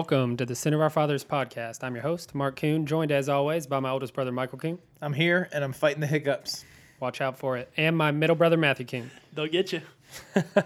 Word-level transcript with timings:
Welcome 0.00 0.38
to 0.38 0.46
the 0.46 0.54
Sin 0.54 0.72
of 0.72 0.80
Our 0.80 0.88
Fathers 0.88 1.26
podcast. 1.26 1.84
I'm 1.84 1.94
your 1.94 2.02
host, 2.02 2.34
Mark 2.34 2.56
Kuhn, 2.56 2.86
joined 2.86 3.12
as 3.12 3.28
always 3.28 3.66
by 3.66 3.80
my 3.80 3.90
oldest 3.90 4.14
brother, 4.14 4.32
Michael 4.32 4.58
Kuhn. 4.58 4.78
I'm 5.02 5.12
here 5.12 5.46
and 5.52 5.62
I'm 5.62 5.74
fighting 5.74 6.00
the 6.00 6.06
hiccups. 6.06 6.64
Watch 7.00 7.20
out 7.20 7.38
for 7.38 7.58
it. 7.58 7.70
And 7.76 7.98
my 7.98 8.10
middle 8.10 8.34
brother, 8.34 8.56
Matthew 8.56 8.86
Kuhn. 8.86 9.10
They'll 9.34 9.46
get 9.46 9.74
you. 9.74 9.82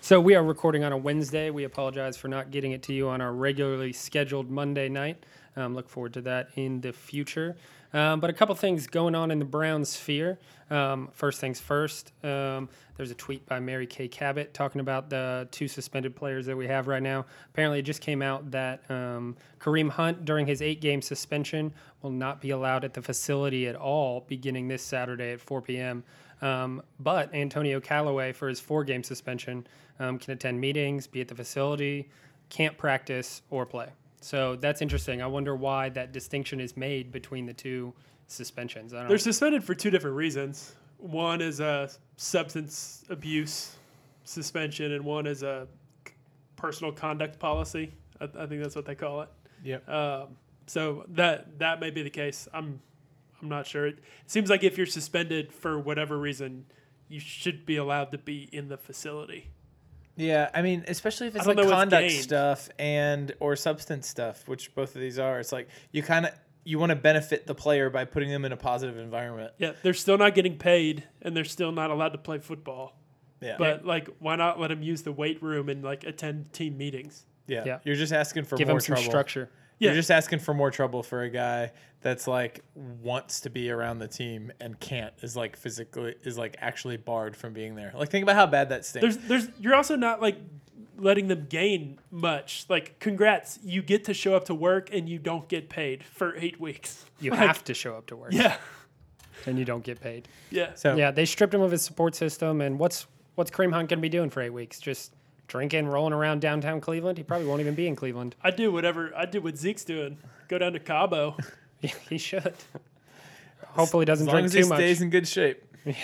So 0.00 0.20
we 0.20 0.34
are 0.34 0.42
recording 0.42 0.82
on 0.82 0.92
a 0.92 0.96
Wednesday. 0.96 1.50
We 1.50 1.64
apologize 1.64 2.16
for 2.16 2.28
not 2.28 2.50
getting 2.50 2.72
it 2.72 2.82
to 2.84 2.92
you 2.92 3.08
on 3.08 3.20
our 3.20 3.32
regularly 3.32 3.92
scheduled 3.92 4.50
Monday 4.50 4.88
night. 4.88 5.24
Um, 5.56 5.74
look 5.74 5.88
forward 5.88 6.14
to 6.14 6.20
that 6.22 6.48
in 6.56 6.80
the 6.80 6.92
future. 6.92 7.56
Um, 7.94 8.20
but 8.20 8.30
a 8.30 8.32
couple 8.32 8.54
things 8.54 8.86
going 8.86 9.14
on 9.14 9.30
in 9.30 9.38
the 9.38 9.44
Brown 9.44 9.84
sphere. 9.84 10.38
Um, 10.70 11.10
first 11.12 11.40
things 11.40 11.60
first, 11.60 12.12
um, 12.24 12.70
there's 12.96 13.10
a 13.10 13.14
tweet 13.14 13.44
by 13.44 13.60
Mary 13.60 13.86
Kay 13.86 14.08
Cabot 14.08 14.54
talking 14.54 14.80
about 14.80 15.10
the 15.10 15.46
two 15.50 15.68
suspended 15.68 16.16
players 16.16 16.46
that 16.46 16.56
we 16.56 16.66
have 16.66 16.88
right 16.88 17.02
now. 17.02 17.26
Apparently, 17.52 17.80
it 17.80 17.82
just 17.82 18.00
came 18.00 18.22
out 18.22 18.50
that 18.50 18.82
um, 18.90 19.36
Kareem 19.60 19.90
Hunt, 19.90 20.24
during 20.24 20.46
his 20.46 20.62
eight 20.62 20.80
game 20.80 21.02
suspension, 21.02 21.72
will 22.00 22.10
not 22.10 22.40
be 22.40 22.50
allowed 22.50 22.84
at 22.84 22.94
the 22.94 23.02
facility 23.02 23.68
at 23.68 23.76
all 23.76 24.24
beginning 24.26 24.68
this 24.68 24.82
Saturday 24.82 25.32
at 25.32 25.40
4 25.40 25.60
p.m. 25.60 26.02
Um, 26.40 26.82
but 26.98 27.32
Antonio 27.34 27.78
Callaway, 27.78 28.32
for 28.32 28.48
his 28.48 28.58
four 28.58 28.82
game 28.84 29.04
suspension, 29.04 29.66
um, 30.00 30.18
can 30.18 30.32
attend 30.32 30.60
meetings, 30.60 31.06
be 31.06 31.20
at 31.20 31.28
the 31.28 31.34
facility, 31.34 32.08
can't 32.48 32.76
practice 32.76 33.42
or 33.50 33.64
play. 33.64 33.88
So 34.22 34.56
that's 34.56 34.80
interesting. 34.82 35.20
I 35.20 35.26
wonder 35.26 35.54
why 35.54 35.88
that 35.90 36.12
distinction 36.12 36.60
is 36.60 36.76
made 36.76 37.10
between 37.10 37.46
the 37.46 37.52
two 37.52 37.92
suspensions. 38.26 38.94
I 38.94 39.00
don't 39.00 39.08
They're 39.08 39.18
suspended 39.18 39.64
for 39.64 39.74
two 39.74 39.90
different 39.90 40.16
reasons. 40.16 40.74
One 40.98 41.40
is 41.40 41.60
a 41.60 41.90
substance 42.16 43.04
abuse 43.10 43.76
suspension, 44.24 44.92
and 44.92 45.04
one 45.04 45.26
is 45.26 45.42
a 45.42 45.66
personal 46.56 46.92
conduct 46.92 47.38
policy. 47.38 47.92
I, 48.20 48.24
I 48.38 48.46
think 48.46 48.62
that's 48.62 48.76
what 48.76 48.86
they 48.86 48.94
call 48.94 49.22
it. 49.22 49.28
Yep. 49.64 49.88
Um, 49.88 50.36
so 50.66 51.04
that 51.08 51.58
that 51.58 51.80
may 51.80 51.90
be 51.90 52.02
the 52.02 52.10
case. 52.10 52.48
I'm 52.54 52.80
I'm 53.40 53.48
not 53.48 53.66
sure. 53.66 53.88
It 53.88 53.98
seems 54.26 54.48
like 54.48 54.62
if 54.62 54.76
you're 54.76 54.86
suspended 54.86 55.52
for 55.52 55.78
whatever 55.78 56.16
reason, 56.16 56.66
you 57.08 57.18
should 57.20 57.66
be 57.66 57.76
allowed 57.76 58.12
to 58.12 58.18
be 58.18 58.48
in 58.52 58.68
the 58.68 58.76
facility. 58.76 59.50
Yeah, 60.16 60.50
I 60.52 60.62
mean, 60.62 60.84
especially 60.88 61.28
if 61.28 61.36
it's 61.36 61.46
like 61.46 61.56
conduct 61.56 62.08
gained. 62.08 62.22
stuff 62.22 62.68
and 62.78 63.32
or 63.40 63.56
substance 63.56 64.06
stuff, 64.08 64.46
which 64.46 64.74
both 64.74 64.94
of 64.94 65.00
these 65.00 65.18
are. 65.18 65.40
It's 65.40 65.52
like 65.52 65.68
you 65.90 66.02
kind 66.02 66.26
of 66.26 66.32
you 66.64 66.78
want 66.78 66.90
to 66.90 66.96
benefit 66.96 67.46
the 67.46 67.54
player 67.54 67.90
by 67.90 68.04
putting 68.04 68.28
them 68.28 68.44
in 68.44 68.52
a 68.52 68.56
positive 68.56 68.98
environment. 68.98 69.52
Yeah, 69.58 69.72
they're 69.82 69.94
still 69.94 70.18
not 70.18 70.34
getting 70.34 70.58
paid, 70.58 71.04
and 71.22 71.36
they're 71.36 71.44
still 71.44 71.72
not 71.72 71.90
allowed 71.90 72.10
to 72.10 72.18
play 72.18 72.38
football. 72.38 72.98
Yeah. 73.40 73.56
But 73.58 73.84
like, 73.84 74.08
why 74.20 74.36
not 74.36 74.60
let 74.60 74.68
them 74.68 74.82
use 74.82 75.02
the 75.02 75.12
weight 75.12 75.42
room 75.42 75.68
and 75.68 75.82
like 75.82 76.04
attend 76.04 76.52
team 76.52 76.76
meetings? 76.76 77.24
yeah. 77.48 77.64
Yeah. 77.66 77.78
You're 77.84 77.96
just 77.96 78.12
asking 78.12 78.44
for 78.44 78.56
Give 78.56 78.68
more 78.68 78.76
him 78.76 78.80
some 78.80 78.94
trouble. 78.94 79.10
structure. 79.10 79.50
Yeah. 79.82 79.88
You're 79.90 79.96
just 79.98 80.10
asking 80.10 80.38
for 80.40 80.54
more 80.54 80.70
trouble 80.70 81.02
for 81.02 81.22
a 81.22 81.28
guy 81.30 81.72
that's 82.02 82.26
like 82.26 82.62
wants 82.74 83.40
to 83.40 83.50
be 83.50 83.70
around 83.70 83.98
the 83.98 84.08
team 84.08 84.52
and 84.60 84.78
can't 84.78 85.12
is 85.22 85.36
like 85.36 85.56
physically 85.56 86.14
is 86.22 86.38
like 86.38 86.56
actually 86.60 86.96
barred 86.96 87.36
from 87.36 87.52
being 87.52 87.74
there. 87.74 87.92
Like 87.94 88.08
think 88.10 88.22
about 88.22 88.36
how 88.36 88.46
bad 88.46 88.68
that 88.70 88.84
stinks. 88.84 89.16
There's, 89.16 89.28
there's, 89.28 89.48
you're 89.60 89.74
also 89.74 89.96
not 89.96 90.20
like 90.22 90.36
letting 90.98 91.26
them 91.28 91.46
gain 91.48 91.98
much. 92.10 92.64
Like, 92.68 92.98
congrats, 93.00 93.58
you 93.64 93.82
get 93.82 94.04
to 94.04 94.14
show 94.14 94.34
up 94.36 94.44
to 94.46 94.54
work 94.54 94.90
and 94.92 95.08
you 95.08 95.18
don't 95.18 95.48
get 95.48 95.68
paid 95.68 96.04
for 96.04 96.36
eight 96.36 96.60
weeks. 96.60 97.04
You 97.20 97.30
Like, 97.32 97.40
have 97.40 97.64
to 97.64 97.74
show 97.74 97.96
up 97.96 98.06
to 98.06 98.16
work, 98.16 98.32
Yeah, 98.32 98.56
and 99.46 99.58
you 99.58 99.64
don't 99.64 99.82
get 99.84 100.00
paid. 100.00 100.28
yeah. 100.50 100.74
so 100.74 100.94
Yeah, 100.96 101.10
they 101.10 101.24
stripped 101.24 101.54
him 101.54 101.60
of 101.62 101.70
his 101.72 101.82
support 101.82 102.14
system. 102.14 102.60
And 102.60 102.78
what's 102.78 103.06
what's 103.34 103.50
Kareem 103.50 103.72
Hunt 103.72 103.88
going 103.88 103.98
to 103.98 104.02
be 104.02 104.08
doing 104.08 104.30
for 104.30 104.42
eight 104.42 104.52
weeks? 104.52 104.78
Just 104.78 105.12
drinking, 105.48 105.86
rolling 105.86 106.12
around 106.12 106.40
downtown 106.40 106.80
Cleveland? 106.80 107.18
He 107.18 107.24
probably 107.24 107.46
won't 107.46 107.60
even 107.60 107.74
be 107.74 107.86
in 107.86 107.96
Cleveland. 107.96 108.34
I 108.42 108.50
do 108.50 108.72
whatever 108.72 109.12
I 109.16 109.26
do 109.26 109.40
what 109.40 109.56
Zeke's 109.56 109.84
doing. 109.84 110.18
Go 110.48 110.58
down 110.58 110.72
to 110.72 110.80
Cabo. 110.80 111.36
he 112.08 112.18
should. 112.18 112.54
Hopefully, 113.68 114.04
doesn't 114.04 114.28
as 114.28 114.32
long 114.32 114.42
drink 114.42 114.46
as 114.46 114.52
too 114.52 114.58
he 114.58 114.68
much. 114.68 114.78
stays 114.78 115.00
in 115.02 115.10
good 115.10 115.26
shape. 115.26 115.64
Yeah, 115.84 115.94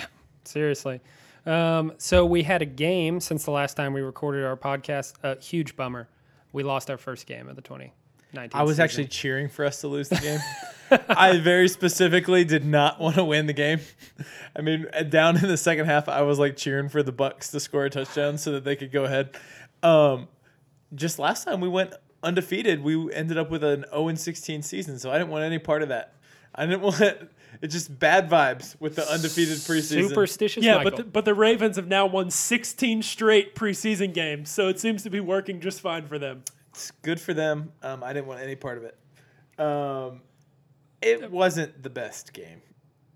seriously. 0.44 1.00
Um, 1.46 1.92
so 1.98 2.26
we 2.26 2.42
had 2.42 2.62
a 2.62 2.66
game 2.66 3.20
since 3.20 3.44
the 3.44 3.50
last 3.50 3.74
time 3.74 3.92
we 3.92 4.00
recorded 4.00 4.44
our 4.44 4.56
podcast. 4.56 5.14
A 5.22 5.38
huge 5.40 5.76
bummer. 5.76 6.08
We 6.52 6.62
lost 6.62 6.90
our 6.90 6.98
first 6.98 7.26
game 7.26 7.48
of 7.48 7.56
the 7.56 7.62
2019. 7.62 7.92
I 8.36 8.62
was 8.62 8.72
season. 8.72 8.84
actually 8.84 9.06
cheering 9.06 9.48
for 9.48 9.64
us 9.64 9.80
to 9.80 9.88
lose 9.88 10.08
the 10.08 10.16
game. 10.16 10.40
I 11.08 11.38
very 11.38 11.68
specifically 11.68 12.44
did 12.44 12.64
not 12.64 13.00
want 13.00 13.16
to 13.16 13.24
win 13.24 13.46
the 13.46 13.52
game. 13.52 13.80
I 14.56 14.62
mean, 14.62 14.86
down 15.08 15.36
in 15.36 15.48
the 15.48 15.56
second 15.56 15.86
half, 15.86 16.08
I 16.08 16.22
was 16.22 16.38
like 16.38 16.56
cheering 16.56 16.88
for 16.88 17.02
the 17.02 17.12
Bucks 17.12 17.50
to 17.50 17.60
score 17.60 17.84
a 17.84 17.90
touchdown 17.90 18.38
so 18.38 18.52
that 18.52 18.64
they 18.64 18.76
could 18.76 18.92
go 18.92 19.04
ahead. 19.04 19.36
Um, 19.82 20.28
just 20.94 21.18
last 21.18 21.44
time 21.44 21.60
we 21.60 21.68
went 21.68 21.94
undefeated, 22.22 22.82
we 22.82 23.12
ended 23.12 23.38
up 23.38 23.50
with 23.50 23.62
an 23.62 23.84
0 23.90 24.14
16 24.14 24.62
season, 24.62 24.98
so 24.98 25.10
I 25.10 25.18
didn't 25.18 25.30
want 25.30 25.44
any 25.44 25.58
part 25.58 25.82
of 25.82 25.88
that. 25.90 26.14
I 26.54 26.66
didn't 26.66 26.82
want 26.82 27.00
it's 27.60 27.74
just 27.74 27.98
bad 27.98 28.28
vibes 28.28 28.76
with 28.80 28.96
the 28.96 29.10
undefeated 29.10 29.58
preseason. 29.58 30.08
superstitious. 30.08 30.64
Yeah, 30.64 30.76
Michael. 30.76 30.90
but 30.90 30.96
the, 30.96 31.04
but 31.04 31.24
the 31.24 31.34
Ravens 31.34 31.76
have 31.76 31.88
now 31.88 32.06
won 32.06 32.30
16 32.30 33.02
straight 33.02 33.54
preseason 33.54 34.14
games, 34.14 34.50
so 34.50 34.68
it 34.68 34.78
seems 34.78 35.02
to 35.02 35.10
be 35.10 35.20
working 35.20 35.60
just 35.60 35.80
fine 35.80 36.06
for 36.06 36.18
them. 36.18 36.44
It's 36.78 36.92
good 37.02 37.20
for 37.20 37.34
them. 37.34 37.72
Um, 37.82 38.04
I 38.04 38.12
didn't 38.12 38.28
want 38.28 38.40
any 38.40 38.54
part 38.54 38.78
of 38.78 38.84
it. 38.84 38.96
Um, 39.60 40.20
it 41.02 41.28
wasn't 41.30 41.82
the 41.82 41.90
best 41.90 42.32
game, 42.32 42.62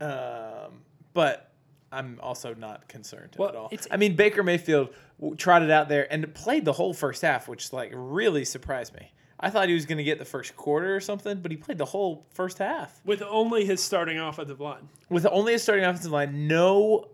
um, 0.01 0.83
but 1.15 1.53
I'm 1.93 2.19
also 2.21 2.55
not 2.55 2.89
concerned 2.89 3.37
Well, 3.39 3.49
at 3.51 3.55
all. 3.55 3.73
I 3.91 3.97
mean, 3.97 4.17
Baker 4.17 4.43
Mayfield 4.43 4.91
trotted 5.37 5.71
out 5.71 5.89
there 5.89 6.13
and 6.13 6.35
played 6.35 6.65
the 6.65 6.73
whole 6.73 6.93
first 6.93 7.23
half, 7.23 7.47
which 7.47 7.73
like 7.73 7.93
really 7.95 8.45
surprised 8.45 8.95
me. 8.95 9.13
I 9.39 9.51
thought 9.51 9.69
he 9.69 9.75
was 9.75 9.87
going 9.87 9.99
to 9.99 10.05
get 10.05 10.19
the 10.19 10.25
first 10.25 10.57
quarter 10.57 10.95
or 10.97 11.01
something, 11.01 11.41
but 11.41 11.51
he 11.53 11.57
played 11.57 11.79
the 11.79 11.85
whole 11.85 12.27
first 12.31 12.59
half 12.59 13.01
With 13.05 13.23
only 13.23 13.65
his 13.65 13.81
starting 13.81 14.19
offensive 14.19 14.61
line. 14.61 14.89
with 15.09 15.27
only 15.27 15.53
his 15.53 15.63
starting 15.63 15.85
offensive 15.85 16.11
line, 16.13 16.49
no 16.49 17.09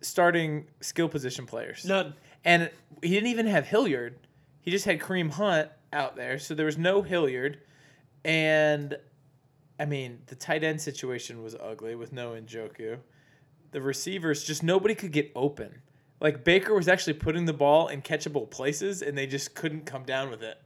starting 0.00 0.66
skill 0.80 1.08
position 1.08 1.46
players. 1.46 1.84
None. 1.84 2.14
And 2.44 2.70
he 3.02 3.10
didn't 3.10 3.28
even 3.30 3.46
have 3.46 3.66
Hilliard. 3.66 4.16
He 4.60 4.70
just 4.70 4.84
had 4.84 4.98
Kareem 5.00 5.30
Hunt 5.30 5.68
out 5.96 6.14
there. 6.14 6.38
So 6.38 6.54
there 6.54 6.66
was 6.66 6.78
no 6.78 7.02
Hilliard. 7.02 7.58
And 8.24 8.96
I 9.80 9.86
mean, 9.86 10.18
the 10.26 10.34
tight 10.34 10.62
end 10.62 10.80
situation 10.80 11.42
was 11.42 11.54
ugly 11.54 11.94
with 11.94 12.12
no 12.12 12.32
Njoku. 12.32 12.98
The 13.72 13.80
receivers, 13.80 14.44
just 14.44 14.62
nobody 14.62 14.94
could 14.94 15.12
get 15.12 15.32
open. 15.34 15.80
Like 16.20 16.44
Baker 16.44 16.74
was 16.74 16.88
actually 16.88 17.14
putting 17.14 17.46
the 17.46 17.52
ball 17.52 17.88
in 17.88 18.02
catchable 18.02 18.48
places 18.50 19.02
and 19.02 19.16
they 19.16 19.26
just 19.26 19.54
couldn't 19.54 19.86
come 19.86 20.04
down 20.04 20.30
with 20.30 20.42
it. 20.42 20.60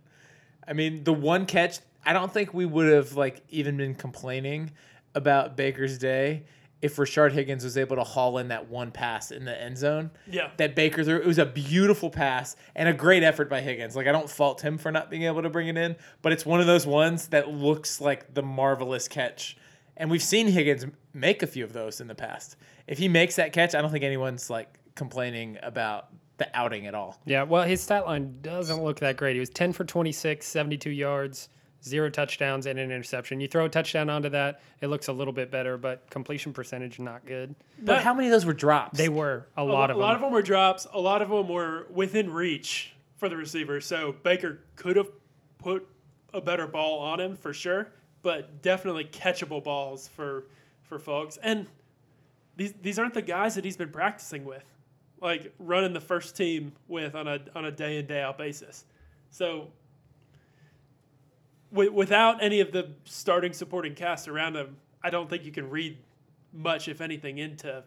I 0.66 0.72
mean, 0.72 1.04
the 1.04 1.12
one 1.12 1.46
catch, 1.46 1.78
I 2.04 2.12
don't 2.12 2.32
think 2.32 2.52
we 2.52 2.66
would 2.66 2.92
have 2.92 3.14
like 3.14 3.42
even 3.48 3.76
been 3.76 3.94
complaining 3.94 4.72
about 5.14 5.56
Baker's 5.56 5.98
day 5.98 6.44
if 6.82 6.96
Rashard 6.96 7.32
Higgins 7.32 7.62
was 7.64 7.76
able 7.76 7.96
to 7.96 8.04
haul 8.04 8.38
in 8.38 8.48
that 8.48 8.68
one 8.68 8.91
pass 8.91 9.30
in 9.30 9.44
the 9.44 9.60
end 9.62 9.76
zone 9.76 10.10
Yeah. 10.26 10.50
that 10.56 10.74
Baker 10.74 11.04
threw. 11.04 11.16
It 11.16 11.26
was 11.26 11.38
a 11.38 11.44
beautiful 11.46 12.08
pass 12.10 12.56
and 12.74 12.88
a 12.88 12.92
great 12.94 13.22
effort 13.22 13.50
by 13.50 13.60
Higgins. 13.60 13.94
Like 13.96 14.06
I 14.06 14.12
don't 14.12 14.30
fault 14.30 14.62
him 14.62 14.78
for 14.78 14.90
not 14.90 15.10
being 15.10 15.24
able 15.24 15.42
to 15.42 15.50
bring 15.50 15.69
it 15.69 15.76
in, 15.76 15.96
but 16.22 16.32
it's 16.32 16.46
one 16.46 16.60
of 16.60 16.66
those 16.66 16.86
ones 16.86 17.28
that 17.28 17.48
looks 17.50 18.00
like 18.00 18.32
the 18.34 18.42
marvelous 18.42 19.08
catch. 19.08 19.56
And 19.96 20.10
we've 20.10 20.22
seen 20.22 20.46
Higgins 20.48 20.86
make 21.12 21.42
a 21.42 21.46
few 21.46 21.64
of 21.64 21.74
those 21.74 22.00
in 22.00 22.06
the 22.06 22.14
past. 22.14 22.56
If 22.86 22.96
he 22.98 23.08
makes 23.08 23.36
that 23.36 23.52
catch, 23.52 23.74
I 23.74 23.82
don't 23.82 23.90
think 23.90 24.04
anyone's 24.04 24.48
like 24.48 24.78
complaining 24.94 25.58
about 25.62 26.06
the 26.38 26.48
outing 26.58 26.86
at 26.86 26.94
all. 26.94 27.20
yeah, 27.26 27.42
well, 27.42 27.64
his 27.64 27.82
stat 27.82 28.06
line 28.06 28.38
doesn't 28.40 28.82
look 28.82 29.00
that 29.00 29.19
great. 29.19 29.34
He 29.34 29.40
was 29.40 29.50
10 29.50 29.74
for 29.74 29.84
26, 29.84 30.46
72 30.46 30.88
yards, 30.88 31.50
zero 31.85 32.11
touchdowns, 32.11 32.67
and 32.67 32.79
an 32.79 32.91
interception. 32.91 33.41
You 33.41 33.49
throw 33.49 33.65
a 33.65 33.69
touchdown 33.69 34.11
onto 34.11 34.29
that, 34.31 34.61
it 34.81 34.88
looks 34.88 35.09
a 35.09 35.12
little 35.12 35.32
bit 35.32 35.50
better, 35.50 35.77
but 35.79 36.09
completion 36.11 36.53
percentage 36.53 36.99
not 36.99 37.25
good. 37.27 37.55
But 37.79 37.87
That- 37.97 38.03
how 38.05 38.15
many 38.15 38.29
of 38.29 38.32
those 38.32 38.44
were 38.47 38.53
drops? 38.53 38.99
They 38.99 39.09
were 39.09 39.47
a 39.56 39.62
a 39.62 39.65
lot 39.65 39.91
of 39.91 39.97
them. 39.97 40.03
a 40.03 40.06
lot 40.06 40.15
of 40.15 40.21
them 40.21 40.32
were 40.32 40.43
drops. 40.43 40.87
A 40.93 41.00
lot 41.00 41.23
of 41.23 41.29
them 41.31 41.49
were 41.49 41.87
within 41.91 42.32
reach 42.32 42.93
for 43.17 43.29
the 43.29 43.37
receiver. 43.37 43.81
So 43.81 44.12
Baker 44.23 44.61
could 44.77 44.97
have 44.97 45.09
put 45.59 45.87
a 46.32 46.41
better 46.41 46.67
ball 46.67 46.99
on 47.00 47.21
him 47.21 47.37
for 47.37 47.53
sure, 47.53 47.88
but 48.23 48.62
definitely 48.62 49.05
catchable 49.05 49.62
balls 49.62 50.09
for 50.09 50.44
for 50.82 50.99
folks. 50.99 51.37
And 51.43 51.67
these 52.56 52.73
these 52.82 52.99
aren't 52.99 53.15
the 53.15 53.23
guys 53.23 53.55
that 53.55 53.65
he's 53.65 53.77
been 53.77 53.91
practicing 53.91 54.44
with, 54.44 54.65
like 55.21 55.53
running 55.59 55.93
the 55.93 56.00
first 56.00 56.37
team 56.37 56.73
with 56.88 57.15
on 57.15 57.27
a 57.29 57.41
on 57.55 57.65
a 57.65 57.71
day 57.71 57.99
in 57.99 58.06
day 58.06 58.21
out 58.23 58.37
basis. 58.38 58.85
So 59.31 59.69
wi- 61.72 61.93
without 61.93 62.43
any 62.43 62.61
of 62.61 62.72
the 62.72 62.90
starting 63.05 63.52
supporting 63.52 63.94
cast 63.94 64.28
around 64.28 64.56
him, 64.56 64.76
I 65.02 65.11
don't 65.11 65.28
think 65.28 65.44
you 65.44 65.52
can 65.52 65.70
read 65.70 65.99
much, 66.52 66.88
if 66.88 67.00
anything, 67.00 67.38
into 67.38 67.82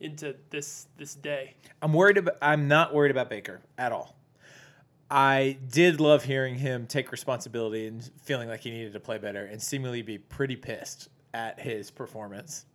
into 0.00 0.36
this 0.50 0.86
this 0.96 1.14
day. 1.14 1.54
I'm 1.82 1.92
worried 1.92 2.18
about. 2.18 2.36
I'm 2.42 2.68
not 2.68 2.94
worried 2.94 3.10
about 3.10 3.30
Baker 3.30 3.60
at 3.78 3.92
all. 3.92 4.16
I 5.10 5.58
did 5.70 6.00
love 6.00 6.24
hearing 6.24 6.56
him 6.56 6.86
take 6.86 7.12
responsibility 7.12 7.86
and 7.86 8.10
feeling 8.22 8.48
like 8.48 8.60
he 8.60 8.70
needed 8.70 8.92
to 8.94 9.00
play 9.00 9.18
better, 9.18 9.44
and 9.44 9.62
seemingly 9.62 10.02
be 10.02 10.18
pretty 10.18 10.56
pissed 10.56 11.08
at 11.32 11.60
his 11.60 11.90
performance. 11.90 12.66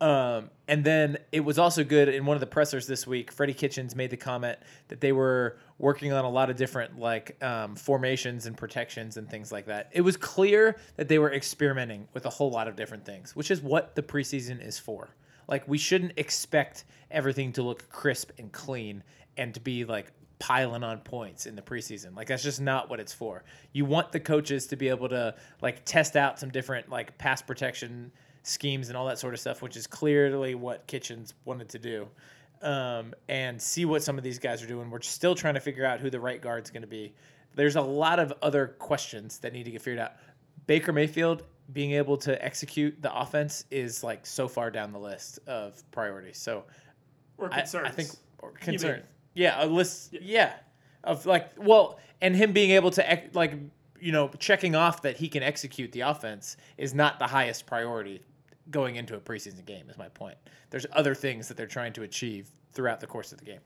Um, 0.00 0.48
and 0.66 0.82
then 0.82 1.18
it 1.30 1.40
was 1.40 1.58
also 1.58 1.84
good 1.84 2.08
in 2.08 2.24
one 2.24 2.34
of 2.34 2.40
the 2.40 2.46
pressers 2.46 2.86
this 2.86 3.06
week. 3.06 3.30
Freddie 3.30 3.52
Kitchens 3.52 3.94
made 3.94 4.10
the 4.10 4.16
comment 4.16 4.58
that 4.88 5.00
they 5.00 5.12
were 5.12 5.58
working 5.78 6.12
on 6.12 6.24
a 6.24 6.30
lot 6.30 6.48
of 6.48 6.56
different 6.56 6.98
like 6.98 7.42
um, 7.42 7.76
formations 7.76 8.46
and 8.46 8.56
protections 8.56 9.18
and 9.18 9.28
things 9.28 9.52
like 9.52 9.66
that. 9.66 9.90
It 9.92 10.00
was 10.00 10.16
clear 10.16 10.76
that 10.96 11.08
they 11.08 11.18
were 11.18 11.32
experimenting 11.32 12.08
with 12.14 12.24
a 12.24 12.30
whole 12.30 12.50
lot 12.50 12.66
of 12.66 12.76
different 12.76 13.04
things, 13.04 13.36
which 13.36 13.50
is 13.50 13.60
what 13.60 13.94
the 13.94 14.02
preseason 14.02 14.64
is 14.64 14.78
for. 14.78 15.10
Like 15.48 15.68
we 15.68 15.76
shouldn't 15.76 16.12
expect 16.16 16.84
everything 17.10 17.52
to 17.54 17.62
look 17.62 17.88
crisp 17.90 18.30
and 18.38 18.50
clean 18.52 19.02
and 19.36 19.52
to 19.52 19.60
be 19.60 19.84
like 19.84 20.12
piling 20.38 20.82
on 20.82 21.00
points 21.00 21.44
in 21.44 21.56
the 21.56 21.62
preseason. 21.62 22.16
Like 22.16 22.28
that's 22.28 22.42
just 22.42 22.60
not 22.60 22.88
what 22.88 23.00
it's 23.00 23.12
for. 23.12 23.44
You 23.72 23.84
want 23.84 24.12
the 24.12 24.20
coaches 24.20 24.66
to 24.68 24.76
be 24.76 24.88
able 24.88 25.08
to 25.10 25.34
like 25.60 25.84
test 25.84 26.16
out 26.16 26.38
some 26.38 26.50
different 26.50 26.88
like 26.88 27.18
pass 27.18 27.42
protection 27.42 28.12
schemes 28.42 28.88
and 28.88 28.96
all 28.96 29.06
that 29.06 29.18
sort 29.18 29.34
of 29.34 29.40
stuff, 29.40 29.62
which 29.62 29.76
is 29.76 29.86
clearly 29.86 30.54
what 30.54 30.86
Kitchens 30.86 31.34
wanted 31.44 31.68
to 31.70 31.78
do. 31.78 32.08
Um, 32.62 33.14
and 33.28 33.60
see 33.60 33.86
what 33.86 34.02
some 34.02 34.18
of 34.18 34.24
these 34.24 34.38
guys 34.38 34.62
are 34.62 34.66
doing. 34.66 34.90
We're 34.90 35.00
still 35.00 35.34
trying 35.34 35.54
to 35.54 35.60
figure 35.60 35.86
out 35.86 35.98
who 35.98 36.10
the 36.10 36.20
right 36.20 36.42
guard's 36.42 36.70
going 36.70 36.82
to 36.82 36.88
be. 36.88 37.14
There's 37.54 37.76
a 37.76 37.80
lot 37.80 38.18
of 38.18 38.34
other 38.42 38.66
questions 38.78 39.38
that 39.38 39.54
need 39.54 39.64
to 39.64 39.70
get 39.70 39.80
figured 39.80 39.98
out. 39.98 40.12
Baker 40.66 40.92
Mayfield 40.92 41.42
being 41.72 41.92
able 41.92 42.18
to 42.18 42.44
execute 42.44 43.00
the 43.00 43.14
offense 43.18 43.64
is 43.70 44.04
like 44.04 44.26
so 44.26 44.46
far 44.46 44.70
down 44.70 44.92
the 44.92 44.98
list 44.98 45.38
of 45.46 45.82
priorities. 45.90 46.36
So 46.36 46.64
Or 47.38 47.48
I, 47.50 47.60
concerns. 47.60 47.86
I 47.88 47.90
think 47.90 48.10
or 48.40 48.50
concern. 48.52 49.02
Yeah, 49.34 49.64
a 49.64 49.66
list. 49.66 50.14
Yeah. 50.20 50.52
of 51.02 51.24
like 51.24 51.48
well, 51.56 51.98
and 52.20 52.36
him 52.36 52.52
being 52.52 52.72
able 52.72 52.90
to 52.90 53.10
ec- 53.12 53.34
like 53.34 53.54
you 53.98 54.12
know 54.12 54.28
checking 54.38 54.74
off 54.74 55.00
that 55.02 55.16
he 55.16 55.28
can 55.28 55.42
execute 55.42 55.92
the 55.92 56.00
offense 56.00 56.56
is 56.76 56.92
not 56.94 57.18
the 57.18 57.26
highest 57.26 57.64
priority 57.66 58.20
going 58.70 58.96
into 58.96 59.14
a 59.16 59.20
preseason 59.20 59.64
game. 59.64 59.88
Is 59.90 59.96
my 59.98 60.08
point. 60.08 60.36
There's 60.70 60.86
other 60.92 61.14
things 61.14 61.48
that 61.48 61.56
they're 61.56 61.66
trying 61.66 61.92
to 61.94 62.02
achieve 62.02 62.50
throughout 62.72 63.00
the 63.00 63.06
course 63.06 63.32
of 63.32 63.38
the 63.38 63.44
game. 63.44 63.60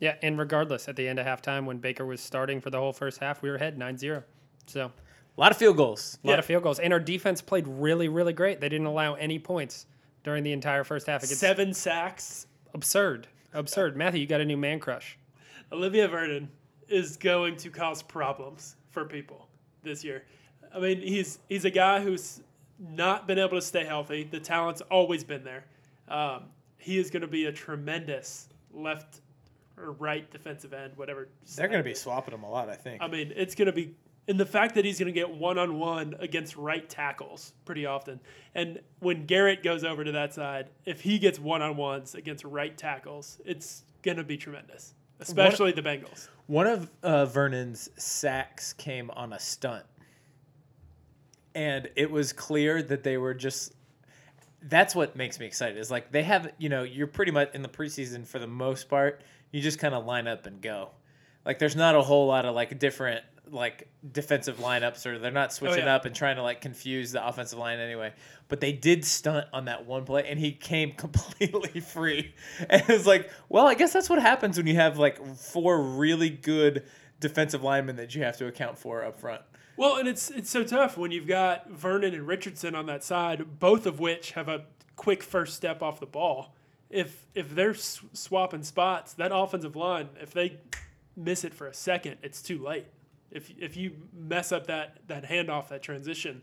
Yeah, 0.00 0.14
and 0.22 0.38
regardless, 0.38 0.88
at 0.88 0.96
the 0.96 1.06
end 1.06 1.18
of 1.18 1.26
halftime, 1.26 1.66
when 1.66 1.78
Baker 1.78 2.06
was 2.06 2.20
starting 2.20 2.60
for 2.60 2.70
the 2.70 2.78
whole 2.78 2.92
first 2.92 3.18
half, 3.18 3.42
we 3.42 3.50
were 3.50 3.56
ahead 3.56 3.76
9 3.76 3.98
0. 3.98 4.22
So, 4.66 4.86
A 5.36 5.40
lot 5.40 5.50
of 5.50 5.58
field 5.58 5.76
goals. 5.76 6.18
a 6.22 6.26
lot 6.26 6.32
Yeah. 6.34 6.38
of 6.38 6.44
field 6.46 6.62
goals. 6.62 6.78
And 6.78 6.92
our 6.92 7.00
defense 7.00 7.42
played 7.42 7.66
really, 7.68 8.08
really 8.08 8.32
great. 8.32 8.60
They 8.60 8.68
didn't 8.68 8.86
allow 8.86 9.14
any 9.14 9.38
points 9.38 9.86
during 10.24 10.42
the 10.42 10.52
entire 10.52 10.84
first 10.84 11.06
half. 11.06 11.22
It's 11.22 11.36
seven 11.36 11.74
sacks. 11.74 12.46
absurd. 12.72 13.26
Absurd. 13.52 13.96
Matthew, 13.96 14.20
you 14.20 14.26
got 14.26 14.40
a 14.40 14.44
new 14.44 14.56
man 14.56 14.78
crush. 14.78 15.18
Olivier 15.72 16.06
Vernon 16.06 16.48
is 16.88 17.16
going 17.16 17.56
to 17.56 17.68
cause 17.70 18.00
problems 18.02 18.76
for 18.90 19.04
people 19.04 19.48
this 19.82 20.02
year. 20.04 20.24
I 20.74 20.78
mean, 20.78 21.00
he's 21.00 21.40
he's 21.48 21.64
a 21.64 21.70
guy 21.70 22.00
who's 22.00 22.42
not 22.80 23.26
been 23.26 23.38
able 23.38 23.50
to 23.50 23.62
stay 23.62 23.84
healthy. 23.84 24.24
The 24.24 24.40
talent's 24.40 24.80
always 24.82 25.22
been 25.22 25.44
there. 25.44 25.64
Um, 26.08 26.44
he 26.78 26.98
is 26.98 27.10
going 27.10 27.22
to 27.22 27.28
be 27.28 27.44
a 27.44 27.52
tremendous 27.52 28.48
left 28.72 29.20
or 29.76 29.92
right 29.92 30.30
defensive 30.30 30.72
end, 30.72 30.92
whatever. 30.96 31.28
They're 31.56 31.68
going 31.68 31.80
to 31.80 31.84
be 31.88 31.94
swapping 31.94 32.34
him 32.34 32.42
a 32.42 32.50
lot, 32.50 32.68
I 32.68 32.74
think. 32.74 33.02
I 33.02 33.08
mean, 33.08 33.32
it's 33.36 33.54
going 33.54 33.66
to 33.66 33.72
be, 33.72 33.94
and 34.28 34.38
the 34.38 34.46
fact 34.46 34.74
that 34.74 34.84
he's 34.84 34.98
going 34.98 35.12
to 35.12 35.18
get 35.18 35.30
one 35.30 35.58
on 35.58 35.78
one 35.78 36.14
against 36.20 36.56
right 36.56 36.88
tackles 36.88 37.52
pretty 37.64 37.86
often. 37.86 38.20
And 38.54 38.80
when 39.00 39.26
Garrett 39.26 39.62
goes 39.62 39.84
over 39.84 40.04
to 40.04 40.12
that 40.12 40.34
side, 40.34 40.70
if 40.84 41.00
he 41.00 41.18
gets 41.18 41.38
one 41.38 41.62
on 41.62 41.76
ones 41.76 42.14
against 42.14 42.44
right 42.44 42.76
tackles, 42.76 43.40
it's 43.44 43.84
going 44.02 44.16
to 44.16 44.24
be 44.24 44.36
tremendous, 44.36 44.94
especially 45.20 45.72
the 45.72 45.82
Bengals. 45.82 46.28
One 46.46 46.66
of 46.66 46.90
uh, 47.02 47.26
Vernon's 47.26 47.90
sacks 47.96 48.72
came 48.72 49.10
on 49.10 49.32
a 49.32 49.38
stunt. 49.38 49.84
And 51.54 51.88
it 51.96 52.10
was 52.10 52.32
clear 52.32 52.82
that 52.82 53.02
they 53.02 53.16
were 53.16 53.34
just. 53.34 53.74
That's 54.62 54.94
what 54.94 55.16
makes 55.16 55.40
me 55.40 55.46
excited. 55.46 55.78
Is 55.78 55.90
like 55.90 56.12
they 56.12 56.22
have, 56.22 56.52
you 56.58 56.68
know, 56.68 56.82
you're 56.82 57.06
pretty 57.06 57.32
much 57.32 57.54
in 57.54 57.62
the 57.62 57.68
preseason 57.68 58.26
for 58.26 58.38
the 58.38 58.46
most 58.46 58.88
part. 58.88 59.22
You 59.52 59.60
just 59.60 59.78
kind 59.78 59.94
of 59.94 60.04
line 60.04 60.28
up 60.28 60.46
and 60.46 60.60
go. 60.60 60.90
Like 61.46 61.58
there's 61.58 61.76
not 61.76 61.94
a 61.94 62.02
whole 62.02 62.26
lot 62.26 62.44
of 62.44 62.54
like 62.54 62.78
different 62.78 63.24
like 63.52 63.88
defensive 64.12 64.58
lineups, 64.58 65.06
or 65.06 65.18
they're 65.18 65.30
not 65.30 65.50
oh, 65.50 65.52
switching 65.52 65.84
yeah. 65.84 65.94
up 65.94 66.04
and 66.04 66.14
trying 66.14 66.36
to 66.36 66.42
like 66.42 66.60
confuse 66.60 67.12
the 67.12 67.26
offensive 67.26 67.58
line 67.58 67.78
anyway. 67.78 68.12
But 68.48 68.60
they 68.60 68.72
did 68.72 69.04
stunt 69.04 69.46
on 69.52 69.66
that 69.66 69.86
one 69.86 70.04
play, 70.04 70.28
and 70.28 70.38
he 70.38 70.52
came 70.52 70.92
completely 70.96 71.80
free. 71.80 72.34
And 72.68 72.82
it's 72.88 73.06
like, 73.06 73.30
well, 73.48 73.66
I 73.66 73.74
guess 73.74 73.92
that's 73.92 74.10
what 74.10 74.20
happens 74.20 74.56
when 74.56 74.66
you 74.66 74.74
have 74.76 74.98
like 74.98 75.36
four 75.36 75.80
really 75.80 76.30
good 76.30 76.84
defensive 77.18 77.62
linemen 77.62 77.96
that 77.96 78.14
you 78.14 78.22
have 78.22 78.36
to 78.38 78.46
account 78.46 78.78
for 78.78 79.04
up 79.04 79.20
front. 79.20 79.42
Well, 79.80 79.96
and 79.96 80.06
it's 80.06 80.30
it's 80.30 80.50
so 80.50 80.62
tough 80.62 80.98
when 80.98 81.10
you've 81.10 81.26
got 81.26 81.70
Vernon 81.70 82.12
and 82.12 82.26
Richardson 82.26 82.74
on 82.74 82.84
that 82.84 83.02
side, 83.02 83.58
both 83.58 83.86
of 83.86 83.98
which 83.98 84.32
have 84.32 84.46
a 84.46 84.66
quick 84.96 85.22
first 85.22 85.56
step 85.56 85.82
off 85.82 86.00
the 86.00 86.04
ball. 86.04 86.54
If 86.90 87.24
if 87.34 87.54
they're 87.54 87.70
s- 87.70 88.02
swapping 88.12 88.62
spots, 88.62 89.14
that 89.14 89.30
offensive 89.34 89.76
line, 89.76 90.10
if 90.20 90.32
they 90.34 90.58
miss 91.16 91.44
it 91.44 91.54
for 91.54 91.66
a 91.66 91.72
second, 91.72 92.18
it's 92.22 92.42
too 92.42 92.62
late. 92.62 92.88
If 93.30 93.54
if 93.58 93.74
you 93.74 93.92
mess 94.12 94.52
up 94.52 94.66
that 94.66 94.98
that 95.06 95.24
handoff, 95.24 95.68
that 95.68 95.82
transition, 95.82 96.42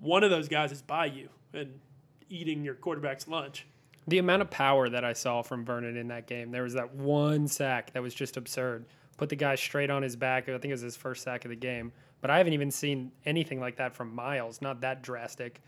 one 0.00 0.24
of 0.24 0.30
those 0.30 0.48
guys 0.48 0.72
is 0.72 0.80
by 0.80 1.04
you 1.04 1.28
and 1.52 1.78
eating 2.30 2.64
your 2.64 2.76
quarterback's 2.76 3.28
lunch. 3.28 3.66
The 4.06 4.16
amount 4.16 4.40
of 4.40 4.48
power 4.48 4.88
that 4.88 5.04
I 5.04 5.12
saw 5.12 5.42
from 5.42 5.66
Vernon 5.66 5.98
in 5.98 6.08
that 6.08 6.26
game, 6.26 6.50
there 6.50 6.62
was 6.62 6.72
that 6.72 6.94
one 6.94 7.46
sack 7.46 7.92
that 7.92 8.00
was 8.02 8.14
just 8.14 8.38
absurd. 8.38 8.86
Put 9.18 9.28
the 9.28 9.36
guy 9.36 9.54
straight 9.56 9.90
on 9.90 10.02
his 10.02 10.16
back. 10.16 10.48
I 10.48 10.52
think 10.52 10.66
it 10.66 10.70
was 10.70 10.80
his 10.80 10.96
first 10.96 11.24
sack 11.24 11.44
of 11.44 11.50
the 11.50 11.56
game. 11.56 11.92
But 12.20 12.30
I 12.30 12.38
haven't 12.38 12.52
even 12.52 12.70
seen 12.70 13.12
anything 13.26 13.60
like 13.60 13.76
that 13.76 13.94
from 13.94 14.14
Myles. 14.14 14.60
Not 14.60 14.80
that 14.80 15.02
drastic. 15.02 15.60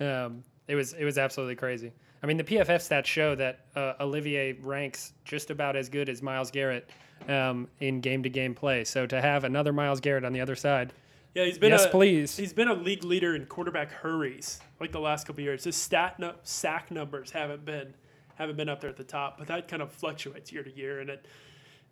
Um, 0.00 0.42
it 0.68 0.74
was 0.74 0.92
it 0.94 1.04
was 1.04 1.18
absolutely 1.18 1.56
crazy. 1.56 1.92
I 2.22 2.26
mean, 2.26 2.36
the 2.36 2.44
PFF 2.44 2.88
stats 2.88 3.06
show 3.06 3.34
that 3.34 3.66
uh, 3.74 3.94
Olivier 4.00 4.52
ranks 4.52 5.12
just 5.24 5.50
about 5.50 5.74
as 5.74 5.88
good 5.88 6.08
as 6.08 6.22
Myles 6.22 6.50
Garrett 6.52 6.88
um, 7.28 7.68
in 7.80 8.00
game 8.00 8.22
to 8.22 8.28
game 8.28 8.54
play. 8.54 8.84
So 8.84 9.06
to 9.06 9.20
have 9.20 9.44
another 9.44 9.72
Myles 9.72 10.00
Garrett 10.00 10.24
on 10.24 10.32
the 10.32 10.40
other 10.40 10.54
side, 10.54 10.92
Yeah, 11.34 11.44
he's 11.44 11.58
been 11.58 11.72
yes, 11.72 11.86
a, 11.86 11.88
please. 11.88 12.36
He's 12.36 12.52
been 12.52 12.68
a 12.68 12.74
league 12.74 13.04
leader 13.04 13.34
in 13.34 13.46
quarterback 13.46 13.90
hurries 13.90 14.60
like 14.80 14.92
the 14.92 15.00
last 15.00 15.26
couple 15.26 15.42
years. 15.42 15.64
His 15.64 15.76
stat 15.76 16.18
no, 16.18 16.34
sack 16.42 16.90
numbers 16.90 17.30
haven't 17.32 17.64
been 17.64 17.94
haven't 18.36 18.56
been 18.56 18.68
up 18.68 18.80
there 18.80 18.90
at 18.90 18.96
the 18.96 19.04
top, 19.04 19.38
but 19.38 19.46
that 19.48 19.68
kind 19.68 19.82
of 19.82 19.92
fluctuates 19.92 20.52
year 20.52 20.62
to 20.62 20.74
year, 20.74 21.00
and 21.00 21.10
it 21.10 21.26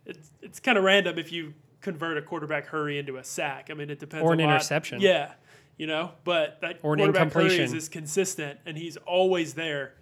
it's 0.06 0.30
it's 0.42 0.60
kind 0.60 0.78
of 0.78 0.84
random 0.84 1.18
if 1.18 1.32
you 1.32 1.54
convert 1.80 2.18
a 2.18 2.22
quarterback 2.22 2.66
hurry 2.66 2.98
into 2.98 3.16
a 3.16 3.24
sack. 3.24 3.68
I 3.70 3.74
mean, 3.74 3.90
it 3.90 3.98
depends. 3.98 4.24
Or 4.24 4.30
a 4.30 4.32
an 4.34 4.40
lot. 4.40 4.50
interception. 4.54 5.00
Yeah, 5.00 5.32
you 5.76 5.86
know, 5.86 6.12
but 6.24 6.60
that 6.60 6.78
Or 6.82 6.96
quarterback 6.96 7.32
hurries 7.32 7.52
incompletion. 7.54 7.76
is 7.76 7.88
consistent, 7.88 8.58
and 8.66 8.76
he's 8.76 8.96
always 8.98 9.54
there. 9.54 9.94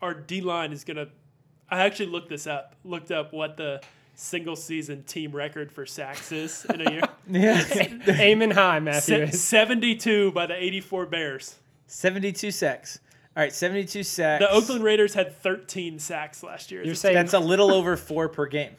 Our 0.00 0.14
D 0.14 0.40
line 0.40 0.72
is 0.72 0.84
gonna. 0.84 1.08
I 1.70 1.84
actually 1.84 2.06
looked 2.06 2.28
this 2.28 2.46
up. 2.46 2.74
Looked 2.84 3.10
up 3.10 3.32
what 3.32 3.56
the 3.56 3.80
single 4.14 4.56
season 4.56 5.04
team 5.04 5.32
record 5.32 5.72
for 5.72 5.86
sacks 5.86 6.32
is 6.32 6.66
in 6.72 6.86
a 6.86 6.90
year. 6.90 7.02
Yeah. 7.30 7.64
Aiming 8.08 8.50
high, 8.50 8.80
Matthew. 8.80 9.26
Se- 9.28 9.36
72 9.38 10.32
by 10.32 10.46
the 10.46 10.54
84 10.60 11.06
Bears. 11.06 11.54
72 11.86 12.50
sacks. 12.50 12.98
All 13.36 13.42
right, 13.42 13.52
72 13.52 14.02
sacks. 14.02 14.42
The 14.44 14.50
Oakland 14.50 14.82
Raiders 14.84 15.14
had 15.14 15.34
13 15.40 15.98
sacks 16.00 16.42
last 16.42 16.70
year. 16.72 16.84
You're 16.84 16.96
saying 16.96 17.14
That's 17.14 17.32
a 17.32 17.38
little 17.38 17.72
over 17.72 17.96
four 17.96 18.28
per 18.28 18.46
game. 18.46 18.72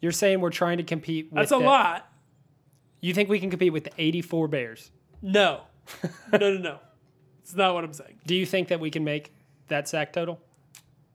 You're 0.00 0.12
saying 0.12 0.40
we're 0.40 0.50
trying 0.50 0.78
to 0.78 0.82
compete. 0.84 1.26
with 1.26 1.34
That's 1.36 1.52
a 1.52 1.58
the- 1.58 1.64
lot. 1.64 2.10
You 3.00 3.12
think 3.14 3.28
we 3.28 3.38
can 3.38 3.50
compete 3.50 3.72
with 3.72 3.84
the 3.84 3.92
84 3.98 4.48
Bears? 4.48 4.90
No. 5.22 5.60
no, 6.32 6.38
no, 6.38 6.58
no. 6.58 6.78
It's 7.42 7.54
not 7.54 7.74
what 7.74 7.84
I'm 7.84 7.92
saying. 7.92 8.18
Do 8.26 8.34
you 8.34 8.44
think 8.46 8.68
that 8.68 8.80
we 8.80 8.90
can 8.90 9.04
make 9.04 9.32
that 9.68 9.88
sack 9.88 10.12
total? 10.12 10.40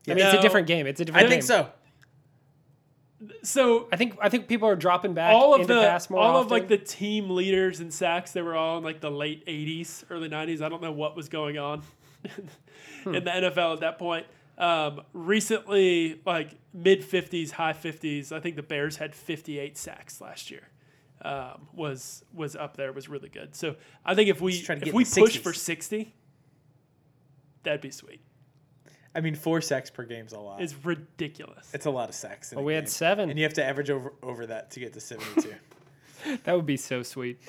I 0.07 0.13
mean, 0.13 0.23
it's 0.25 0.33
a 0.33 0.37
No. 0.37 0.41
different 0.41 0.67
game. 0.67 0.87
It's 0.87 1.01
a 1.01 1.05
different. 1.05 1.27
I 1.27 1.29
think 1.29 1.43
so. 1.43 1.69
So 3.43 3.87
I 3.91 3.97
think 3.97 4.17
I 4.19 4.29
think 4.29 4.47
people 4.47 4.67
are 4.67 4.75
dropping 4.75 5.13
back 5.13 5.31
all 5.33 5.53
of 5.53 5.61
into 5.61 5.75
the 5.75 5.81
pass 5.81 6.09
more 6.09 6.19
all 6.19 6.37
often. 6.37 6.45
of 6.47 6.51
like 6.51 6.67
the 6.69 6.77
team 6.77 7.29
leaders 7.29 7.79
in 7.79 7.91
sacks, 7.91 8.31
they 8.31 8.41
were 8.41 8.55
all 8.55 8.79
in 8.79 8.83
like 8.83 8.99
the 8.99 9.11
late 9.11 9.45
80s, 9.45 10.03
early 10.09 10.27
90s. 10.27 10.61
I 10.63 10.69
don't 10.69 10.81
know 10.81 10.91
what 10.91 11.15
was 11.15 11.29
going 11.29 11.57
on 11.59 11.83
Hmm. 13.03 13.15
in 13.15 13.23
the 13.23 13.29
NFL 13.31 13.73
at 13.75 13.79
that 13.81 13.99
point. 13.99 14.25
Um, 14.57 15.01
recently, 15.13 16.21
like 16.25 16.55
mid 16.73 17.01
50s, 17.01 17.51
high 17.51 17.73
50s, 17.73 18.31
I 18.31 18.39
think 18.39 18.55
the 18.55 18.63
Bears 18.63 18.97
had 18.97 19.15
58 19.15 19.77
sacks 19.77 20.21
last 20.21 20.51
year. 20.51 20.67
Um, 21.23 21.67
was 21.73 22.23
was 22.33 22.55
up 22.55 22.77
there 22.77 22.91
was 22.91 23.07
really 23.07 23.29
good. 23.29 23.55
So 23.55 23.75
I 24.03 24.15
think 24.15 24.29
if 24.29 24.41
we 24.41 24.53
Let's 24.67 24.87
if 24.87 24.93
we 24.93 25.03
push 25.03 25.37
60s. 25.37 25.41
for 25.41 25.53
60, 25.53 26.13
that'd 27.63 27.81
be 27.81 27.91
sweet. 27.91 28.21
I 29.13 29.21
mean, 29.21 29.35
four 29.35 29.61
sacks 29.61 29.89
per 29.89 30.03
game's 30.03 30.33
a 30.33 30.39
lot. 30.39 30.61
It's 30.61 30.73
ridiculous. 30.83 31.69
It's 31.73 31.85
a 31.85 31.91
lot 31.91 32.09
of 32.09 32.15
sacks. 32.15 32.51
In 32.51 32.55
Well, 32.55 32.63
a 32.63 32.67
we 32.67 32.73
had 32.73 32.89
seven. 32.89 33.29
and 33.29 33.37
you 33.37 33.43
have 33.43 33.53
to 33.55 33.63
average 33.63 33.89
over 33.91 34.13
over 34.23 34.47
that 34.47 34.71
to 34.71 34.79
get 34.79 34.93
to 34.93 34.99
72. 34.99 35.53
that 36.43 36.55
would 36.55 36.65
be 36.65 36.77
so 36.77 37.03
sweet. 37.03 37.39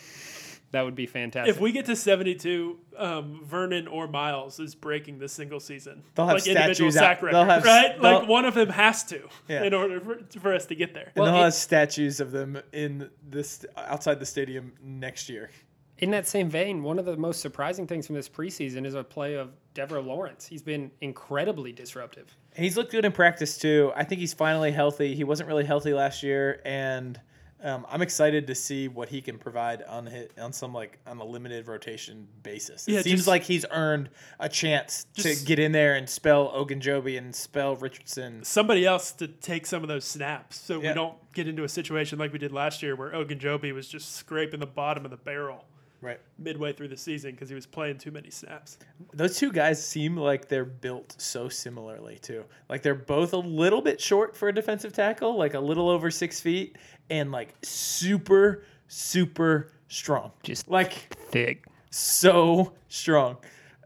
That 0.73 0.83
would 0.87 0.95
be 0.95 1.07
fantastic. 1.07 1.55
If 1.55 1.61
we 1.61 1.71
get 1.71 1.85
to 1.87 1.95
72, 1.97 2.79
um, 2.97 3.41
Vernon 3.45 3.87
or 3.87 4.09
Myles 4.09 4.59
is 4.59 4.75
breaking 4.75 5.19
the 5.19 5.29
single 5.29 5.61
season. 5.61 6.03
They'll 6.15 6.27
have 6.27 6.37
like 6.39 6.47
individual 6.47 6.91
statues 6.91 6.97
out- 6.97 7.01
sack 7.01 7.23
record, 7.23 7.35
they'll 7.37 7.45
have- 7.45 7.65
right? 7.65 8.01
Like 8.01 8.21
they'll- 8.23 8.27
one 8.27 8.45
of 8.47 8.55
them 8.55 8.71
has 8.71 9.05
to 9.05 9.29
Yeah. 9.49 9.65
in 9.65 9.75
order 9.75 10.01
for, 10.01 10.19
for 10.41 10.55
us 10.55 10.65
to 10.67 10.75
get 10.75 10.95
there. 10.95 11.13
and 11.15 11.17
Well, 11.17 11.27
they'll 11.33 11.43
it- 11.43 11.45
have 11.45 11.55
statues 11.55 12.21
of 12.21 12.31
them 12.33 12.59
in 12.73 13.11
this 13.23 13.65
outside 13.77 14.19
the 14.19 14.27
stadium 14.27 14.73
next 14.83 15.29
year. 15.29 15.51
In 15.99 16.11
that 16.13 16.27
same 16.27 16.49
vein, 16.49 16.83
one 16.83 16.99
of 16.99 17.05
the 17.05 17.17
most 17.17 17.41
surprising 17.41 17.87
things 17.87 18.07
from 18.07 18.17
this 18.17 18.29
preseason 18.29 18.85
is 18.87 18.95
a 18.95 19.05
play 19.05 19.35
of 19.35 19.51
Devaroe 19.75 20.05
Lawrence. 20.05 20.47
He's 20.47 20.63
been 20.63 20.91
incredibly 21.01 21.71
disruptive. 21.71 22.35
He's 22.57 22.77
looked 22.79 22.91
good 22.93 23.05
in 23.05 23.13
practice 23.13 23.57
too. 23.59 23.93
I 23.95 24.05
think 24.05 24.21
he's 24.21 24.33
finally 24.35 24.73
healthy. 24.73 25.15
He 25.15 25.23
wasn't 25.23 25.49
really 25.49 25.65
healthy 25.65 25.93
last 25.93 26.23
year, 26.23 26.61
and 26.65 27.21
um, 27.63 27.87
I'm 27.89 28.03
excited 28.03 28.47
to 28.49 28.55
see 28.55 28.89
what 28.89 29.09
he 29.09 29.21
can 29.21 29.39
provide 29.39 29.83
on 29.85 30.07
his, 30.07 30.29
on 30.41 30.53
some 30.53 30.73
like 30.75 30.99
on 31.07 31.19
a 31.19 31.25
limited 31.25 31.67
rotation 31.69 32.27
basis. 32.43 32.87
It 32.89 32.93
Yeah, 32.93 33.03
seems 33.03 33.21
just- 33.21 33.29
like 33.29 33.43
he's 33.45 33.65
earned 33.71 34.11
a 34.41 34.49
chance 34.49 35.07
to 35.19 35.35
get 35.45 35.59
in 35.59 35.73
there 35.73 35.95
and 35.95 36.09
spell 36.09 36.51
Ogunjobi 36.53 37.17
and 37.19 37.35
spell 37.35 37.77
Richardson. 37.77 38.43
Somebody 38.45 38.85
else 38.87 39.13
to 39.13 39.29
take 39.29 39.67
some 39.67 39.83
of 39.83 39.89
those 39.89 40.05
snaps, 40.05 40.59
so 40.59 40.81
Yeah. 40.81 40.89
we 40.91 40.95
don't 40.95 41.33
get 41.33 41.47
into 41.49 41.65
a 41.65 41.69
situation 41.69 42.19
like 42.19 42.33
we 42.33 42.39
did 42.39 42.53
last 42.53 42.83
year, 42.83 42.95
where 42.97 43.11
Ogunjobi 43.13 43.73
was 43.73 43.89
just 43.89 44.17
scraping 44.17 44.61
the 44.61 44.67
bottom 44.67 45.05
of 45.05 45.11
the 45.11 45.17
barrel 45.17 45.65
Right. 46.03 46.19
midway 46.37 46.73
through 46.73 46.89
the 46.89 46.97
season 46.97 47.31
because 47.31 47.49
he 47.49 47.55
was 47.55 47.65
playing 47.65 47.99
too 47.99 48.11
many 48.11 48.29
snaps. 48.29 48.77
Those 49.15 49.39
two 49.39 49.53
guys 49.53 49.83
seem 49.83 50.17
like 50.17 50.49
they're 50.49 50.65
built 50.65 51.15
so 51.17 51.49
similarly 51.49 52.19
too. 52.21 52.45
Like 52.69 52.83
they're 52.83 52.95
both 52.97 53.33
a 53.33 53.39
little 53.39 53.81
bit 53.81 54.01
short 54.01 54.37
for 54.37 54.49
a 54.49 54.53
defensive 54.55 54.93
tackle, 54.93 55.39
like 55.39 55.55
a 55.55 55.61
little 55.61 55.89
over 55.89 56.11
six 56.11 56.41
feet, 56.41 56.77
and 57.09 57.31
like 57.31 57.55
super, 57.63 58.65
super 58.89 59.71
strong. 59.87 60.33
Just 60.43 60.69
Like 60.69 60.93
thick. 61.31 61.67
so 61.91 62.73
strong. 62.89 63.37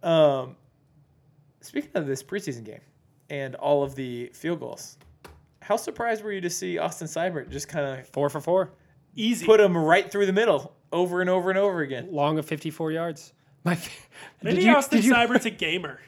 Um, 0.02 0.56
speaking 1.60 1.90
of 1.94 2.06
this 2.06 2.22
preseason 2.22 2.64
game 2.64 2.80
and 3.28 3.54
all 3.56 3.82
of 3.82 3.94
the 3.94 4.30
field 4.32 4.60
goals, 4.60 4.96
how 5.60 5.76
surprised 5.76 6.22
were 6.24 6.32
you 6.32 6.40
to 6.40 6.50
see 6.50 6.78
Austin 6.78 7.08
Seibert 7.08 7.50
just 7.50 7.68
kind 7.68 8.00
of 8.00 8.08
Four 8.08 8.30
for 8.30 8.40
four. 8.40 8.72
Easy. 9.16 9.44
put 9.46 9.60
him 9.60 9.76
right 9.76 10.10
through 10.10 10.26
the 10.26 10.32
middle 10.32 10.75
over 10.92 11.20
and 11.20 11.30
over 11.30 11.50
and 11.50 11.58
over 11.58 11.80
again? 11.80 12.08
Long 12.10 12.38
of 12.38 12.46
54 12.46 12.92
yards. 12.92 13.32
My, 13.64 13.76
did 14.42 14.62
you, 14.62 14.74
Austin 14.74 14.98
did, 14.98 15.06
you, 15.06 15.14
Seibert's 15.14 15.46
a 15.46 15.50
gamer. 15.50 16.00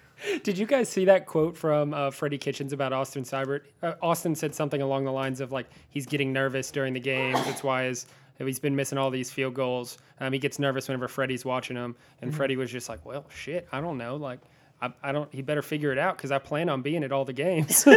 did 0.44 0.56
you 0.56 0.66
guys 0.66 0.88
see 0.88 1.04
that 1.06 1.26
quote 1.26 1.56
from 1.56 1.92
uh, 1.92 2.10
Freddie 2.10 2.38
Kitchens 2.38 2.72
about 2.72 2.92
Austin 2.92 3.24
Seibert? 3.24 3.62
Uh, 3.82 3.94
Austin 4.00 4.34
said 4.34 4.54
something 4.54 4.80
along 4.80 5.04
the 5.04 5.12
lines 5.12 5.40
of 5.40 5.50
like 5.50 5.66
he's 5.90 6.06
getting 6.06 6.32
nervous 6.32 6.70
during 6.70 6.94
the 6.94 7.00
game. 7.00 7.32
That's 7.32 7.64
why 7.64 7.84
his, 7.84 8.06
he's 8.38 8.60
been 8.60 8.76
missing 8.76 8.96
all 8.96 9.10
these 9.10 9.30
field 9.30 9.54
goals. 9.54 9.98
Um, 10.20 10.32
he 10.32 10.38
gets 10.38 10.58
nervous 10.60 10.86
whenever 10.88 11.08
Freddie's 11.08 11.44
watching 11.44 11.76
him, 11.76 11.96
and 12.22 12.34
Freddie 12.34 12.56
was 12.56 12.70
just 12.70 12.88
like, 12.88 13.04
"Well, 13.04 13.24
shit, 13.28 13.66
I 13.72 13.80
don't 13.80 13.98
know. 13.98 14.16
Like, 14.16 14.40
I, 14.80 14.92
I 15.02 15.10
don't. 15.12 15.32
He 15.34 15.42
better 15.42 15.62
figure 15.62 15.90
it 15.90 15.98
out 15.98 16.16
because 16.16 16.30
I 16.30 16.38
plan 16.38 16.68
on 16.68 16.82
being 16.82 17.02
at 17.02 17.10
all 17.12 17.24
the 17.24 17.32
games." 17.32 17.84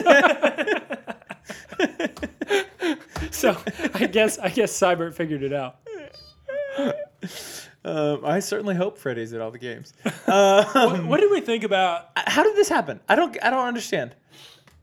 so 3.32 3.56
I 3.94 4.08
guess 4.08 4.40
I 4.40 4.50
guess 4.50 4.72
Seibert 4.78 5.14
figured 5.14 5.44
it 5.44 5.54
out. 5.54 5.78
Um, 7.84 8.24
I 8.24 8.42
certainly 8.42 8.76
hope 8.76 9.00
Freddie's 9.00 9.34
at 9.34 9.42
all 9.42 9.50
the 9.50 9.58
games. 9.58 9.94
what, 10.26 11.04
what 11.04 11.20
did 11.20 11.32
we 11.32 11.42
think 11.42 11.64
about? 11.64 12.10
How 12.16 12.44
did 12.44 12.56
this 12.56 12.70
happen? 12.70 13.00
I 13.10 13.16
don't. 13.16 13.36
I 13.42 13.50
don't 13.50 13.66
understand. 13.66 14.16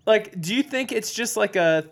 Like, 0.04 0.40
do 0.40 0.52
you 0.52 0.64
think 0.64 0.90
it's 0.90 1.12
just 1.12 1.36
like 1.36 1.54
a 1.54 1.84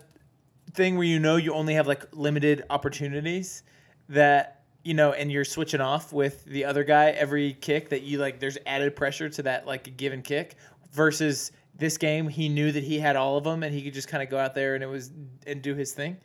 thing 0.73 0.97
where 0.97 1.07
you 1.07 1.19
know 1.19 1.37
you 1.37 1.53
only 1.53 1.75
have 1.75 1.87
like 1.87 2.03
limited 2.13 2.65
opportunities 2.69 3.63
that 4.09 4.65
you 4.83 4.93
know, 4.93 5.11
and 5.13 5.31
you're 5.31 5.45
switching 5.45 5.81
off 5.81 6.11
with 6.11 6.43
the 6.45 6.65
other 6.65 6.83
guy 6.83 7.11
every 7.11 7.53
kick 7.53 7.89
that 7.89 8.03
you 8.03 8.17
like? 8.17 8.39
There's 8.39 8.57
added 8.65 8.95
pressure 8.95 9.29
to 9.29 9.43
that 9.43 9.65
like 9.65 9.95
given 9.95 10.21
kick 10.21 10.55
versus 10.91 11.51
this 11.75 11.97
game. 11.97 12.27
He 12.27 12.49
knew 12.49 12.71
that 12.71 12.83
he 12.83 12.99
had 12.99 13.15
all 13.15 13.37
of 13.37 13.43
them 13.43 13.63
and 13.63 13.73
he 13.73 13.81
could 13.81 13.93
just 13.93 14.07
kind 14.07 14.23
of 14.23 14.29
go 14.29 14.37
out 14.37 14.55
there 14.55 14.75
and 14.75 14.83
it 14.83 14.87
was 14.87 15.11
and 15.45 15.61
do 15.61 15.73
his 15.75 15.93
thing. 15.93 16.17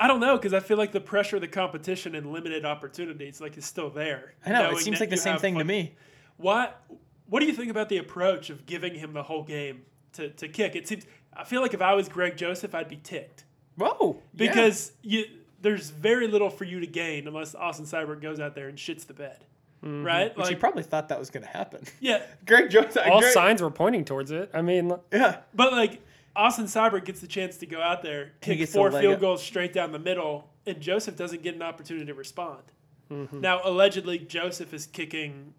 I 0.00 0.06
don't 0.06 0.20
know 0.20 0.36
because 0.36 0.54
I 0.54 0.60
feel 0.60 0.78
like 0.78 0.92
the 0.92 1.00
pressure 1.00 1.36
of 1.36 1.42
the 1.42 1.48
competition 1.48 2.14
and 2.14 2.32
limited 2.32 2.64
opportunities 2.64 3.38
like 3.38 3.58
is 3.58 3.66
still 3.66 3.90
there. 3.90 4.34
I 4.44 4.50
know 4.50 4.70
it 4.70 4.78
seems 4.78 4.98
like 4.98 5.10
the 5.10 5.18
same 5.18 5.32
have, 5.32 5.42
thing 5.42 5.58
to 5.58 5.64
me. 5.64 5.94
What 6.38 6.82
What 7.28 7.40
do 7.40 7.46
you 7.46 7.52
think 7.52 7.70
about 7.70 7.90
the 7.90 7.98
approach 7.98 8.48
of 8.48 8.64
giving 8.64 8.94
him 8.94 9.12
the 9.12 9.22
whole 9.22 9.44
game 9.44 9.82
to, 10.14 10.30
to 10.30 10.48
kick? 10.48 10.74
It 10.74 10.88
seems 10.88 11.04
I 11.36 11.44
feel 11.44 11.60
like 11.60 11.74
if 11.74 11.82
I 11.82 11.92
was 11.92 12.08
Greg 12.08 12.38
Joseph, 12.38 12.74
I'd 12.74 12.88
be 12.88 12.96
ticked 12.96 13.44
Whoa! 13.76 14.22
yeah. 14.32 14.48
because 14.48 14.92
you 15.02 15.26
there's 15.60 15.90
very 15.90 16.26
little 16.26 16.48
for 16.48 16.64
you 16.64 16.80
to 16.80 16.86
gain 16.86 17.28
unless 17.28 17.54
Austin 17.54 17.84
Seibert 17.84 18.22
goes 18.22 18.40
out 18.40 18.54
there 18.54 18.68
and 18.68 18.78
shits 18.78 19.06
the 19.06 19.12
bed, 19.12 19.44
mm-hmm. 19.84 20.02
right? 20.02 20.34
Which 20.34 20.48
he 20.48 20.54
probably 20.54 20.82
thought 20.82 21.10
that 21.10 21.18
was 21.18 21.28
going 21.28 21.44
to 21.44 21.50
happen. 21.50 21.84
yeah, 22.00 22.22
Greg 22.46 22.70
Joseph. 22.70 23.06
All 23.06 23.20
Greg, 23.20 23.34
signs 23.34 23.60
were 23.60 23.70
pointing 23.70 24.06
towards 24.06 24.30
it. 24.30 24.50
I 24.54 24.62
mean, 24.62 24.94
Yeah. 25.12 25.40
but 25.52 25.72
like 25.72 26.00
Austin 26.40 26.64
Seibert 26.64 27.04
gets 27.04 27.20
the 27.20 27.26
chance 27.26 27.58
to 27.58 27.66
go 27.66 27.82
out 27.82 28.02
there, 28.02 28.32
kick 28.40 28.66
four 28.68 28.90
field 28.90 29.14
up. 29.14 29.20
goals 29.20 29.42
straight 29.42 29.74
down 29.74 29.92
the 29.92 29.98
middle, 29.98 30.48
and 30.66 30.80
Joseph 30.80 31.14
doesn't 31.14 31.42
get 31.42 31.54
an 31.54 31.60
opportunity 31.60 32.06
to 32.06 32.14
respond. 32.14 32.62
Mm-hmm. 33.10 33.42
Now, 33.42 33.60
allegedly, 33.62 34.18
Joseph 34.18 34.72
is 34.72 34.86
kicking 34.86 35.52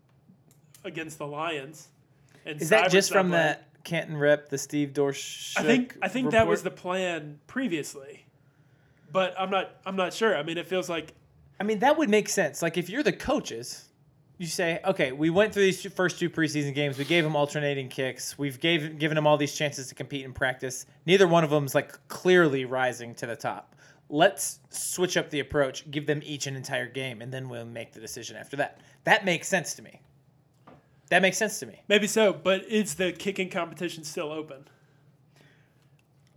against 0.84 1.20
the 1.20 1.28
Lions. 1.28 1.90
And 2.46 2.60
Is 2.60 2.70
that 2.70 2.90
just 2.90 3.12
from 3.12 3.30
playing. 3.30 3.44
that 3.44 3.84
Canton 3.84 4.18
rep, 4.18 4.50
the 4.50 4.58
Steve 4.58 4.90
Dorsch? 4.94 5.54
I 5.56 5.62
think 5.62 5.98
I 6.02 6.08
think 6.08 6.32
that 6.32 6.48
was 6.48 6.64
the 6.64 6.72
plan 6.72 7.40
previously, 7.46 8.26
but 9.12 9.36
I'm 9.38 9.52
not 9.52 9.76
I'm 9.86 9.96
not 9.96 10.14
sure. 10.14 10.36
I 10.36 10.42
mean, 10.42 10.58
it 10.58 10.68
feels 10.68 10.90
like 10.90 11.14
I 11.60 11.64
mean, 11.64 11.80
that 11.80 11.96
would 11.96 12.10
make 12.10 12.28
sense. 12.28 12.64
Like 12.64 12.76
if 12.76 12.90
you're 12.90 13.04
the 13.04 13.14
coaches, 13.14 13.90
you 14.42 14.48
say, 14.48 14.80
okay, 14.84 15.12
we 15.12 15.30
went 15.30 15.54
through 15.54 15.64
these 15.64 15.86
first 15.94 16.18
two 16.18 16.28
preseason 16.30 16.74
games. 16.74 16.98
We 16.98 17.06
gave 17.06 17.24
them 17.24 17.36
alternating 17.36 17.90
kicks. 17.90 18.40
We've 18.40 18.60
gave 18.60 18.98
given 18.98 19.16
them 19.16 19.28
all 19.28 19.38
these 19.38 19.54
chances 19.54 19.88
to 19.90 19.96
compete 19.96 20.26
in 20.26 20.34
practice. 20.34 20.88
Neither 21.06 21.28
one 21.28 21.44
of 21.44 21.52
them 21.52 21.64
is 21.66 21.76
like 21.76 22.08
clearly 22.08 22.66
rising 22.66 23.14
to 23.16 23.28
the 23.28 23.36
top. 23.36 23.76
Let's 24.10 24.60
switch 24.72 25.16
up 25.16 25.30
the 25.30 25.42
approach. 25.42 25.90
Give 25.92 26.08
them 26.08 26.22
each 26.26 26.48
an 26.48 26.56
entire 26.56 26.88
game, 26.88 27.22
and 27.22 27.32
then 27.32 27.50
we'll 27.50 27.66
make 27.66 27.94
the 27.94 28.00
decision 28.00 28.36
after 28.36 28.58
that. 28.58 28.82
That 29.04 29.26
makes 29.26 29.48
sense 29.48 29.76
to 29.76 29.84
me. 29.84 30.02
That 31.10 31.22
makes 31.22 31.38
sense 31.38 31.60
to 31.60 31.66
me. 31.68 31.82
maybe 31.88 32.08
so, 32.08 32.34
but 32.34 32.66
is 32.66 32.96
the 32.96 33.12
kicking 33.12 33.50
competition 33.50 34.04
still 34.04 34.32
open? 34.32 34.66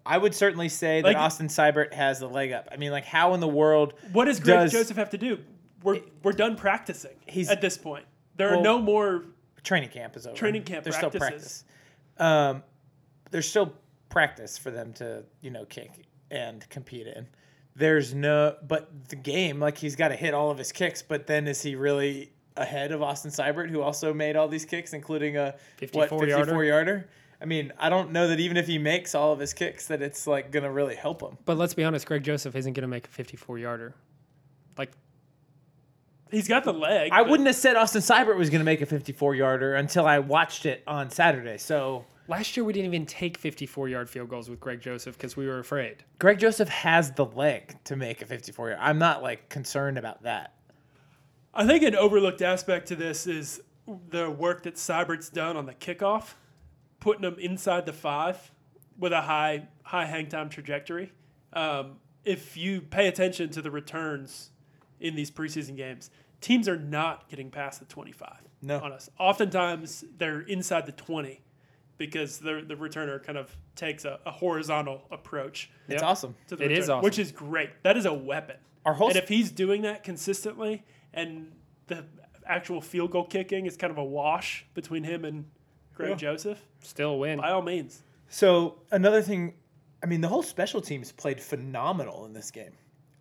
I 0.05 0.19
would 0.19 0.35
certainly 0.35 0.69
say 0.69 1.01
that 1.01 1.17
Austin 1.17 1.49
Seibert 1.49 1.95
has 1.95 2.21
the 2.21 2.29
leg 2.29 2.53
up. 2.53 2.69
I 2.71 2.77
mean, 2.77 2.91
like, 2.91 3.07
how 3.07 3.33
in 3.33 3.41
the 3.41 3.49
world? 3.49 3.95
What 4.13 4.27
does 4.27 4.41
Greg 4.41 4.59
Does- 4.59 4.73
Joseph 4.73 4.99
have 4.99 5.11
to 5.11 5.19
do? 5.19 5.39
We're 5.85 6.01
we're 6.25 6.33
done 6.33 6.57
practicing. 6.57 7.17
He's- 7.27 7.49
at 7.49 7.61
this 7.61 7.79
point. 7.79 8.07
There 8.37 8.53
are 8.53 8.61
no 8.61 8.81
more. 8.81 9.23
training 9.63 9.91
camp 9.91 10.17
is 10.17 10.27
over. 10.27 10.35
Training 10.35 10.65
camp 10.65 10.83
There's 10.83 10.97
still 10.97 11.11
practices. 11.11 11.65
practice. 12.17 12.57
Um, 12.57 12.63
there's 13.31 13.49
still 13.49 13.73
practice 14.09 14.59
for 14.59 14.73
them 14.73 14.93
to 14.95 15.25
you 15.41 15.51
know 15.51 15.65
kick 15.67 15.91
and 16.33 16.69
compete 16.69 17.07
in. 17.07 17.29
There's 17.77 18.13
no, 18.15 18.57
but 18.67 19.09
the 19.09 19.17
game 19.17 19.61
like 19.61 19.79
he's 19.79 19.95
got 19.97 20.09
to 20.09 20.17
hit 20.17 20.35
all 20.35 20.51
of 20.51 20.59
his 20.59 20.73
kicks. 20.73 21.03
But 21.03 21.27
then 21.29 21.47
is 21.47 21.63
he 21.63 21.77
really 21.77 22.33
ahead 22.57 22.93
of 22.93 23.03
Austin 23.03 23.31
Seibert, 23.31 23.69
who 23.71 23.81
also 23.83 24.13
made 24.15 24.37
all 24.37 24.49
these 24.49 24.65
kicks, 24.65 24.93
including 24.93 25.37
a 25.37 25.55
54 25.77 26.19
what 26.19 26.29
yarder? 26.29 26.45
54 26.45 26.65
yarder? 26.65 27.09
I 27.41 27.47
mean, 27.47 27.73
I 27.79 27.89
don't 27.89 28.13
know 28.13 28.29
that 28.29 28.39
even 28.41 28.57
if 28.57 28.67
he 28.67 28.79
makes 28.79 29.15
all 29.15 29.33
of 29.33 29.39
his 29.39 29.53
kicks, 29.53 29.89
that 29.89 30.03
it's 30.03 30.27
like 30.27 30.51
gonna 30.51 30.71
really 30.71 30.95
help 30.95 31.21
him. 31.21 31.37
but 31.45 31.57
let's 31.57 31.75
be 31.75 31.85
honest, 31.85 32.07
Greg 32.07 32.23
Joseph 32.23 32.55
isn't 32.57 32.73
going 32.73 32.83
to 32.83 32.89
make 32.89 33.07
a 33.07 33.11
54 33.11 33.59
yarder. 33.59 33.95
Like, 34.79 34.93
He's 36.35 36.49
got 36.49 36.65
the 36.65 36.73
leg. 36.73 37.11
I 37.13 37.23
but 37.23 37.31
wouldn't 37.31 37.47
have 37.47 37.57
said 37.57 37.77
Austin 37.77 38.03
Seibert 38.03 38.37
was 38.37 38.51
gonna 38.51 38.65
make 38.65 38.81
a 38.81 38.87
54 38.87 39.35
yarder 39.35 39.75
until 39.75 40.07
I 40.07 40.19
watched 40.19 40.67
it 40.67 40.83
on 40.87 41.09
Saturday. 41.11 41.59
So 41.59 42.05
last 42.27 42.57
year 42.57 42.65
we 42.65 42.73
didn't 42.73 42.93
even 42.93 43.07
take 43.07 43.39
54 43.39 43.89
yard 43.89 44.11
field 44.11 44.29
goals 44.29 44.51
with 44.51 44.59
Greg 44.59 44.81
Joseph 44.81 45.17
because 45.17 45.37
we 45.37 45.47
were 45.47 45.61
afraid. 45.61 46.03
Greg 46.19 46.39
Joseph 46.39 46.69
has 46.69 47.13
the 47.13 47.25
leg 47.25 47.77
to 47.85 47.95
make 47.95 48.21
a 48.21 48.27
54 48.27 48.71
yard. 48.71 48.81
I'm 48.83 48.99
not 48.99 49.23
like 49.23 49.49
concerned 49.49 49.97
about 49.97 50.25
that. 50.25 50.55
I 51.55 51.67
think 51.67 51.85
an 51.85 51.95
overlooked 51.95 52.43
aspect 52.43 52.89
to 52.89 52.97
this 52.97 53.29
is 53.29 53.63
the 54.09 54.29
work 54.29 54.65
that 54.65 54.75
Seibert's 54.75 55.29
done 55.29 55.57
on 55.57 55.67
the 55.67 55.75
kickoff, 55.75 56.35
putting 56.99 57.23
them 57.23 57.37
inside 57.39 57.87
the 57.87 57.93
five 57.93 58.51
with 58.99 59.13
a 59.13 59.23
high 59.23 59.69
high 59.85 60.07
hang 60.07 60.27
time 60.27 60.49
trajectory. 60.49 61.13
Um, 61.53 61.99
if 62.25 62.57
you 62.57 62.81
pay 62.81 63.07
attention 63.07 63.51
to 63.51 63.63
the 63.63 63.71
returns 63.71 64.51
in 64.99 65.15
these 65.15 65.31
preseason 65.31 65.77
games, 65.77 66.11
teams 66.45 66.69
are 66.69 66.77
not 66.79 67.29
getting 67.29 67.51
past 67.51 67.81
the 67.81 67.87
25 67.87 68.31
No. 68.63 68.79
on 68.81 68.93
us. 68.93 69.09
Oftentimes 69.19 70.05
they're 70.19 70.41
inside 70.41 70.85
the 70.87 70.93
20 70.93 71.41
because 71.97 72.39
the 72.39 72.63
the 72.67 72.75
returner 72.75 73.23
kind 73.23 73.39
of 73.39 73.57
takes 73.77 74.05
a, 74.05 74.19
a 74.27 74.31
horizontal 74.31 75.03
approach 75.11 75.71
It's 75.89 75.95
Yep. 75.95 76.03
awesome. 76.03 76.35
to 76.49 76.57
the 76.57 76.65
It 76.65 76.69
return, 76.69 76.83
is 76.83 76.91
awesome. 76.91 77.05
which 77.05 77.19
is 77.19 77.33
great. 77.33 77.71
That 77.83 77.97
is 77.97 78.05
a 78.07 78.13
weapon. 78.13 78.57
Our 78.85 78.95
whole 78.95 79.09
and 79.09 79.17
if 79.17 79.29
he's 79.29 79.51
doing 79.51 79.83
that 79.83 80.05
consistently, 80.05 80.85
and 81.15 81.51
the 81.87 82.05
actual 82.47 82.81
field 82.83 83.11
goal 83.13 83.25
kicking 83.25 83.65
is 83.65 83.77
kind 83.79 83.91
of 83.91 83.97
a 83.99 84.05
wash 84.05 84.67
between 84.75 85.05
him 85.05 85.25
and 85.25 85.47
Greg 85.95 86.11
Yeah. 86.11 86.17
Joseph, 86.17 86.61
Still 86.83 87.11
a 87.13 87.17
win. 87.17 87.39
by 87.39 87.51
all 87.53 87.63
means. 87.63 88.03
So 88.29 88.83
another 88.91 89.23
thing, 89.23 89.55
I 90.03 90.07
mean, 90.07 90.21
the 90.21 90.29
whole 90.29 90.43
special 90.43 90.83
teams 90.83 91.13
played 91.13 91.41
phenomenal 91.41 92.27
in 92.27 92.35
this 92.35 92.51
game. 92.51 92.73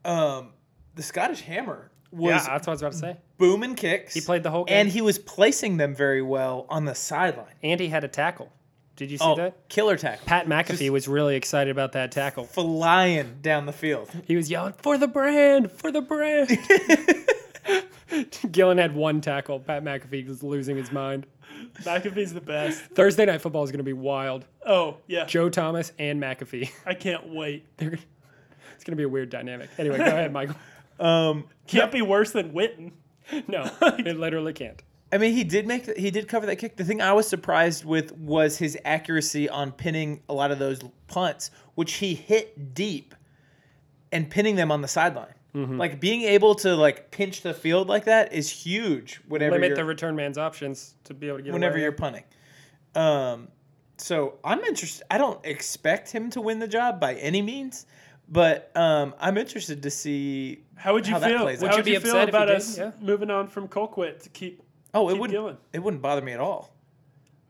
Um, 0.03 0.51
the 0.95 1.03
Scottish 1.03 1.41
Hammer 1.41 1.91
was 2.13 2.29
yeah, 2.47 2.53
that's 2.53 2.67
what 2.67 2.69
I 2.69 2.71
was 2.71 2.81
about 2.81 2.91
to 2.93 2.97
say. 2.99 3.17
booming 3.37 3.75
kicks. 3.75 4.13
He 4.13 4.21
played 4.21 4.43
the 4.43 4.51
whole 4.51 4.65
game. 4.65 4.77
and 4.77 4.89
he 4.89 5.01
was 5.01 5.17
placing 5.19 5.77
them 5.77 5.95
very 5.95 6.21
well 6.21 6.65
on 6.69 6.85
the 6.85 6.95
sideline. 6.95 7.53
And 7.63 7.79
he 7.79 7.87
had 7.89 8.03
a 8.03 8.07
tackle. 8.07 8.51
Did 8.95 9.09
you 9.09 9.17
see 9.17 9.25
Oh, 9.25 9.35
that? 9.35 9.67
killer 9.69 9.97
tackle! 9.97 10.23
Pat 10.27 10.45
McAfee 10.47 10.77
Just- 10.77 10.89
was 10.91 11.07
really 11.07 11.35
excited 11.35 11.71
about 11.71 11.93
that 11.93 12.11
tackle. 12.11 12.43
Flying 12.45 13.39
down 13.41 13.65
the 13.65 13.73
field. 13.73 14.11
He 14.27 14.35
was 14.35 14.51
yelling, 14.51 14.73
for 14.73 14.99
the 14.99 15.07
brand, 15.07 15.71
for 15.71 15.91
the 15.91 16.01
brand. 16.01 16.49
Gillan 18.51 18.77
had 18.77 18.93
one 18.95 19.21
tackle. 19.21 19.59
Pat 19.59 19.83
McAfee 19.83 20.27
was 20.27 20.43
losing 20.43 20.77
his 20.77 20.91
mind. 20.91 21.25
McAfee's 21.81 22.33
the 22.33 22.41
best. 22.41 22.79
Thursday 22.93 23.25
night 23.25 23.41
football 23.41 23.63
is 23.63 23.71
going 23.71 23.79
to 23.79 23.83
be 23.83 23.93
wild. 23.93 24.45
Oh 24.65 24.97
yeah, 25.07 25.25
Joe 25.25 25.49
Thomas 25.49 25.91
and 25.97 26.21
McAfee. 26.21 26.69
I 26.85 26.93
can't 26.93 27.29
wait. 27.29 27.65
They're, 27.77 27.93
it's 28.75 28.83
going 28.83 28.91
to 28.91 28.95
be 28.95 29.03
a 29.03 29.09
weird 29.09 29.29
dynamic. 29.31 29.69
Anyway, 29.79 29.97
go 29.97 30.03
ahead, 30.05 30.31
Michael. 30.31 30.55
Um, 30.99 31.45
Can't 31.67 31.91
be 31.91 32.01
worse 32.01 32.31
than 32.31 32.51
Witten. 32.53 32.91
No, 33.47 33.69
it 33.81 34.19
literally 34.19 34.51
can't. 34.51 34.83
I 35.11 35.17
mean, 35.17 35.33
he 35.33 35.45
did 35.45 35.65
make 35.65 35.85
the, 35.85 35.93
he 35.93 36.11
did 36.11 36.27
cover 36.27 36.45
that 36.47 36.57
kick. 36.57 36.75
The 36.75 36.83
thing 36.83 37.01
I 37.01 37.13
was 37.13 37.25
surprised 37.25 37.85
with 37.85 38.11
was 38.17 38.57
his 38.57 38.77
accuracy 38.83 39.47
on 39.47 39.71
pinning 39.71 40.21
a 40.27 40.33
lot 40.33 40.51
of 40.51 40.59
those 40.59 40.81
punts, 41.07 41.49
which 41.75 41.93
he 41.93 42.15
hit 42.15 42.73
deep, 42.73 43.15
and 44.11 44.29
pinning 44.29 44.57
them 44.57 44.71
on 44.71 44.81
the 44.81 44.89
sideline. 44.89 45.33
Mm-hmm. 45.55 45.77
Like 45.77 45.99
being 45.99 46.23
able 46.23 46.55
to 46.55 46.75
like 46.75 47.11
pinch 47.11 47.41
the 47.41 47.53
field 47.53 47.87
like 47.87 48.05
that 48.05 48.33
is 48.33 48.49
huge. 48.49 49.21
Whenever 49.27 49.55
Limit 49.55 49.75
the 49.75 49.85
return 49.85 50.15
man's 50.15 50.37
options 50.37 50.95
to 51.03 51.13
be 51.13 51.27
able 51.27 51.37
to 51.37 51.43
get 51.43 51.53
whenever 51.53 51.75
away. 51.75 51.83
you're 51.83 51.91
punting. 51.91 52.23
Um, 52.95 53.49
so 53.97 54.39
I'm 54.43 54.59
interested. 54.61 55.05
I 55.11 55.17
don't 55.19 55.43
expect 55.45 56.11
him 56.11 56.31
to 56.31 56.41
win 56.41 56.59
the 56.59 56.67
job 56.67 56.99
by 56.99 57.13
any 57.15 57.41
means, 57.41 57.85
but 58.29 58.71
um, 58.75 59.13
I'm 59.19 59.37
interested 59.37 59.83
to 59.83 59.89
see 59.91 60.63
How 60.75 60.93
would 60.93 61.07
you 61.07 61.13
How 61.13 61.19
that 61.19 61.29
feel? 61.29 61.41
plays 61.41 61.59
out. 61.63 61.69
would 61.69 61.77
Would 61.77 61.87
you 61.87 61.93
you 61.93 61.99
be 61.99 62.05
upset 62.07 62.23
if 62.23 62.29
about 62.29 62.45
did? 62.47 62.55
us 62.57 62.77
Yeah. 62.77 62.91
moving 63.01 63.29
on 63.29 63.47
from 63.47 63.67
Colquitt 63.67 64.21
to 64.23 64.29
keep? 64.29 64.61
Oh, 64.93 65.09
it 65.09 65.13
Keep 65.13 65.21
wouldn't. 65.21 65.39
going. 65.39 65.57
It 65.73 65.79
wouldn't 65.79 66.01
bother 66.01 66.21
me 66.21 66.33
at 66.33 66.39
all. 66.39 66.73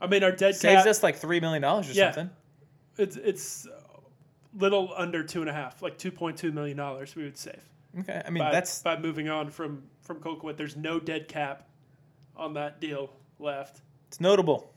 I 0.01 0.07
mean, 0.07 0.23
our 0.23 0.31
dead 0.31 0.53
cap 0.53 0.61
Saves 0.61 0.83
cap. 0.83 0.87
us 0.89 1.03
like 1.03 1.15
three 1.17 1.39
million 1.39 1.61
dollars 1.61 1.89
or 1.89 1.93
Yeah. 1.93 2.11
something. 2.11 2.29
It's 2.97 3.15
it's 3.15 3.67
little 4.55 4.93
under 4.95 5.23
two 5.23 5.41
and 5.41 5.49
a 5.49 5.53
half, 5.53 5.81
like 5.81 5.97
two 5.97 6.11
point 6.11 6.37
two 6.37 6.51
million 6.51 6.77
dollars. 6.77 7.15
We 7.15 7.23
would 7.23 7.37
save 7.37 7.61
Okay, 7.99 8.21
I 8.25 8.29
mean 8.29 8.43
by, 8.43 8.51
that's 8.51 8.81
by 8.81 8.97
moving 8.99 9.29
on 9.29 9.49
from 9.49 9.83
from 10.01 10.19
Colquitt. 10.19 10.57
There's 10.57 10.75
no 10.75 10.99
dead 10.99 11.27
cap 11.27 11.67
on 12.35 12.53
that 12.55 12.79
deal 12.81 13.09
left. 13.39 13.81
it's 14.07 14.19
notable. 14.19 14.71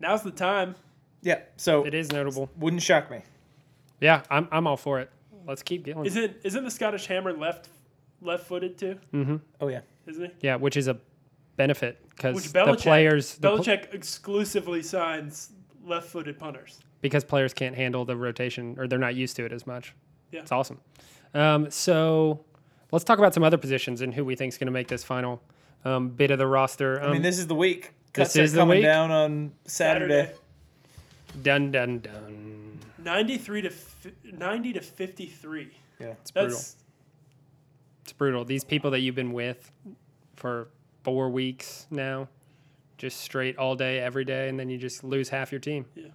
Now's 0.00 0.22
the 0.22 0.30
time. 0.30 0.74
Yeah, 1.22 1.40
so 1.56 1.84
It 1.84 1.94
is 1.94 2.12
notable. 2.12 2.48
wouldn't 2.56 2.82
shock 2.82 3.10
me. 3.10 3.22
Yeah, 4.00 4.22
I'm, 4.30 4.48
I'm 4.52 4.66
all 4.66 4.76
for 4.76 5.00
it. 5.00 5.10
Let's 5.46 5.62
keep 5.62 5.84
going. 5.86 6.06
Isn't 6.06 6.36
isn't 6.44 6.64
the 6.64 6.70
Scottish 6.70 7.06
Hammer 7.06 7.32
left 7.32 7.68
left 8.20 8.46
footed 8.46 8.76
too? 8.78 8.98
Mm-hmm. 9.14 9.36
Oh 9.60 9.68
yeah, 9.68 9.80
Isn't 10.06 10.24
he? 10.26 10.30
yeah, 10.42 10.56
which 10.56 10.76
is 10.76 10.88
a 10.88 10.98
benefit 11.56 11.98
because 12.10 12.34
Which 12.36 12.52
the 12.52 12.58
Belichick 12.60 12.78
players 12.82 13.34
the 13.36 13.48
pl- 13.48 13.58
Belichick 13.58 13.94
exclusively 13.94 14.82
signs 14.82 15.50
left 15.84 16.08
footed 16.08 16.38
punters. 16.38 16.80
because 17.00 17.24
players 17.24 17.54
can't 17.54 17.74
handle 17.74 18.04
the 18.04 18.14
rotation 18.16 18.76
or 18.78 18.86
they're 18.86 18.98
not 18.98 19.14
used 19.14 19.36
to 19.36 19.44
it 19.44 19.52
as 19.52 19.66
much. 19.66 19.94
Yeah. 20.32 20.40
It's 20.40 20.52
awesome. 20.52 20.78
Um, 21.34 21.70
so 21.70 22.44
let's 22.92 23.04
talk 23.04 23.18
about 23.18 23.32
some 23.34 23.42
other 23.42 23.56
positions 23.56 24.02
and 24.02 24.12
who 24.12 24.24
we 24.24 24.36
think 24.36 24.52
is 24.52 24.58
going 24.58 24.66
to 24.66 24.72
make 24.72 24.88
this 24.88 25.02
final 25.02 25.40
um, 25.84 26.10
bit 26.10 26.30
of 26.30 26.38
the 26.38 26.46
roster. 26.46 27.00
Um, 27.02 27.08
I 27.10 27.12
mean 27.14 27.22
this 27.22 27.38
is 27.38 27.46
the 27.46 27.54
week. 27.54 27.92
this 28.12 28.28
Cuts 28.28 28.36
is 28.36 28.52
are 28.52 28.56
the 28.56 28.60
coming 28.60 28.76
week. 28.78 28.84
down 28.84 29.10
on 29.10 29.52
Saturday. 29.64 30.32
dun 31.42 31.70
dun 31.70 32.00
dun. 32.00 32.57
Ninety 33.08 33.38
three 33.38 33.62
to 33.62 33.70
fi- 33.70 34.12
ninety 34.22 34.74
to 34.74 34.82
fifty 34.82 35.24
three. 35.24 35.70
Yeah, 35.98 36.08
It's 36.20 36.30
brutal. 36.30 36.50
That's 36.50 36.76
It's 38.02 38.12
brutal. 38.12 38.44
These 38.44 38.64
people 38.64 38.90
that 38.90 39.00
you've 39.00 39.14
been 39.14 39.32
with 39.32 39.72
for 40.36 40.68
four 41.04 41.30
weeks 41.30 41.86
now, 41.90 42.28
just 42.98 43.22
straight 43.22 43.56
all 43.56 43.76
day, 43.76 43.98
every 43.98 44.26
day, 44.26 44.50
and 44.50 44.60
then 44.60 44.68
you 44.68 44.76
just 44.76 45.04
lose 45.04 45.30
half 45.30 45.50
your 45.50 45.58
team. 45.58 45.86
Yeah. 45.94 46.08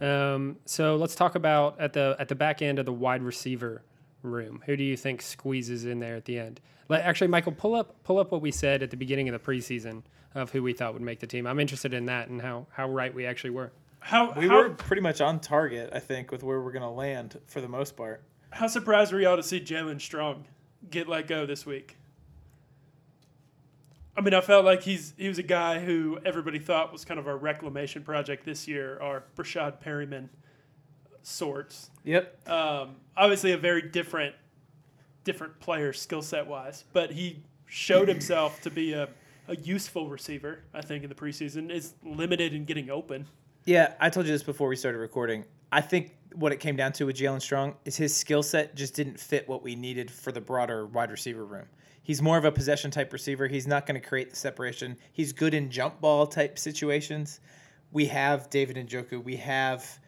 Um, 0.00 0.56
so 0.64 0.96
let's 0.96 1.14
talk 1.14 1.36
about 1.36 1.80
at 1.80 1.92
the 1.92 2.16
at 2.18 2.26
the 2.26 2.34
back 2.34 2.62
end 2.62 2.80
of 2.80 2.84
the 2.86 2.92
wide 2.92 3.22
receiver 3.22 3.82
room. 4.22 4.60
Who 4.66 4.76
do 4.76 4.82
you 4.82 4.96
think 4.96 5.22
squeezes 5.22 5.84
in 5.84 6.00
there 6.00 6.16
at 6.16 6.24
the 6.24 6.40
end? 6.40 6.60
Like, 6.88 7.04
actually, 7.04 7.28
Michael, 7.28 7.52
pull 7.52 7.76
up 7.76 8.02
pull 8.02 8.18
up 8.18 8.32
what 8.32 8.40
we 8.40 8.50
said 8.50 8.82
at 8.82 8.90
the 8.90 8.96
beginning 8.96 9.28
of 9.28 9.32
the 9.32 9.52
preseason 9.52 10.02
of 10.34 10.50
who 10.50 10.64
we 10.64 10.72
thought 10.72 10.94
would 10.94 11.02
make 11.02 11.20
the 11.20 11.28
team. 11.28 11.46
I'm 11.46 11.60
interested 11.60 11.94
in 11.94 12.06
that 12.06 12.26
and 12.26 12.42
how 12.42 12.66
how 12.72 12.90
right 12.90 13.14
we 13.14 13.24
actually 13.24 13.50
were. 13.50 13.70
How 14.04 14.32
we 14.32 14.48
how, 14.48 14.56
were 14.58 14.68
pretty 14.68 15.00
much 15.00 15.22
on 15.22 15.40
target. 15.40 15.88
I 15.94 15.98
think 15.98 16.30
with 16.30 16.42
where 16.42 16.60
we're 16.60 16.72
gonna 16.72 16.92
land 16.92 17.40
for 17.46 17.62
the 17.62 17.68
most 17.68 17.96
part. 17.96 18.22
how 18.50 18.66
surprised 18.66 19.14
were 19.14 19.20
y'all 19.20 19.38
to 19.38 19.42
see 19.42 19.60
Jaelen 19.60 19.98
Strong 19.98 20.44
get 20.90 21.08
let 21.08 21.26
go 21.26 21.46
this 21.46 21.64
week? 21.64 21.96
I 24.14 24.20
mean, 24.20 24.34
I 24.34 24.42
felt 24.42 24.66
like 24.66 24.82
he's 24.82 25.14
he 25.16 25.26
was 25.26 25.38
a 25.38 25.42
guy 25.42 25.80
who 25.80 26.18
everybody 26.22 26.58
thought 26.58 26.92
was 26.92 27.02
kind 27.06 27.18
of 27.18 27.26
our 27.26 27.38
reclamation 27.38 28.02
project 28.02 28.44
this 28.44 28.68
year, 28.68 28.98
our 29.00 29.24
Breshad 29.36 29.82
Perriman 29.82 30.28
sorts. 31.22 31.88
Yep. 32.04 32.46
Um, 32.46 32.96
obviously, 33.16 33.52
a 33.52 33.56
very 33.56 33.80
different 33.80 34.34
different 35.24 35.58
player 35.60 35.94
skill 35.94 36.20
set 36.20 36.46
wise, 36.46 36.84
but 36.92 37.10
he 37.10 37.42
showed 37.64 38.08
himself 38.08 38.60
to 38.60 38.70
be 38.70 38.92
a, 38.92 39.08
a 39.48 39.56
useful 39.56 40.10
receiver. 40.10 40.60
I 40.74 40.82
think 40.82 41.04
in 41.04 41.08
the 41.08 41.14
preseason 41.14 41.70
is 41.70 41.94
limited 42.04 42.52
in 42.52 42.66
getting 42.66 42.90
open. 42.90 43.28
Yeah, 43.66 43.94
I 43.98 44.10
told 44.10 44.26
you 44.26 44.32
this 44.32 44.42
before 44.42 44.68
we 44.68 44.76
started 44.76 44.98
recording. 44.98 45.46
I 45.72 45.80
think 45.80 46.14
what 46.34 46.52
it 46.52 46.60
came 46.60 46.76
down 46.76 46.92
to 46.94 47.06
with 47.06 47.16
Jaelen 47.16 47.40
Strong 47.40 47.76
is 47.86 47.96
his 47.96 48.14
skill 48.14 48.42
set 48.42 48.74
just 48.74 48.94
didn't 48.94 49.18
fit 49.18 49.48
what 49.48 49.62
we 49.62 49.74
needed 49.74 50.10
for 50.10 50.32
the 50.32 50.40
broader 50.40 50.84
wide 50.84 51.10
receiver 51.10 51.46
room. 51.46 51.64
He's 52.02 52.20
more 52.20 52.36
of 52.36 52.44
a 52.44 52.52
possession 52.52 52.90
type 52.90 53.10
receiver. 53.10 53.48
He's 53.48 53.66
not 53.66 53.86
going 53.86 53.98
to 53.98 54.06
create 54.06 54.28
the 54.28 54.36
separation. 54.36 54.98
He's 55.12 55.32
good 55.32 55.54
in 55.54 55.70
jump 55.70 55.98
ball 56.02 56.26
type 56.26 56.58
situations. 56.58 57.40
We 57.90 58.04
have 58.06 58.50
David 58.50 58.76
and 58.76 58.86
Njoku. 58.86 59.24
We 59.24 59.36
have 59.36 59.98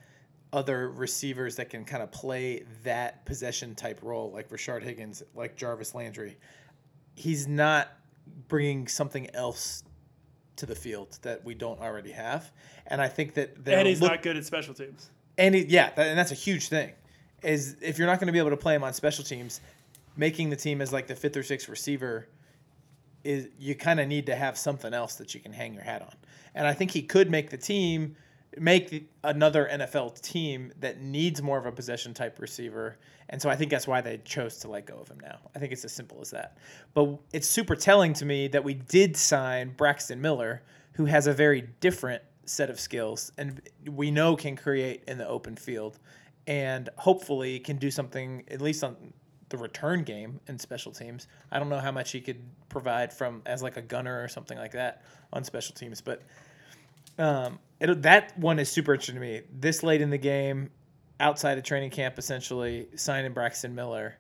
other 0.53 0.91
receivers 0.91 1.57
that 1.57 1.71
can 1.71 1.87
kind 1.87 2.03
of 2.03 2.13
play 2.13 2.65
that 2.85 3.25
possession 3.25 3.75
type 3.75 4.01
role, 4.03 4.31
like 4.33 4.51
Rashard 4.51 4.83
Higgins, 4.83 5.23
like 5.35 5.57
Jarvis 5.57 5.95
Landry. 5.95 6.37
He's 7.15 7.49
not 7.49 7.89
bringing 8.49 8.87
something 8.87 9.35
else 9.35 9.83
to 10.57 10.67
the 10.67 10.75
field 10.75 11.19
that 11.23 11.45
we 11.45 11.55
don't 11.55 11.81
already 11.81 12.13
have, 12.13 12.51
and 12.87 13.01
I 13.01 13.09
think 13.09 13.35
that 13.35 13.57
And 13.67 13.87
he's 13.87 14.01
look- 14.01 14.11
not 14.13 14.23
good 14.23 14.37
at 14.37 14.45
special 14.45 14.75
teams. 14.75 15.11
and 15.39 15.55
he, 15.55 15.65
yeah, 15.67 15.91
that, 15.95 16.07
and 16.09 16.19
that's 16.19 16.33
a 16.33 16.37
huge 16.37 16.69
thing. 16.69 16.93
Is 17.43 17.77
if 17.83 17.99
you're 17.99 18.07
not 18.07 18.19
going 18.19 18.27
to 18.29 18.33
be 18.33 18.39
able 18.39 18.51
to 18.51 18.57
play 18.57 18.75
him 18.75 18.83
on 18.83 18.93
special 18.95 19.23
teams, 19.23 19.61
making 20.17 20.51
the 20.51 20.57
team 20.57 20.81
as 20.81 20.93
like 20.93 21.07
the 21.07 21.15
fifth 21.15 21.37
or 21.37 21.43
sixth 21.43 21.69
receiver 21.69 22.27
is 23.25 23.49
you 23.59 23.75
kind 23.75 24.01
of 24.01 24.09
need 24.09 24.27
to 24.27 24.35
have 24.35 24.57
something 24.57 24.95
else 24.95 25.17
that 25.17 25.35
you 25.35 25.41
can 25.41 25.53
hang 25.53 25.75
your 25.75 25.83
hat 25.83 26.01
on. 26.01 26.15
And 26.55 26.67
I 26.67 26.73
think 26.73 26.91
he 26.93 27.03
could 27.03 27.31
make 27.31 27.51
the 27.51 27.57
team, 27.59 28.17
make 28.59 29.11
another 29.23 29.69
NFL 29.71 30.21
team 30.21 30.73
that 30.81 31.01
needs 31.01 31.43
more 31.43 31.59
of 31.59 31.67
a 31.67 31.73
possession 31.73 32.15
type 32.15 32.39
receiver. 32.39 32.99
And 33.29 33.41
so 33.41 33.51
I 33.51 33.57
think 33.57 33.71
that's 33.71 33.87
why 33.87 34.01
they 34.01 34.19
chose 34.19 34.59
to 34.59 34.69
let 34.69 34.87
go 34.87 34.97
of 34.97 35.09
him 35.09 35.19
now. 35.21 35.39
I 35.55 35.59
think 35.59 35.73
it's 35.73 35.85
as 35.85 35.93
simple 35.93 36.21
as 36.21 36.31
that. 36.31 36.59
But 36.95 37.19
it's 37.33 37.49
super 37.49 37.77
telling 37.77 38.13
to 38.15 38.25
me 38.25 38.49
that 38.49 38.65
we 38.65 38.75
did 38.75 39.17
sign 39.17 39.75
Braxton 39.77 40.21
Miller, 40.21 40.63
who 40.93 41.05
has 41.07 41.27
a 41.27 41.33
very 41.33 41.69
different 41.81 42.23
set 42.45 42.71
of 42.71 42.79
skills 42.79 43.33
and 43.39 43.61
we 43.91 44.11
know 44.11 44.37
can 44.37 44.57
create 44.57 45.03
in 45.09 45.19
the 45.19 45.27
open 45.27 45.57
field 45.57 45.99
and 46.47 46.89
hopefully 46.97 47.59
can 47.59 47.77
do 47.77 47.91
something 47.91 48.45
at 48.51 48.61
least 48.61 48.85
on 48.85 48.97
the 49.49 49.57
return 49.57 50.03
game 50.03 50.41
and 50.49 50.61
special 50.61 50.93
teams. 50.93 51.29
I 51.51 51.59
don't 51.59 51.69
know 51.69 51.79
how 51.79 51.93
much 51.93 52.13
he 52.13 52.21
could 52.21 52.41
provide 52.69 53.13
from 53.13 53.43
as 53.47 53.63
like 53.63 53.77
a 53.77 53.83
gunner 53.83 54.23
or 54.23 54.29
something 54.29 54.59
like 54.59 54.73
that 54.73 55.03
on 55.33 55.45
special 55.45 55.75
teams, 55.75 56.01
but 56.01 56.23
um, 57.19 57.59
it, 57.81 58.03
that 58.03 58.39
one 58.39 58.59
is 58.59 58.71
super 58.71 58.95
interesting 58.95 59.17
to 59.17 59.21
me. 59.21 59.43
This 59.53 59.83
late 59.83 60.01
in 60.01 60.11
the 60.11 60.19
game, 60.19 60.71
outside 61.21 61.59
of 61.59 61.65
training 61.65 61.91
camp, 61.91 62.19
essentially 62.19 62.89
signing 62.97 63.33
Braxton 63.33 63.75
Miller. 63.75 64.17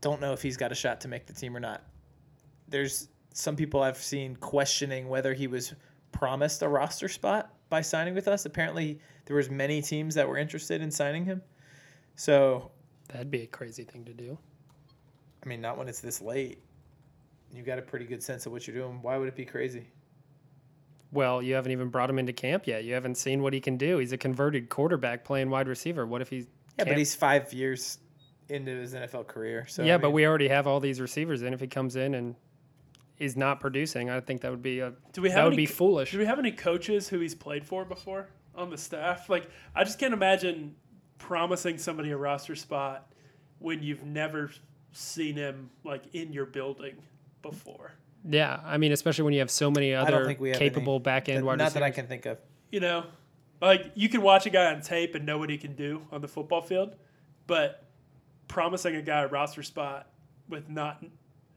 Don't 0.00 0.20
know 0.20 0.32
if 0.32 0.42
he's 0.42 0.56
got 0.56 0.70
a 0.70 0.74
shot 0.74 1.00
to 1.02 1.08
make 1.08 1.26
the 1.26 1.32
team 1.32 1.56
or 1.56 1.60
not. 1.60 1.82
There's 2.68 3.08
some 3.32 3.56
people 3.56 3.82
I've 3.82 3.96
seen 3.96 4.36
questioning 4.36 5.08
whether 5.08 5.34
he 5.34 5.46
was 5.46 5.74
promised 6.12 6.62
a 6.62 6.68
roster 6.68 7.08
spot 7.08 7.52
by 7.68 7.80
signing 7.80 8.14
with 8.14 8.28
us. 8.28 8.46
Apparently, 8.46 9.00
there 9.26 9.36
was 9.36 9.50
many 9.50 9.82
teams 9.82 10.14
that 10.14 10.28
were 10.28 10.38
interested 10.38 10.80
in 10.80 10.90
signing 10.90 11.24
him. 11.24 11.42
So, 12.16 12.70
That'd 13.08 13.30
be 13.30 13.42
a 13.42 13.46
crazy 13.46 13.84
thing 13.84 14.04
to 14.04 14.12
do. 14.12 14.38
I 15.42 15.48
mean, 15.48 15.60
not 15.60 15.78
when 15.78 15.88
it's 15.88 16.00
this 16.00 16.20
late. 16.20 16.62
You 17.52 17.62
got 17.62 17.78
a 17.78 17.82
pretty 17.82 18.04
good 18.04 18.22
sense 18.22 18.44
of 18.44 18.52
what 18.52 18.66
you're 18.66 18.76
doing. 18.76 19.00
Why 19.00 19.16
would 19.16 19.28
it 19.28 19.36
be 19.36 19.46
crazy? 19.46 19.88
Well, 21.10 21.42
you 21.42 21.54
haven't 21.54 21.72
even 21.72 21.88
brought 21.88 22.10
him 22.10 22.18
into 22.18 22.32
camp 22.32 22.66
yet. 22.66 22.84
You 22.84 22.94
haven't 22.94 23.14
seen 23.16 23.42
what 23.42 23.52
he 23.52 23.60
can 23.60 23.76
do. 23.76 23.98
He's 23.98 24.12
a 24.12 24.18
converted 24.18 24.68
quarterback 24.68 25.24
playing 25.24 25.48
wide 25.50 25.66
receiver. 25.68 26.06
What 26.06 26.20
if 26.20 26.28
he's 26.28 26.44
Yeah, 26.44 26.84
Can't- 26.84 26.88
but 26.90 26.98
he's 26.98 27.14
five 27.14 27.52
years 27.52 27.98
into 28.48 28.70
his 28.72 28.94
NFL 28.94 29.26
career. 29.26 29.66
So 29.68 29.82
yeah, 29.82 29.94
I 29.94 29.98
but 29.98 30.10
we 30.10 30.26
already 30.26 30.48
have 30.48 30.66
all 30.66 30.80
these 30.80 31.00
receivers 31.00 31.42
in. 31.42 31.52
If 31.54 31.60
he 31.60 31.66
comes 31.66 31.96
in 31.96 32.14
and 32.14 32.34
is 33.18 33.36
not 33.36 33.58
producing, 33.60 34.10
I 34.10 34.20
think 34.20 34.42
that 34.42 34.50
would 34.50 34.62
be 34.62 34.80
a 34.80 34.92
Do 35.12 35.22
we 35.22 35.28
have 35.30 35.36
that 35.36 35.44
would 35.44 35.52
any 35.54 35.62
be 35.62 35.66
foolish. 35.66 36.12
Do 36.12 36.18
we 36.18 36.26
have 36.26 36.38
any 36.38 36.52
coaches 36.52 37.08
who 37.08 37.18
he's 37.20 37.34
played 37.34 37.64
for 37.64 37.84
before 37.84 38.28
on 38.54 38.70
the 38.70 38.78
staff? 38.78 39.28
Like, 39.28 39.48
I 39.74 39.84
just 39.84 39.98
can't 39.98 40.14
imagine 40.14 40.76
promising 41.18 41.78
somebody 41.78 42.10
a 42.10 42.16
roster 42.16 42.54
spot 42.54 43.12
when 43.58 43.82
you've 43.82 44.04
never 44.04 44.50
seen 44.92 45.34
him 45.34 45.70
like 45.84 46.02
in 46.14 46.32
your 46.32 46.46
building 46.46 46.94
before. 47.42 47.92
Yeah, 48.30 48.60
I 48.64 48.76
mean, 48.78 48.92
especially 48.92 49.24
when 49.24 49.32
you 49.34 49.40
have 49.40 49.50
so 49.50 49.70
many 49.70 49.94
other 49.94 50.36
we 50.38 50.52
capable 50.52 50.94
any- 50.96 51.02
back 51.02 51.28
end 51.28 51.38
that- 51.38 51.44
wide 51.44 51.58
not 51.58 51.64
receivers. 51.64 51.74
that 51.74 51.82
I 51.82 51.90
can 51.90 52.06
think 52.06 52.26
of. 52.26 52.38
You 52.70 52.80
know, 52.80 53.04
like 53.62 53.90
you 53.94 54.08
can 54.08 54.20
watch 54.22 54.44
a 54.46 54.50
guy 54.50 54.72
on 54.72 54.82
tape 54.82 55.14
and 55.14 55.24
know 55.24 55.38
what 55.38 55.48
he 55.50 55.56
can 55.58 55.74
do 55.74 56.02
on 56.12 56.20
the 56.20 56.28
football 56.28 56.60
field, 56.60 56.94
but 57.46 57.84
promising 58.48 58.96
a 58.96 59.02
guy 59.02 59.22
a 59.22 59.26
roster 59.28 59.62
spot 59.62 60.10
with 60.48 60.68
not 60.68 61.02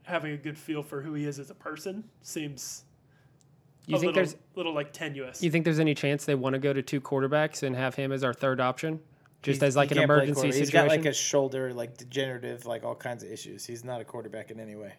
having 0.04 0.32
a 0.32 0.36
good 0.36 0.56
feel 0.58 0.82
for 0.82 1.02
who 1.02 1.14
he 1.14 1.24
is 1.26 1.38
as 1.38 1.50
a 1.50 1.54
person 1.54 2.04
seems 2.22 2.84
You 3.86 3.96
a 3.96 3.98
think 4.00 4.08
little, 4.08 4.14
there's 4.24 4.36
little 4.56 4.72
like 4.74 4.92
tenuous. 4.92 5.42
you 5.42 5.50
think 5.50 5.64
there's 5.64 5.78
any 5.78 5.94
chance 5.94 6.24
they 6.24 6.34
want 6.34 6.54
to 6.54 6.58
go 6.58 6.72
to 6.72 6.82
two 6.82 7.00
quarterbacks 7.00 7.62
and 7.62 7.76
have 7.76 7.94
him 7.94 8.10
as 8.12 8.24
our 8.24 8.32
third 8.34 8.60
option, 8.60 9.00
just 9.42 9.60
He's- 9.60 9.68
as 9.68 9.76
like 9.76 9.90
an 9.90 9.98
emergency 9.98 10.40
situation? 10.52 10.60
He's 10.60 10.70
got 10.70 10.88
like 10.88 11.04
a 11.04 11.12
shoulder, 11.12 11.72
like 11.74 11.96
degenerative, 11.98 12.64
like 12.66 12.84
all 12.84 12.94
kinds 12.94 13.22
of 13.22 13.30
issues. 13.30 13.64
He's 13.66 13.84
not 13.84 14.00
a 14.00 14.04
quarterback 14.04 14.50
in 14.50 14.58
any 14.60 14.74
way. 14.76 14.94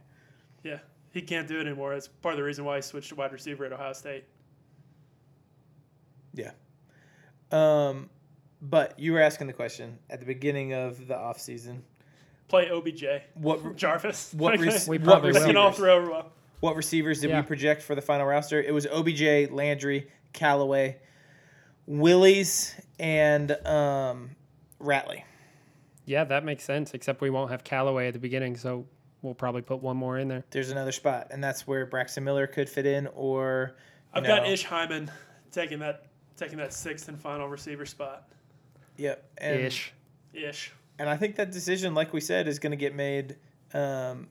yeah, 0.64 0.80
he 1.14 1.22
can't 1.22 1.48
do 1.48 1.60
it 1.60 1.68
anymore. 1.68 1.94
That's 1.94 2.08
part 2.10 2.34
of 2.34 2.38
the 2.38 2.44
reason 2.44 2.66
why 2.66 2.76
he 2.78 2.82
switched 2.82 3.10
to 3.10 3.16
wide 3.16 3.32
receiver 3.32 3.64
at 3.66 3.72
Ohio 3.74 3.94
State. 3.94 4.26
Yeah. 6.34 6.52
Um, 7.52 8.10
but 8.62 8.98
you 9.00 9.14
were 9.14 9.22
asking 9.22 9.48
the 9.48 9.54
question 9.54 10.00
at 10.10 10.20
the 10.20 10.26
beginning 10.26 10.74
of 10.74 11.08
the 11.08 11.14
offseason. 11.14 11.82
Play 12.48 12.70
OBJ, 12.70 13.06
What 13.36 13.76
Jarvis. 13.78 14.34
what 14.34 14.56
Okay. 14.56 14.66
rec- 14.68 14.88
We 14.88 14.98
what 14.98 15.06
probably 15.06 15.32
They 15.34 15.40
will. 15.40 15.46
can 15.48 15.58
all 15.58 15.70
receivers? 15.70 15.78
throw 16.06 16.12
well. 16.12 16.32
What 16.60 16.76
receivers 16.76 17.22
did 17.22 17.30
Yeah. 17.30 17.42
we 17.42 17.46
project 17.48 17.82
for 17.84 17.94
the 17.96 18.02
final 18.02 18.26
roster? 18.26 18.62
It 18.62 18.74
was 18.74 18.88
OBJ, 18.88 19.52
Landry, 19.52 20.10
Callaway, 20.34 20.98
Willies, 21.86 22.74
and 23.00 23.52
um, 23.68 24.32
Ratley. 24.82 25.24
yeah, 26.06 26.24
that 26.24 26.46
makes 26.46 26.64
sense. 26.64 26.94
Except 26.94 27.22
we 27.22 27.30
won't 27.30 27.52
have 27.52 27.64
Callaway 27.64 28.08
at 28.08 28.14
the 28.14 28.20
beginning, 28.20 28.56
so 28.56 28.88
we'll 29.24 29.34
probably 29.34 29.64
put 29.64 29.82
one 29.82 29.98
more 29.98 30.20
in 30.20 30.28
there. 30.28 30.44
There's 30.52 30.70
another 30.70 30.92
spot, 30.92 31.28
and 31.32 31.44
that's 31.44 31.66
where 31.66 31.88
Braxton 31.88 32.24
Miller 32.24 32.46
could 32.46 32.70
fit 32.70 32.86
in, 32.86 33.08
or 33.16 33.72
you 33.78 33.82
I've 34.14 34.24
got 34.28 34.44
know, 34.44 34.50
Ish 34.52 34.64
Hyman 34.66 35.10
taking 35.52 35.80
that 35.80 36.06
taking 36.38 36.58
that 36.60 36.74
sixth 36.74 37.08
and 37.10 37.20
final 37.20 37.48
receiver 37.48 37.86
spot. 37.86 38.28
Yep, 38.98 39.24
and, 39.40 39.60
Ish. 39.62 39.94
Ish. 40.34 40.72
and 41.00 41.10
I 41.10 41.18
think 41.18 41.36
that 41.38 41.52
decision, 41.52 41.96
like 41.96 42.14
we 42.14 42.22
said, 42.22 42.48
is 42.48 42.60
going 42.60 42.72
to 42.72 42.78
get 42.78 42.94
made 42.94 43.38
um, 43.74 44.28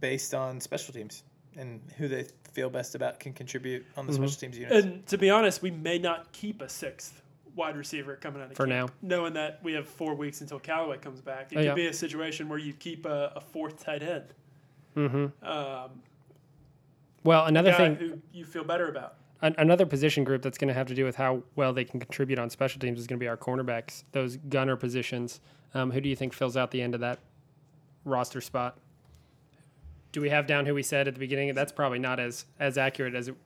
based 0.00 0.34
on 0.34 0.60
special 0.60 0.92
teams 0.94 1.22
and 1.56 1.80
who 1.96 2.08
they 2.08 2.26
feel 2.52 2.70
best 2.70 2.94
about 2.94 3.20
can 3.20 3.32
contribute 3.32 3.84
on 3.96 4.06
the 4.06 4.12
Mhm. 4.12 4.16
special 4.16 4.34
teams 4.40 4.58
units. 4.58 4.84
And 4.86 5.06
to 5.06 5.18
be 5.18 5.30
honest, 5.30 5.62
we 5.62 5.70
may 5.70 5.98
not 5.98 6.32
keep 6.32 6.62
a 6.62 6.68
sixth 6.68 7.22
wide 7.60 7.76
receiver 7.76 8.16
coming 8.16 8.40
out 8.42 8.50
of 8.50 8.56
For 8.56 8.66
camp, 8.66 8.90
knowing 9.02 9.34
that 9.34 9.60
we 9.62 9.74
have 9.74 9.86
four 9.86 10.14
weeks 10.14 10.40
until 10.40 10.58
Callaway 10.58 10.96
comes 10.96 11.20
back. 11.20 11.52
It 11.52 11.56
Oh, 11.56 11.60
could 11.60 11.66
yeah. 11.66 11.74
be 11.74 11.86
a 11.88 11.92
situation 11.92 12.48
where 12.48 12.58
you 12.58 12.72
keep 12.72 13.04
a, 13.06 13.32
a 13.36 13.40
fourth 13.40 13.84
tight 13.84 14.02
end, 14.02 14.24
Mm-hmm. 14.96 15.46
um, 15.46 15.90
Well, 17.22 17.44
another 17.44 17.72
thing, 17.74 17.94
who 17.96 18.18
you 18.32 18.44
feel 18.46 18.64
better 18.64 18.88
about. 18.88 19.16
an- 19.42 19.54
another 19.58 19.84
position 19.86 20.24
group 20.24 20.40
that's 20.42 20.56
going 20.58 20.68
to 20.68 20.74
have 20.74 20.86
to 20.88 20.94
do 20.94 21.04
with 21.04 21.16
how 21.16 21.42
well 21.54 21.72
they 21.74 21.84
can 21.84 22.00
contribute 22.00 22.38
on 22.38 22.48
special 22.48 22.80
teams 22.80 22.98
is 22.98 23.06
going 23.06 23.18
to 23.18 23.22
be 23.22 23.28
our 23.28 23.36
cornerbacks, 23.36 24.04
those 24.12 24.36
gunner 24.38 24.74
positions. 24.76 25.40
Um, 25.74 25.90
who 25.92 26.00
do 26.00 26.08
you 26.08 26.16
think 26.16 26.32
fills 26.32 26.56
out 26.56 26.70
the 26.70 26.80
end 26.82 26.94
of 26.94 27.00
that 27.02 27.18
roster 28.06 28.40
spot? 28.40 28.78
Do 30.12 30.20
we 30.22 30.30
have 30.30 30.46
down 30.48 30.64
who 30.66 30.74
we 30.74 30.82
said 30.82 31.06
at 31.06 31.14
the 31.14 31.20
beginning? 31.20 31.54
That's 31.54 31.70
probably 31.72 32.00
not 32.00 32.18
as 32.18 32.46
as 32.58 32.76
accurate 32.78 33.14
as 33.14 33.28
it. 33.28 33.36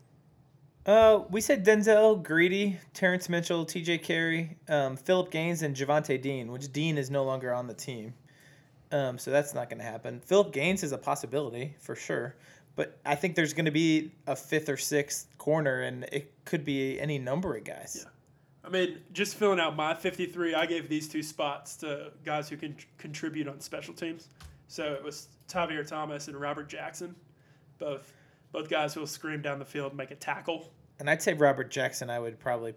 Uh, 0.87 1.23
we 1.31 1.41
said 1.41 1.65
Denzel, 1.65 2.23
Greedy, 2.23 2.79
Terrance 2.93 3.29
Mitchell, 3.29 3.65
T.J. 3.65 3.99
Carrie, 3.99 4.57
um, 4.69 4.97
Phillip 4.97 5.31
Gaines, 5.31 5.63
and 5.63 5.75
Javante 5.75 6.21
Dean, 6.21 6.53
which 6.53 6.73
Dean 6.73 6.99
is 6.99 7.11
no 7.11 7.25
longer 7.25 7.55
on 7.55 7.67
the 7.67 7.75
team. 7.75 8.13
Um, 8.93 9.19
so 9.19 9.31
that's 9.31 9.55
not 9.55 9.71
going 9.71 9.79
to 9.79 9.85
happen. 9.85 10.21
Phillip 10.21 10.53
Gaines 10.53 10.83
is 10.83 10.93
a 10.93 10.99
possibility 10.99 11.75
for 11.81 11.97
sure, 11.97 12.37
but 12.77 12.99
I 13.05 13.15
think 13.15 13.35
there's 13.35 13.55
going 13.55 13.65
to 13.65 13.71
be 13.71 14.13
a 14.27 14.37
fifth 14.37 14.69
or 14.69 14.77
sixth 14.77 15.27
corner, 15.39 15.81
and 15.81 16.05
it 16.13 16.33
could 16.45 16.65
be 16.67 17.01
any 17.01 17.19
number 17.19 17.57
of 17.57 17.65
guys. 17.65 18.05
Yeah. 18.05 18.11
I 18.63 18.69
mean, 18.71 18.99
just 19.13 19.37
filling 19.37 19.61
out 19.61 19.77
my 19.77 19.95
53, 19.95 20.55
I 20.55 20.67
gave 20.67 20.89
these 20.89 21.09
two 21.09 21.23
spots 21.23 21.77
to 21.79 22.13
guys 22.25 22.49
who 22.49 22.57
can 22.57 22.77
contribute 22.99 23.49
on 23.49 23.61
special 23.61 23.95
teams. 23.95 24.29
So 24.69 24.93
it 24.93 25.03
was 25.03 25.29
Tavierre 25.49 25.87
Thomas 25.87 26.29
and 26.29 26.37
Robert 26.37 26.69
Jackson, 26.69 27.15
both 27.79 28.13
both 28.55 28.71
guys 28.71 28.95
who 28.95 29.01
will 29.01 29.07
scream 29.09 29.43
down 29.43 29.59
the 29.59 29.65
field 29.65 29.89
and 29.89 29.99
make 29.99 30.13
a 30.13 30.15
tackle. 30.15 30.73
And 31.01 31.11
I'd 31.11 31.21
say 31.21 31.35
Robert 31.35 31.73
Jackson, 31.73 32.09
I 32.09 32.21
would 32.21 32.39
probably 32.39 32.73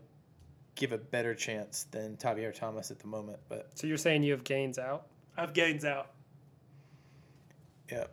give 0.73 0.91
a 0.91 0.97
better 0.97 1.35
chance 1.35 1.85
than 1.91 2.17
Tavierre 2.17 2.51
Thomas 2.51 2.89
at 2.89 2.97
the 2.97 3.05
moment, 3.07 3.37
but 3.47 3.69
So 3.75 3.85
you're 3.85 3.97
saying 3.97 4.23
you 4.23 4.31
have 4.31 4.43
Gaines 4.43 4.79
out? 4.79 5.05
I 5.37 5.41
have 5.41 5.53
Gaines 5.53 5.85
out. 5.85 6.13
Yeah. 7.91 8.05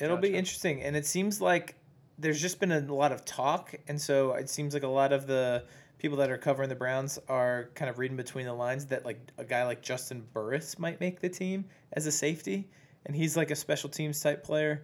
It'll 0.00 0.16
be 0.16 0.34
interesting. 0.34 0.82
And 0.82 0.96
it 0.96 1.06
seems 1.06 1.40
like 1.40 1.76
there's 2.18 2.40
just 2.40 2.58
been 2.58 2.72
a 2.72 2.80
lot 2.80 3.12
of 3.12 3.24
talk. 3.24 3.72
And 3.86 4.00
so 4.00 4.32
it 4.32 4.50
seems 4.50 4.74
like 4.74 4.82
a 4.82 4.88
lot 4.88 5.12
of 5.12 5.28
the 5.28 5.64
people 5.98 6.18
that 6.18 6.28
are 6.28 6.38
covering 6.38 6.68
the 6.68 6.74
Browns 6.74 7.20
are 7.28 7.70
kind 7.76 7.88
of 7.88 8.00
reading 8.00 8.16
between 8.16 8.46
the 8.46 8.52
lines 8.52 8.86
that 8.86 9.04
like 9.04 9.20
a 9.38 9.44
guy 9.44 9.64
like 9.64 9.80
Juston 9.80 10.22
Burris 10.32 10.76
might 10.76 10.98
make 10.98 11.20
the 11.20 11.28
team 11.28 11.66
as 11.92 12.06
a 12.06 12.12
safety. 12.12 12.68
And 13.06 13.14
he's 13.14 13.36
like 13.36 13.52
a 13.52 13.56
special 13.56 13.88
teams 13.88 14.20
type 14.20 14.42
player. 14.42 14.82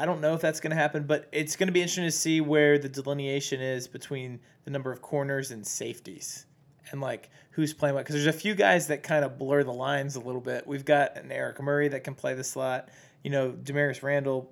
I 0.00 0.06
don't 0.06 0.22
know 0.22 0.32
if 0.32 0.40
that's 0.40 0.60
going 0.60 0.70
to 0.70 0.76
happen, 0.76 1.02
but 1.02 1.28
it's 1.30 1.56
going 1.56 1.66
to 1.66 1.72
be 1.72 1.82
interesting 1.82 2.06
to 2.06 2.10
see 2.10 2.40
where 2.40 2.78
the 2.78 2.88
delineation 2.88 3.60
is 3.60 3.86
between 3.86 4.40
the 4.64 4.70
number 4.70 4.90
of 4.90 5.02
corners 5.02 5.50
and 5.50 5.66
safeties 5.66 6.46
and 6.90 7.02
like 7.02 7.28
who's 7.50 7.74
playing 7.74 7.94
what. 7.94 8.06
Because 8.06 8.14
there's 8.14 8.34
a 8.34 8.38
few 8.38 8.54
guys 8.54 8.86
that 8.86 9.02
kind 9.02 9.26
of 9.26 9.38
blur 9.38 9.62
the 9.62 9.74
lines 9.74 10.16
a 10.16 10.20
little 10.20 10.40
bit. 10.40 10.66
We've 10.66 10.86
got 10.86 11.18
an 11.18 11.30
Eric 11.30 11.60
Murray 11.60 11.88
that 11.88 12.02
can 12.02 12.14
play 12.14 12.32
the 12.32 12.42
slot. 12.42 12.88
You 13.22 13.30
know, 13.30 13.52
Damarious 13.52 14.02
Randall, 14.02 14.50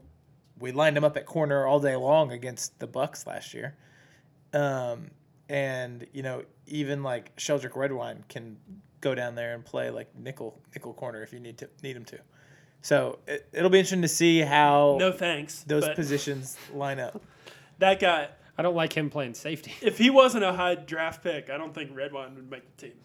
we 0.59 0.71
lined 0.73 0.99
him 0.99 1.05
up 1.05 1.17
at 1.17 1.25
corner 1.25 1.67
all 1.67 1.81
day 1.81 1.97
long 1.97 2.31
against 2.31 2.79
the 2.79 2.87
Bucks 2.87 3.27
last 3.27 3.55
year. 3.55 3.75
Um, 4.53 5.13
and 5.49 6.07
you 6.13 6.23
know, 6.23 6.45
even 6.67 7.03
like 7.03 7.35
Sheldrick 7.37 7.75
Redwine 7.75 8.23
can 8.29 8.59
go 9.01 9.15
down 9.15 9.35
there 9.35 9.55
and 9.55 9.65
play 9.65 9.89
like 9.89 10.15
nickel 10.15 10.61
nickel 10.75 10.93
corner 10.93 11.23
if 11.23 11.33
you 11.33 11.41
need 11.41 11.57
to 11.57 11.71
need 11.83 11.97
him 11.97 12.05
to. 12.05 12.19
So 12.83 13.19
it, 13.27 13.49
it'll 13.53 13.71
be 13.71 13.79
interesting 13.79 14.03
to 14.03 14.09
see 14.09 14.41
how 14.41 14.97
No 14.99 15.13
thanks. 15.13 15.65
those 15.65 15.89
positions 15.91 16.57
line 16.73 17.01
up. 17.01 17.21
that 17.79 18.01
guy, 18.01 18.29
I 18.57 18.63
don't 18.63 18.77
like 18.77 18.93
him 18.93 19.11
playing 19.11 19.35
safety. 19.35 19.73
if 19.83 19.99
he 19.99 20.11
wasn't 20.11 20.45
a 20.45 20.53
high 20.53 20.75
draft 20.77 21.23
pick, 21.23 21.51
I 21.51 21.57
don't 21.59 21.75
think 21.75 21.91
Redwine 21.95 22.35
would 22.37 22.51
make 22.51 22.77
the 22.77 22.87
team. 22.89 22.97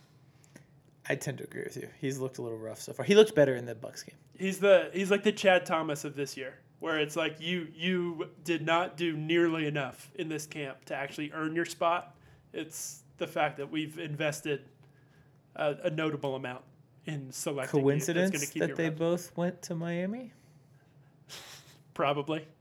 I 1.10 1.16
tend 1.16 1.40
to 1.40 1.44
agree 1.44 1.64
with 1.64 1.76
you. 1.76 1.90
He's 2.00 2.18
looked 2.20 2.38
a 2.38 2.42
little 2.42 2.58
rough 2.58 2.80
so 2.80 2.94
far. 2.94 3.06
He 3.06 3.14
looked 3.16 3.36
better 3.36 3.56
in 3.56 3.66
the 3.66 3.76
Bucks 3.76 4.04
game. 4.04 4.16
He's 4.38 4.60
the 4.60 4.90
he's 4.94 5.12
like 5.12 5.24
the 5.24 5.34
Chad 5.34 5.66
Thomas 5.66 6.06
of 6.06 6.16
this 6.16 6.38
year, 6.38 6.60
where 6.80 6.98
it's 7.00 7.16
like 7.18 7.42
you 7.42 7.68
you 7.76 8.30
did 8.46 8.66
not 8.66 8.96
do 8.96 9.18
nearly 9.18 9.68
enough 9.68 10.10
in 10.16 10.30
this 10.30 10.46
camp 10.46 10.86
to 10.86 10.96
actually 10.96 11.32
earn 11.34 11.56
your 11.56 11.66
spot. 11.66 12.16
It's 12.54 13.04
the 13.18 13.28
fact 13.28 13.58
that 13.58 13.70
we've 13.70 14.00
invested 14.00 14.62
a, 15.58 15.76
a 15.84 15.90
notable 15.90 16.36
amount 16.36 16.64
in 17.06 17.32
selecting 17.32 17.86
you 17.86 17.92
that's 17.92 18.08
gonna 18.08 18.20
Coincidence 18.20 18.50
keep 18.52 18.62
that 18.62 18.76
they 18.76 18.86
around. 18.86 18.98
both 18.98 19.36
went 19.38 19.62
to 19.64 19.76
Miami? 19.76 20.32
probably. 21.94 22.46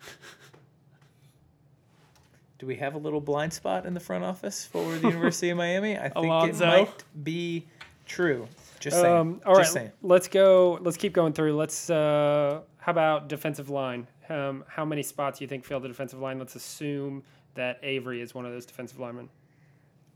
Do 2.58 2.66
we 2.66 2.76
have 2.76 2.94
a 2.94 2.98
little 2.98 3.20
blind 3.20 3.52
spot 3.52 3.86
in 3.86 3.94
the 3.94 4.00
front 4.00 4.24
office 4.24 4.64
for 4.64 4.84
the 4.98 5.08
University 5.08 5.50
of 5.50 5.58
Miami? 5.58 5.98
I 5.98 6.02
think 6.02 6.14
Alonzo? 6.16 6.64
it 6.64 6.68
might 6.68 7.04
be 7.24 7.66
true. 8.06 8.46
Just 8.78 9.00
saying. 9.00 9.16
Um, 9.16 9.40
all 9.44 9.54
right, 9.54 9.62
Just 9.62 9.72
saying. 9.72 9.90
let's 10.00 10.28
go. 10.28 10.78
Let's 10.80 10.96
keep 10.96 11.12
going 11.12 11.32
through. 11.32 11.56
Let's. 11.56 11.90
Uh, 11.90 12.60
how 12.78 12.92
about 12.92 13.28
defensive 13.28 13.68
line? 13.70 14.06
Um, 14.28 14.64
how 14.68 14.84
many 14.84 15.02
spots 15.02 15.38
do 15.38 15.44
you 15.44 15.48
think 15.48 15.64
fill 15.64 15.80
the 15.80 15.88
defensive 15.88 16.20
line? 16.20 16.38
Let's 16.38 16.54
assume 16.54 17.24
that 17.54 17.80
Avery 17.82 18.20
is 18.20 18.34
one 18.34 18.46
of 18.46 18.52
those 18.52 18.66
defensive 18.66 18.98
linemen. 19.00 19.28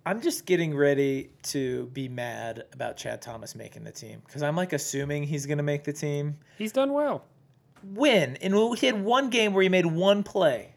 I'm 0.06 0.20
just 0.20 0.46
getting 0.46 0.76
ready 0.76 1.30
to 1.44 1.86
be 1.86 2.08
mad 2.08 2.62
about 2.72 2.96
Chad 2.96 3.20
Thomas 3.20 3.56
making 3.56 3.82
the 3.82 3.90
team 3.90 4.22
because 4.24 4.40
I'm 4.40 4.54
like 4.54 4.72
assuming 4.72 5.24
he's 5.24 5.46
going 5.46 5.58
to 5.58 5.64
make 5.64 5.82
the 5.82 5.92
team. 5.92 6.38
He's 6.56 6.70
done 6.70 6.92
well. 6.92 7.24
Win. 7.82 8.36
And 8.36 8.54
he 8.78 8.86
had 8.86 9.02
one 9.02 9.30
game 9.30 9.52
where 9.52 9.64
he 9.64 9.68
made 9.68 9.84
one 9.84 10.22
play. 10.22 10.74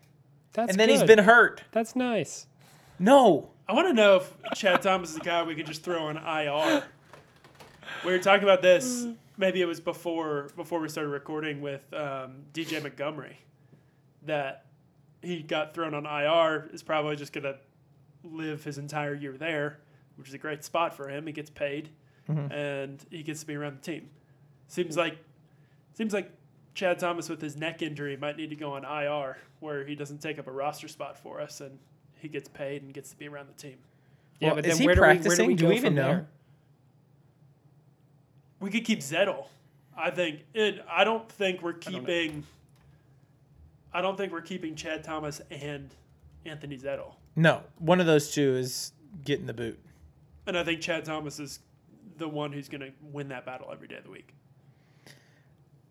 That's 0.53 0.71
and 0.71 0.79
then 0.79 0.89
he's 0.89 1.03
been 1.03 1.19
hurt. 1.19 1.61
That's 1.71 1.95
nice. 1.95 2.47
No. 2.97 3.51
I 3.67 3.73
want 3.73 3.87
to 3.87 3.93
know 3.93 4.15
if 4.15 4.33
Chad 4.55 4.81
Thomas 4.81 5.11
is 5.11 5.17
a 5.17 5.19
guy 5.19 5.43
we 5.43 5.53
could 5.53 5.67
just 5.67 5.83
throw 5.83 6.07
on 6.07 6.17
IR. 6.17 6.83
We 8.03 8.11
were 8.11 8.17
talking 8.17 8.43
about 8.43 8.63
this. 8.63 9.05
Maybe 9.37 9.61
it 9.61 9.65
was 9.65 9.79
before 9.79 10.49
before 10.55 10.79
we 10.79 10.89
started 10.89 11.09
recording 11.09 11.61
with 11.61 11.81
um, 11.93 12.45
DJ 12.51 12.81
Montgomery. 12.81 13.37
That 14.25 14.65
he 15.21 15.43
got 15.43 15.75
thrown 15.75 15.93
on 15.93 16.07
IR 16.07 16.69
is 16.73 16.81
probably 16.81 17.15
just 17.15 17.31
gonna 17.31 17.57
live 18.23 18.63
his 18.63 18.77
entire 18.77 19.13
year 19.13 19.33
there, 19.37 19.79
which 20.15 20.27
is 20.27 20.33
a 20.33 20.37
great 20.37 20.63
spot 20.63 20.93
for 20.95 21.09
him. 21.09 21.25
He 21.25 21.33
gets 21.33 21.49
paid, 21.49 21.89
mm-hmm. 22.29 22.51
and 22.51 23.05
he 23.09 23.23
gets 23.23 23.41
to 23.41 23.47
be 23.47 23.55
around 23.55 23.77
the 23.81 23.91
team. 23.91 24.09
Seems 24.67 24.97
like 24.97 25.17
seems 25.93 26.13
like 26.13 26.31
Chad 26.73 26.99
Thomas 26.99 27.29
with 27.29 27.41
his 27.41 27.55
neck 27.55 27.81
injury 27.81 28.15
might 28.17 28.37
need 28.37 28.49
to 28.49 28.55
go 28.55 28.73
on 28.73 28.83
IR, 28.85 29.37
where 29.59 29.85
he 29.85 29.95
doesn't 29.95 30.19
take 30.21 30.39
up 30.39 30.47
a 30.47 30.51
roster 30.51 30.87
spot 30.87 31.17
for 31.17 31.41
us, 31.41 31.61
and 31.61 31.79
he 32.15 32.27
gets 32.27 32.47
paid 32.49 32.83
and 32.83 32.93
gets 32.93 33.09
to 33.11 33.17
be 33.17 33.27
around 33.27 33.47
the 33.47 33.61
team. 33.61 33.77
Yeah, 34.39 34.49
Well, 34.49 34.55
but 34.55 34.65
is 34.65 34.73
then 34.73 34.81
he 34.81 34.85
where 34.85 34.95
do 34.95 35.01
we, 35.01 35.07
where 35.07 35.15
do 35.15 35.21
practicing? 35.21 35.47
we 35.47 35.55
Do 35.55 35.63
go 35.63 35.69
we 35.69 35.75
even 35.75 35.93
from 35.93 35.95
know? 35.95 36.07
there? 36.07 36.27
We 38.59 38.69
could 38.69 38.85
keep 38.85 38.99
Zettel. 38.99 39.45
I 39.97 40.11
think 40.11 40.45
it. 40.53 40.83
I 40.89 41.03
don't 41.03 41.29
think 41.29 41.61
we're 41.61 41.73
don't 41.73 41.93
keeping. 41.93 42.43
I 43.91 44.01
don't 44.01 44.17
think 44.17 44.31
we're 44.31 44.41
keeping 44.41 44.75
Chad 44.75 45.03
Thomas 45.03 45.41
and 45.49 45.89
Anthony 46.45 46.77
Zettel, 46.77 47.13
No. 47.39 47.61
One 47.77 48.01
of 48.01 48.05
those 48.05 48.31
two 48.31 48.55
is 48.57 48.91
getting 49.23 49.45
the 49.45 49.53
boot. 49.53 49.79
and 50.45 50.57
I 50.57 50.63
think 50.65 50.81
Chad 50.81 51.05
Thomas 51.05 51.39
is 51.39 51.59
the 52.17 52.27
one 52.27 52.51
who's 52.51 52.67
going 52.67 52.81
to 52.81 52.91
win 53.01 53.29
that 53.29 53.45
battle 53.45 53.69
every 53.71 53.87
day 53.87 53.95
of 53.95 54.03
the 54.03 54.09
week. 54.11 54.33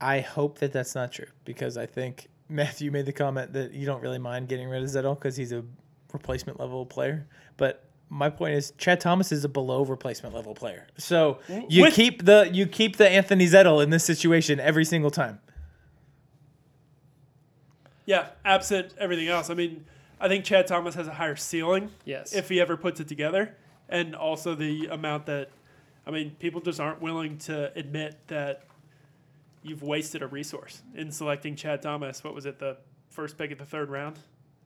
I 0.00 0.20
hope 0.20 0.58
that 0.58 0.72
that's 0.72 0.94
not 0.94 1.10
true 1.12 1.26
because 1.46 1.78
I 1.78 1.86
think 1.86 2.26
Matthew 2.50 2.90
made 2.90 3.06
the 3.06 3.12
comment 3.12 3.54
that 3.54 3.72
you 3.72 3.86
don't 3.86 4.02
really 4.02 4.18
mind 4.18 4.48
getting 4.48 4.68
rid 4.68 4.82
of 4.82 4.88
Zettel 4.90 5.14
because 5.18 5.36
he's 5.36 5.52
a 5.52 5.64
replacement 6.12 6.60
level 6.60 6.84
player. 6.84 7.26
But 7.56 7.84
my 8.10 8.28
point 8.30 8.54
is, 8.54 8.72
Chad 8.78 9.00
Thomas 9.00 9.32
is 9.32 9.44
a 9.44 9.48
below 9.48 9.84
replacement 9.84 10.34
level 10.34 10.54
player. 10.54 10.86
So 10.98 11.38
you 11.68 11.82
With- 11.82 11.94
keep 11.94 12.24
the 12.26 12.48
you 12.52 12.66
keep 12.66 12.96
the 12.96 13.08
Anthony 13.08 13.46
Zettel 13.46 13.82
in 13.82 13.88
this 13.90 14.04
situation 14.04 14.60
every 14.60 14.84
single 14.84 15.10
time. 15.10 15.40
Yeah, 18.06 18.28
absent 18.44 18.94
everything 18.98 19.28
else. 19.28 19.50
I 19.50 19.54
mean, 19.54 19.84
I 20.20 20.28
think 20.28 20.44
Chad 20.44 20.66
Thomas 20.66 20.94
has 20.94 21.06
a 21.06 21.14
higher 21.14 21.36
ceiling 21.36 21.90
Yes. 22.04 22.32
if 22.34 22.48
he 22.48 22.60
ever 22.60 22.76
puts 22.76 23.00
it 23.00 23.08
together, 23.08 23.54
and 23.88 24.14
also 24.16 24.54
the 24.54 24.86
amount 24.86 25.26
that, 25.26 25.50
I 26.06 26.10
mean, 26.10 26.32
people 26.38 26.60
just 26.60 26.80
aren't 26.80 27.00
willing 27.00 27.38
to 27.38 27.72
admit 27.76 28.16
that 28.28 28.64
you've 29.62 29.82
wasted 29.82 30.22
a 30.22 30.26
resource 30.26 30.82
in 30.94 31.10
selecting 31.12 31.54
Chad 31.56 31.82
Thomas. 31.82 32.22
What 32.24 32.34
was 32.34 32.46
it, 32.46 32.58
the 32.58 32.76
first 33.10 33.36
pick 33.38 33.50
of 33.50 33.58
the 33.58 33.64
third 33.64 33.90
round 33.90 34.18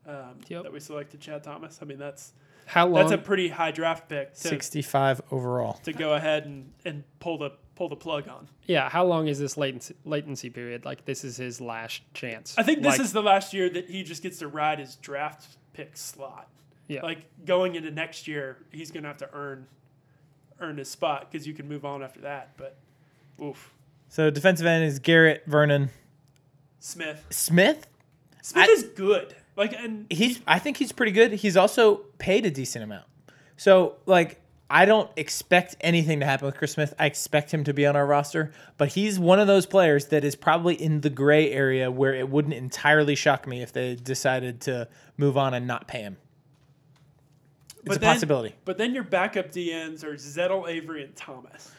um, 0.07 0.39
Yep. 0.49 0.63
that 0.65 0.73
we 0.73 0.81
selected 0.81 1.21
Chad 1.21 1.43
Thomas? 1.43 1.79
I 1.83 1.85
mean, 1.85 1.99
that's 1.99 2.33
How 2.67 2.87
long? 2.87 2.95
that's 2.95 3.13
a 3.13 3.19
pretty 3.19 3.49
high 3.49 3.71
draft 3.71 4.09
pick 4.09 4.35
to, 4.35 4.39
Sixty 4.49 4.83
five 4.83 5.21
overall. 5.31 5.75
to 5.85 5.93
go 5.93 6.15
ahead 6.15 6.47
and, 6.47 6.73
and 6.85 7.05
pull 7.21 7.39
the 7.39 7.53
pull 7.75 7.89
the 7.89 7.97
plug 7.97 8.29
on. 8.29 8.49
yeah. 8.67 8.89
How 8.89 9.05
long 9.05 9.29
is 9.29 9.39
this 9.39 9.57
latency 9.57 9.95
latency 10.05 10.51
period? 10.51 10.85
Like 10.85 11.05
this 11.05 11.25
is 11.25 11.37
his 11.37 11.61
last 11.61 12.03
chance. 12.15 12.55
I 12.59 12.63
think 12.63 12.79
this 12.83 12.93
Like, 12.99 13.01
is 13.01 13.13
the 13.13 13.23
last 13.23 13.53
year 13.53 13.69
that 13.71 13.89
he 13.91 14.03
just 14.03 14.23
gets 14.23 14.39
to 14.39 14.49
ride 14.49 14.79
his 14.79 14.97
draft 14.97 15.47
pick 15.73 15.97
slot. 15.97 16.49
Yeah. 16.89 17.03
Like 17.03 17.25
going 17.45 17.75
into 17.75 17.91
next 17.91 18.29
year, 18.29 18.59
he's 18.71 18.91
gonna 18.91 19.09
have 19.09 19.19
to 19.19 19.29
earn 19.33 19.67
earn 20.61 20.77
his 20.79 20.89
spot 20.91 21.31
because 21.31 21.47
you 21.47 21.55
can 21.55 21.69
move 21.69 21.85
on 21.85 22.03
after 22.03 22.21
that. 22.21 22.57
But 22.57 22.77
oof, 23.43 23.73
So 24.09 24.31
defensive 24.31 24.67
end 24.67 24.85
is 24.85 24.99
Garrett 24.99 25.43
Vernon 25.47 25.91
Smith. 26.79 27.25
Smith. 27.31 27.87
Smith 28.43 28.69
I- 28.69 28.73
is 28.73 28.83
good. 28.85 29.35
Like 29.57 29.73
and 29.75 30.07
He's 30.11 30.41
I 30.47 30.59
think 30.59 30.77
he's 30.77 30.93
pretty 30.93 31.13
good. 31.13 31.33
He's 31.33 31.57
also 31.57 31.97
paid 32.19 32.47
a 32.47 32.51
decent 32.51 32.85
amount. 32.85 33.07
So 33.57 33.97
like 34.07 34.41
I 34.71 34.87
don't 34.87 35.11
expect 35.17 35.77
anything 35.83 36.21
to 36.21 36.27
happen 36.27 36.47
with 36.47 36.57
Chris 36.57 36.73
Smith. 36.73 36.95
I 36.99 37.05
expect 37.05 37.53
him 37.53 37.65
to 37.65 37.75
be 37.75 37.85
on 37.85 37.95
our 37.95 38.07
roster, 38.07 38.53
but 38.79 38.89
he's 38.89 39.19
one 39.19 39.39
of 39.39 39.47
those 39.47 39.67
players 39.67 40.07
that 40.07 40.25
is 40.25 40.35
probably 40.35 40.81
in 40.81 41.03
the 41.03 41.11
gray 41.11 41.53
area 41.53 41.91
where 41.91 42.15
it 42.15 42.31
wouldn't 42.31 42.55
entirely 42.55 43.15
shock 43.15 43.47
me 43.47 43.61
if 43.61 43.73
they 43.73 43.97
decided 43.97 44.63
to 44.63 44.89
move 45.19 45.37
on 45.37 45.53
and 45.53 45.67
not 45.67 45.89
pay 45.89 46.01
him. 46.01 46.17
It's 47.81 47.89
but 47.89 47.97
a 47.97 48.01
then- 48.01 48.15
possibility. 48.15 48.55
But 48.65 48.79
then 48.79 48.95
your 48.95 49.05
backup 49.05 49.51
DNs 49.51 50.05
are 50.05 50.15
Zettel, 50.15 50.67
Avery, 50.67 51.05
and 51.05 51.15
Thomas. 51.17 51.71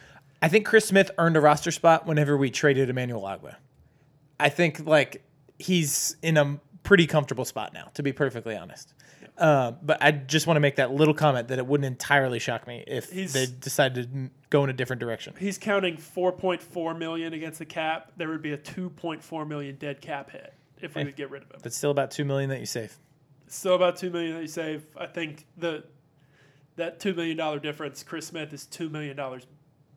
I 0.44 0.50
think 0.50 0.66
Chris 0.66 0.86
Smith 0.86 1.10
earned 1.18 1.38
a 1.38 1.42
roster 1.42 1.72
spot 1.72 2.06
whenever 2.06 2.38
we 2.38 2.52
traded 2.52 2.90
Emmanuel 2.90 3.22
Ogbah. 3.22 3.56
I 4.40 4.50
think 4.50 4.86
like 4.86 5.24
he's 5.58 6.16
in 6.22 6.38
a 6.38 6.60
pretty 6.84 7.08
comfortable 7.08 7.46
spot 7.46 7.74
now, 7.74 7.90
to 7.96 8.04
be 8.04 8.12
perfectly 8.14 8.56
honest. 8.56 8.94
Uh, 9.38 9.72
but 9.72 9.98
I 10.02 10.12
just 10.12 10.46
want 10.46 10.58
to 10.58 10.62
make 10.62 10.76
that 10.76 10.92
little 10.92 11.14
comment 11.14 11.48
that 11.48 11.58
it 11.58 11.66
wouldn't 11.66 11.86
entirely 11.86 12.38
shock 12.40 12.68
me 12.68 12.84
if 12.86 13.10
He's- 13.12 13.34
they 13.34 13.48
decided 13.48 14.14
to 14.14 14.30
go 14.50 14.64
in 14.64 14.70
a 14.70 14.74
different 14.74 15.00
direction. 15.00 15.34
He's 15.40 15.58
counting 15.58 15.98
4.4 15.98 16.94
million 16.98 17.34
against 17.34 17.60
the 17.60 17.66
cap. 17.66 18.12
There 18.18 18.30
would 18.30 18.42
be 18.44 18.52
a 18.54 18.58
2.4 18.58 19.48
million 19.48 19.76
dead 19.78 20.02
cap 20.02 20.30
hit 20.30 20.54
if 20.82 20.96
we 20.96 21.04
would 21.06 21.16
get 21.16 21.32
rid 21.32 21.42
of 21.42 21.50
him. 21.52 21.60
But 21.64 21.74
still 21.74 21.92
about 21.92 22.12
two 22.12 22.26
million 22.26 22.50
that 22.52 22.60
you 22.60 22.66
save. 22.66 22.96
Still 23.48 23.76
about 23.76 23.96
two 23.98 24.10
million 24.12 24.36
that 24.36 24.42
you 24.42 24.48
save. 24.48 24.86
I 24.98 25.08
think 25.08 25.46
the 25.58 25.86
that 26.76 27.00
two 27.00 27.14
million 27.14 27.38
dollar 27.38 27.60
difference, 27.60 28.04
Chris 28.04 28.28
Smith 28.28 28.52
is 28.54 28.66
two 28.66 28.90
million 28.90 29.16
dollars 29.16 29.46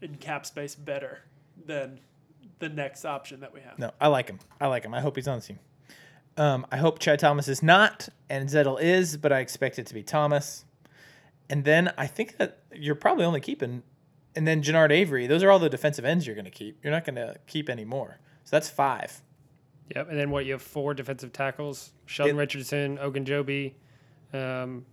in 0.01 0.15
cap 0.17 0.47
space 0.47 0.75
better 0.75 1.21
than 1.65 2.01
the 2.59 2.69
next 2.69 3.05
option 3.05 3.41
that 3.41 3.53
we 3.53 3.61
have. 3.61 3.79
No, 3.79 3.93
I 4.01 4.09
like 4.09 4.29
him. 4.29 4.39
I 4.61 4.67
like 4.69 4.85
him. 4.85 4.95
I 4.95 5.01
hope 5.01 5.17
he's 5.17 5.29
on 5.29 5.41
the 5.41 5.45
team. 5.45 5.59
Um, 6.39 6.67
I 6.71 6.77
hope 6.77 6.99
Chad 6.99 7.19
Thomas 7.19 7.49
is 7.49 7.63
not, 7.63 8.09
and 8.29 8.49
Zettel 8.49 8.81
is, 8.81 9.17
but 9.17 9.33
I 9.33 9.41
expect 9.41 9.79
it 9.79 9.87
to 9.87 9.95
be 9.95 10.03
Thomas. 10.03 10.65
And 11.49 11.65
then 11.65 11.93
I 11.97 12.07
think 12.07 12.37
that 12.39 12.59
you're 12.75 12.95
probably 12.95 13.25
only 13.25 13.41
keeping, 13.41 13.83
and 14.35 14.47
then 14.47 14.63
Genard 14.63 14.91
Avery. 14.91 15.27
Those 15.27 15.43
are 15.43 15.51
all 15.51 15.59
the 15.59 15.71
defensive 15.71 16.05
ends 16.05 16.27
you're 16.27 16.35
going 16.37 16.45
to 16.45 16.51
keep. 16.51 16.79
You're 16.83 16.93
not 16.93 17.05
going 17.05 17.15
to 17.17 17.37
keep 17.47 17.69
any 17.71 17.85
more. 17.85 18.19
So 18.45 18.57
that's 18.57 18.69
five. 18.69 19.23
Yep. 19.95 20.11
And 20.11 20.19
then 20.19 20.31
what? 20.31 20.45
You 20.45 20.53
have 20.53 20.63
four 20.63 20.93
defensive 20.95 21.33
tackles: 21.33 21.93
Sheldon 22.07 22.37
It- 22.37 22.41
Richardson, 22.41 22.99
Ogunjobi, 22.99 23.73
um, 24.35 24.85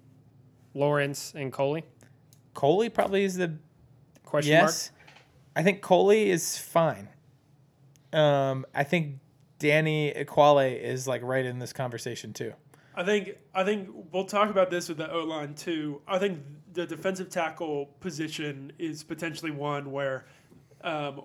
Lawrence, 0.73 1.33
and 1.35 1.51
Coley. 1.51 1.83
Coley 2.53 2.89
probably 2.89 3.23
is 3.23 3.35
the 3.35 3.57
Question 4.23 4.53
mark. 4.53 4.67
yes. 4.67 4.91
I 5.55 5.63
think 5.63 5.81
Coley 5.81 6.29
is 6.29 6.57
fine. 6.57 7.09
Um, 8.13 8.65
I 8.75 8.83
think 8.83 9.17
Danny 9.63 10.11
Ekuale 10.11 10.77
is 10.77 11.07
like 11.07 11.21
right 11.23 11.45
in 11.45 11.57
this 11.57 11.71
conversation 11.71 12.33
too. 12.33 12.51
I 12.95 13.05
think 13.05 13.37
I 13.55 13.63
think 13.63 13.87
we'll 14.11 14.25
talk 14.25 14.49
about 14.49 14.69
this 14.69 14.89
with 14.89 14.97
the 14.97 15.09
O 15.09 15.23
line 15.23 15.53
too. 15.53 16.01
I 16.05 16.19
think 16.19 16.41
the 16.73 16.85
defensive 16.85 17.29
tackle 17.29 17.85
position 18.01 18.73
is 18.77 19.03
potentially 19.03 19.51
one 19.51 19.93
where 19.93 20.25
um, 20.81 21.21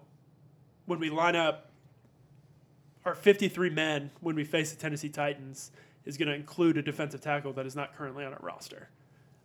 when 0.87 1.01
we 1.01 1.11
line 1.11 1.35
up 1.35 1.73
our 3.05 3.17
53 3.17 3.71
men 3.71 4.13
when 4.21 4.37
we 4.37 4.45
face 4.45 4.71
the 4.71 4.81
Tennessee 4.81 5.09
Titans 5.09 5.73
is 6.05 6.17
going 6.17 6.29
to 6.29 6.35
include 6.35 6.77
a 6.77 6.83
defensive 6.83 7.21
tackle 7.21 7.53
that 7.55 7.67
is 7.67 7.75
not 7.75 7.97
currently 7.97 8.25
on 8.25 8.33
our 8.33 8.41
roster. 8.41 8.89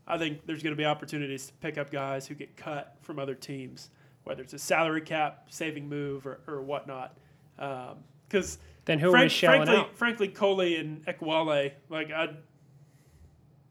I 0.06 0.20
think 0.20 0.46
there's 0.46 0.62
going 0.62 0.74
to 0.74 0.78
be 0.78 0.86
opportunities 0.86 1.48
to 1.48 1.54
pick 1.54 1.80
up 1.80 1.90
guys 1.90 2.28
who 2.28 2.36
get 2.36 2.56
cut 2.56 2.96
from 3.02 3.18
other 3.18 3.34
teams, 3.34 3.90
whether 4.24 4.44
it's 4.44 4.54
a 4.54 4.60
salary 4.60 5.02
cap 5.02 5.48
saving 5.50 5.90
move 5.90 6.28
or, 6.28 6.42
or 6.46 6.62
whatnot. 6.62 7.18
Because 7.58 8.60
Then 8.86 9.00
who 9.00 9.08
are 9.08 9.12
we 9.12 9.17
Frank, 9.19 9.32
shelling 9.32 9.65
frankly, 9.65 9.78
out? 9.78 9.98
frankly, 9.98 10.28
Coley 10.28 10.76
and 10.76 11.06
Ekuale, 11.06 11.72
like 11.89 12.12
I, 12.12 12.30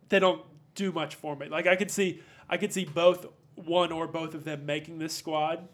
they 0.08 0.18
don't 0.18 0.42
do 0.74 0.90
much 0.92 1.14
for 1.14 1.36
me. 1.36 1.48
Like 1.48 1.66
I 1.66 1.76
could 1.76 1.90
see, 1.90 2.22
I 2.48 2.56
could 2.56 2.72
see 2.72 2.84
both 2.84 3.26
one 3.54 3.92
or 3.92 4.06
both 4.06 4.34
of 4.34 4.44
them 4.44 4.64
making 4.64 4.98
this 4.98 5.14
squad 5.14 5.68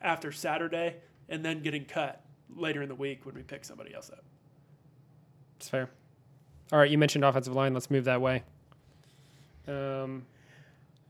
after 0.00 0.32
Saturday 0.32 0.96
and 1.28 1.44
then 1.44 1.62
getting 1.62 1.84
cut 1.84 2.24
later 2.54 2.82
in 2.82 2.88
the 2.88 2.94
week 2.94 3.24
when 3.24 3.34
we 3.34 3.42
pick 3.42 3.64
somebody 3.64 3.94
else 3.94 4.10
up. 4.10 4.24
It's 5.56 5.68
fair. 5.68 5.88
All 6.72 6.78
right, 6.78 6.90
you 6.90 6.98
mentioned 6.98 7.24
offensive 7.24 7.54
line. 7.54 7.74
Let's 7.74 7.90
move 7.90 8.04
that 8.04 8.20
way. 8.20 8.42
Um, 9.68 10.26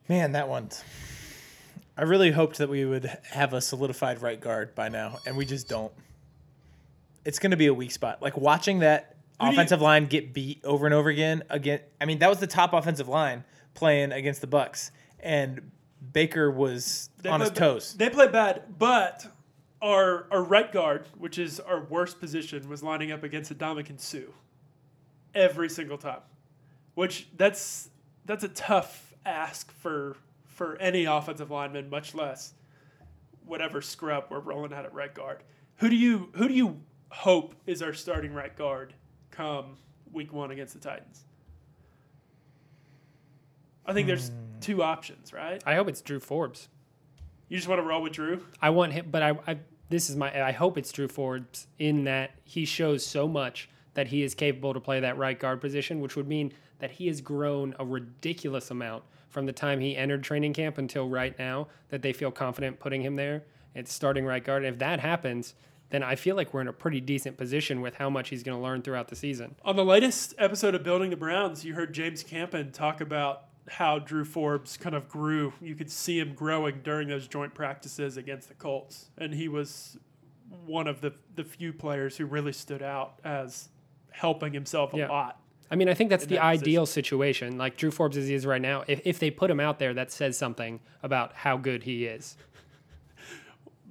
Man, 0.08 0.32
that 0.32 0.48
one's. 0.48 0.84
I 1.96 2.02
really 2.02 2.30
hoped 2.30 2.58
that 2.58 2.68
we 2.68 2.84
would 2.84 3.10
have 3.30 3.54
a 3.54 3.60
solidified 3.60 4.20
right 4.20 4.38
guard 4.38 4.74
by 4.74 4.88
now, 4.90 5.18
and 5.24 5.36
we 5.36 5.46
just 5.46 5.68
don't. 5.68 5.92
It's 7.24 7.38
going 7.38 7.52
to 7.52 7.56
be 7.56 7.66
a 7.66 7.74
weak 7.74 7.90
spot. 7.90 8.20
Like 8.22 8.36
watching 8.36 8.80
that 8.80 9.16
Who 9.40 9.46
do 9.46 9.52
you- 9.52 9.52
offensive 9.58 9.80
line 9.80 10.06
get 10.06 10.32
beat 10.34 10.64
over 10.64 10.86
and 10.86 10.94
over 10.94 11.08
again. 11.08 11.42
Again, 11.50 11.80
I 12.00 12.04
mean 12.04 12.18
that 12.18 12.28
was 12.28 12.38
the 12.38 12.46
top 12.46 12.72
offensive 12.72 13.08
line 13.08 13.44
playing 13.74 14.12
against 14.12 14.40
the 14.40 14.46
Bucks, 14.46 14.90
and 15.20 15.70
Baker 16.12 16.50
was 16.50 17.10
on 17.28 17.40
his 17.40 17.50
toes. 17.50 17.94
They 17.94 18.10
play 18.10 18.28
bad, 18.28 18.78
but 18.78 19.26
our 19.82 20.26
our 20.30 20.42
right 20.42 20.70
guard, 20.70 21.06
which 21.18 21.38
is 21.38 21.60
our 21.60 21.80
worst 21.84 22.20
position, 22.20 22.68
was 22.68 22.82
lining 22.82 23.10
up 23.12 23.22
against 23.22 23.56
Ndamukong 23.56 24.00
Suh 24.00 24.30
every 25.34 25.68
single 25.68 25.98
time. 25.98 26.20
Which 26.94 27.28
that's 27.36 27.90
that's 28.24 28.44
a 28.44 28.48
tough 28.48 29.14
ask 29.26 29.72
for 29.72 30.16
for 30.46 30.76
any 30.76 31.04
offensive 31.06 31.50
lineman, 31.50 31.90
much 31.90 32.14
less 32.14 32.54
whatever 33.44 33.82
scrub 33.82 34.26
we're 34.30 34.38
rolling 34.38 34.72
out 34.72 34.84
at 34.84 34.94
right 34.94 35.12
guard. 35.12 35.42
Who 35.76 35.90
do 35.90 35.96
you 35.96 36.30
who 36.34 36.48
do 36.48 36.54
you 36.54 36.80
hope 37.14 37.54
is 37.66 37.80
our 37.80 37.92
starting 37.92 38.34
right 38.34 38.54
guard 38.56 38.92
come 39.30 39.76
week 40.12 40.32
one 40.32 40.50
against 40.50 40.74
the 40.74 40.80
Titans? 40.80 41.24
I 43.86 43.92
think 43.92 44.06
there's 44.06 44.28
hmm. 44.28 44.34
two 44.60 44.82
options, 44.82 45.32
right? 45.32 45.62
I 45.64 45.74
hope 45.76 45.88
it's 45.88 46.00
Drew 46.00 46.20
Forbes. 46.20 46.68
You 47.48 47.56
just 47.56 47.68
want 47.68 47.80
to 47.80 47.86
roll 47.86 48.02
with 48.02 48.14
Drew? 48.14 48.44
I 48.60 48.70
want 48.70 48.92
him, 48.92 49.08
but 49.10 49.22
I, 49.22 49.38
I 49.46 49.58
this 49.90 50.10
is 50.10 50.16
my. 50.16 50.42
I 50.42 50.52
hope 50.52 50.76
it's 50.76 50.90
Drew 50.90 51.08
Forbes 51.08 51.68
in 51.78 52.04
that 52.04 52.32
he 52.42 52.64
shows 52.64 53.06
so 53.06 53.28
much 53.28 53.68
that 53.92 54.08
he 54.08 54.22
is 54.22 54.34
capable 54.34 54.74
to 54.74 54.80
play 54.80 55.00
that 55.00 55.16
right 55.16 55.38
guard 55.38 55.60
position, 55.60 56.00
which 56.00 56.16
would 56.16 56.26
mean 56.26 56.52
that 56.80 56.90
he 56.90 57.06
has 57.06 57.20
grown 57.20 57.74
a 57.78 57.84
ridiculous 57.84 58.70
amount 58.70 59.04
from 59.28 59.46
the 59.46 59.52
time 59.52 59.78
he 59.78 59.96
entered 59.96 60.24
training 60.24 60.52
camp 60.52 60.78
until 60.78 61.08
right 61.08 61.38
now. 61.38 61.68
That 61.90 62.02
they 62.02 62.12
feel 62.12 62.32
confident 62.32 62.80
putting 62.80 63.02
him 63.02 63.14
there. 63.14 63.44
It's 63.74 63.92
starting 63.92 64.24
right 64.24 64.42
guard. 64.42 64.64
And 64.64 64.72
if 64.72 64.78
that 64.80 65.00
happens, 65.00 65.54
then 65.94 66.02
I 66.02 66.16
feel 66.16 66.34
like 66.36 66.52
we're 66.52 66.60
in 66.60 66.68
a 66.68 66.72
pretty 66.72 67.00
decent 67.00 67.36
position 67.38 67.80
with 67.80 67.94
how 67.94 68.10
much 68.10 68.28
he's 68.30 68.42
going 68.42 68.58
to 68.58 68.62
learn 68.62 68.82
throughout 68.82 69.08
the 69.08 69.16
season. 69.16 69.54
On 69.64 69.76
the 69.76 69.84
latest 69.84 70.34
episode 70.38 70.74
of 70.74 70.82
Building 70.82 71.10
the 71.10 71.16
Browns, 71.16 71.64
you 71.64 71.74
heard 71.74 71.94
James 71.94 72.22
Campen 72.22 72.72
talk 72.72 73.00
about 73.00 73.44
how 73.68 73.98
Drew 73.98 74.24
Forbes 74.24 74.76
kind 74.76 74.94
of 74.94 75.08
grew. 75.08 75.52
You 75.60 75.74
could 75.74 75.90
see 75.90 76.18
him 76.18 76.34
growing 76.34 76.80
during 76.82 77.08
those 77.08 77.26
joint 77.28 77.54
practices 77.54 78.16
against 78.16 78.48
the 78.48 78.54
Colts, 78.54 79.10
and 79.16 79.32
he 79.32 79.48
was 79.48 79.96
one 80.66 80.86
of 80.86 81.00
the 81.00 81.12
the 81.34 81.44
few 81.44 81.72
players 81.72 82.16
who 82.16 82.26
really 82.26 82.52
stood 82.52 82.82
out 82.82 83.18
as 83.24 83.68
helping 84.10 84.52
himself 84.52 84.92
a 84.94 84.98
Yeah. 84.98 85.08
lot. 85.08 85.40
I 85.70 85.76
mean, 85.76 85.88
I 85.88 85.94
think 85.94 86.10
that's 86.10 86.26
the 86.26 86.34
that 86.36 86.44
ideal 86.44 86.84
situation. 86.86 87.56
Like 87.56 87.76
Drew 87.76 87.90
Forbes 87.90 88.16
as 88.16 88.28
he 88.28 88.34
is 88.34 88.44
right 88.44 88.60
now. 88.60 88.84
If, 88.86 89.00
if 89.04 89.18
they 89.18 89.30
put 89.30 89.50
him 89.50 89.60
out 89.60 89.78
there, 89.78 89.94
that 89.94 90.12
says 90.12 90.36
something 90.36 90.78
about 91.02 91.32
how 91.34 91.56
good 91.56 91.82
he 91.84 92.04
is. 92.04 92.36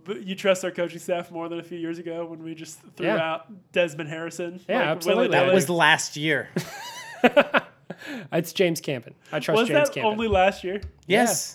But 0.05 0.23
you 0.27 0.35
trust 0.35 0.63
our 0.65 0.71
coaching 0.71 0.99
staff 0.99 1.31
more 1.31 1.47
than 1.49 1.59
a 1.59 1.63
few 1.63 1.77
years 1.77 1.97
ago 1.99 2.25
when 2.25 2.43
we 2.43 2.55
just 2.55 2.79
threw 2.97 3.07
Yeah. 3.07 3.17
out 3.17 3.71
Desmond 3.71 4.09
Harrison. 4.09 4.59
Yeah, 4.67 4.81
absolutely. 4.91 5.29
That 5.29 5.53
was 5.53 5.69
last 5.69 6.15
year. 6.17 6.49
It's 8.33 8.51
James 8.53 8.81
Campen. 8.81 9.13
I 9.31 9.39
trust 9.39 9.57
Was 9.59 9.67
James 9.69 9.87
that 9.89 9.93
Campen. 9.93 10.11
only 10.11 10.27
last 10.27 10.63
year? 10.63 10.81
Yes. 11.07 11.53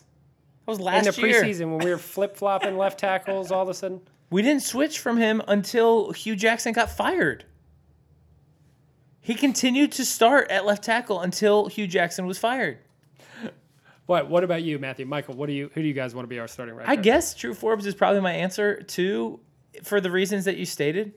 That 0.64 0.70
was 0.72 0.80
last 0.80 1.06
in 1.06 1.14
the 1.20 1.28
year. 1.28 1.42
preseason 1.42 1.70
when 1.70 1.78
we 1.84 1.90
were 1.90 1.98
flip 1.98 2.36
flopping 2.36 2.78
left 2.78 2.98
tackles 2.98 3.50
all 3.50 3.62
of 3.62 3.68
a 3.68 3.74
sudden. 3.74 4.00
We 4.30 4.40
didn't 4.42 4.62
switch 4.62 4.98
from 4.98 5.16
him 5.18 5.42
until 5.48 6.12
Hue 6.12 6.36
Jackson 6.36 6.72
got 6.72 6.90
fired. 6.90 7.44
He 9.20 9.34
continued 9.34 9.92
to 9.92 10.04
start 10.04 10.50
at 10.50 10.64
left 10.64 10.84
tackle 10.84 11.20
until 11.20 11.66
Hue 11.68 11.86
Jackson 11.86 12.26
was 12.26 12.38
fired. 12.38 12.78
What? 14.08 14.30
What 14.30 14.42
about 14.42 14.62
you, 14.62 14.78
Matthew? 14.78 15.04
Michael? 15.04 15.34
What 15.34 15.48
do 15.48 15.52
you? 15.52 15.70
Who 15.74 15.82
do 15.82 15.86
you 15.86 15.92
guys 15.92 16.14
want 16.14 16.24
to 16.24 16.28
be 16.30 16.38
our 16.38 16.48
starting 16.48 16.74
right? 16.74 16.86
Guard? 16.86 16.90
I 16.92 16.94
guard? 16.96 17.04
guess 17.04 17.34
True 17.34 17.52
Forbes 17.52 17.84
is 17.84 17.94
probably 17.94 18.22
my 18.22 18.32
answer 18.32 18.82
too, 18.82 19.38
for 19.84 20.00
the 20.00 20.10
reasons 20.10 20.46
that 20.46 20.56
you 20.56 20.64
stated. 20.64 21.12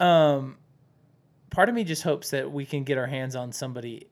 Um, 0.00 0.56
part 1.50 1.68
of 1.68 1.74
me 1.74 1.84
just 1.84 2.02
hopes 2.02 2.30
that 2.30 2.50
we 2.50 2.64
can 2.64 2.82
get 2.82 2.96
our 2.96 3.06
hands 3.06 3.36
on 3.36 3.52
somebody 3.52 4.08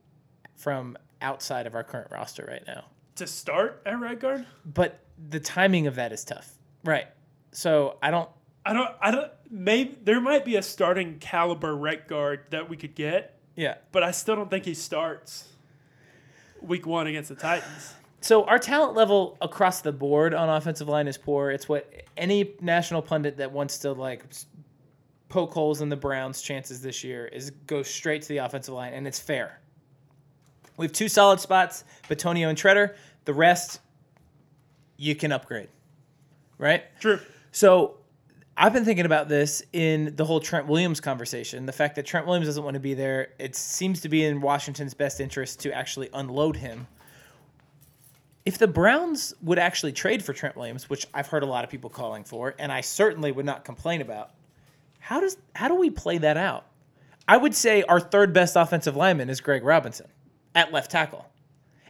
from 0.57 0.99
outside 1.23 1.67
of 1.67 1.75
our 1.75 1.83
current 1.83 2.11
roster 2.11 2.45
right 2.47 2.63
now. 2.67 2.85
To 3.17 3.27
start 3.27 3.81
at 3.87 3.99
right 3.99 4.21
guard? 4.21 4.45
But 4.67 5.01
the 5.31 5.41
timing 5.41 5.87
of 5.87 5.95
that 5.95 6.13
is 6.13 6.23
tough. 6.23 6.53
Right. 6.85 7.07
So 7.53 7.97
I 8.03 8.11
don't. 8.11 8.29
I 8.67 8.75
don't. 8.75 8.91
I 9.01 9.11
don't. 9.11 9.33
Maybe 9.51 9.97
there 10.05 10.21
might 10.21 10.45
be 10.45 10.57
a 10.57 10.63
starting 10.63 11.19
caliber 11.19 11.75
right 11.75 12.07
guard 12.07 12.41
that 12.51 12.69
we 12.69 12.77
could 12.77 12.95
get, 12.95 13.39
Yeah. 13.57 13.77
but 13.91 14.03
I 14.03 14.11
still 14.11 14.37
don't 14.37 14.51
think 14.51 14.67
he 14.67 14.75
starts 14.75 15.49
week 16.61 16.87
one 16.87 17.07
against 17.07 17.31
the 17.31 17.37
Titans. 17.37 17.95
So 18.23 18.45
our 18.45 18.59
talent 18.59 18.95
level 18.95 19.37
across 19.41 19.81
the 19.81 19.91
board 19.91 20.33
on 20.33 20.49
offensive 20.49 20.89
line 20.89 21.09
is 21.09 21.19
poor. 21.19 21.51
It's 21.51 21.69
what 21.69 21.93
any 22.17 22.55
national 22.61 23.03
pundit 23.03 23.37
that 23.39 23.51
wants 23.51 23.79
to 23.79 23.93
like 23.93 24.25
poke 25.29 25.53
holes 25.53 25.81
in 25.81 25.89
the 25.89 25.97
Browns' 25.97 26.41
chances 26.41 26.81
this 26.81 27.03
year 27.03 27.27
is 27.27 27.51
go 27.67 27.83
straight 27.83 28.23
to 28.23 28.29
the 28.29 28.39
offensive 28.39 28.75
line, 28.75 28.95
and 28.95 29.09
it's 29.09 29.19
fair. 29.19 29.59
We 30.77 30.87
have 30.87 30.93
two 30.93 31.09
solid 31.09 31.41
spots, 31.41 31.83
Bitonio 32.09 32.49
and 32.49 32.57
Tretter. 32.57 32.95
The 33.25 33.35
rest, 33.35 33.81
you 34.97 35.17
can 35.17 35.33
upgrade, 35.33 35.69
right? 36.59 36.85
True. 37.01 37.19
So 37.51 37.97
I've 38.57 38.73
been 38.73 38.85
thinking 38.85 39.07
about 39.07 39.29
this 39.29 39.65
in 39.73 40.15
the 40.15 40.25
whole 40.25 40.39
Trent 40.39 40.69
Williams 40.69 41.01
conversation. 41.01 41.67
The 41.67 41.73
fact 41.73 41.97
that 41.97 42.07
Trent 42.07 42.27
Williams 42.27 42.47
doesn't 42.47 42.63
want 42.63 42.75
to 42.75 42.81
be 42.81 42.95
there, 42.95 43.31
it 43.41 43.57
seems 43.57 44.01
to 44.03 44.09
be 44.09 44.25
in 44.25 44.41
Washington's 44.41 44.95
best 44.95 45.21
interest 45.21 45.59
to 45.61 45.73
actually 45.73 46.09
unload 46.15 46.55
him. 46.57 46.87
If 48.45 48.59
the 48.59 48.67
Browns 48.67 49.35
would 49.43 49.59
actually 49.59 49.93
trade 49.93 50.25
for 50.25 50.33
Trent 50.33 50.57
Williams, 50.57 50.91
which 50.91 51.07
I've 51.15 51.29
heard 51.29 51.43
a 51.43 51.47
lot 51.47 51.63
of 51.65 51.71
people 51.71 51.91
calling 51.91 52.25
for, 52.25 52.55
and 52.59 52.73
I 52.73 52.81
certainly 52.81 53.31
would 53.31 53.47
not 53.47 53.65
complain 53.65 54.01
about, 54.01 54.31
how 54.99 55.21
does 55.21 55.37
how 55.55 55.69
do 55.69 55.75
we 55.77 55.91
play 55.91 56.19
that 56.19 56.37
out? 56.37 56.67
I 57.29 57.37
would 57.37 57.55
say 57.55 57.83
our 57.85 58.01
third 58.01 58.33
best 58.33 58.57
offensive 58.57 58.97
lineman 58.97 59.31
is 59.31 59.41
Greg 59.41 59.63
Robinson 59.65 60.09
at 60.55 60.73
left 60.73 60.91
tackle. 60.91 61.27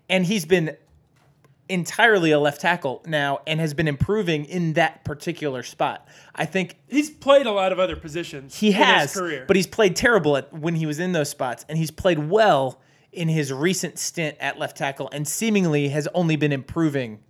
And 0.08 0.26
he's 0.26 0.44
been 0.44 0.76
entirely 1.68 2.32
a 2.32 2.38
left 2.38 2.60
tackle 2.60 3.02
now 3.06 3.40
and 3.46 3.58
has 3.60 3.72
been 3.72 3.88
improving 3.88 4.44
in 4.44 4.74
that 4.74 5.04
particular 5.04 5.62
spot. 5.62 6.06
I 6.34 6.44
think 6.44 6.76
He's 6.88 7.08
played 7.08 7.46
a 7.46 7.52
lot 7.52 7.72
of 7.72 7.78
other 7.78 7.96
positions. 7.96 8.58
he 8.58 8.68
in 8.68 8.74
has, 8.74 9.12
his 9.12 9.20
career, 9.20 9.44
but 9.46 9.56
he's 9.56 9.66
played 9.66 9.96
terrible 9.96 10.36
at 10.36 10.52
when 10.52 10.74
he 10.74 10.84
was 10.84 10.98
in 10.98 11.12
those 11.12 11.30
spots, 11.30 11.64
and 11.68 11.78
he's 11.78 11.90
played 11.90 12.18
well 12.18 12.78
in 13.12 13.28
his 13.28 13.52
recent 13.52 13.98
stint 13.98 14.36
at 14.40 14.58
left 14.58 14.76
tackle, 14.76 15.08
and 15.12 15.28
seemingly 15.28 15.88
has 15.88 16.08
only 16.14 16.36
been 16.36 16.52
improving 16.52 17.20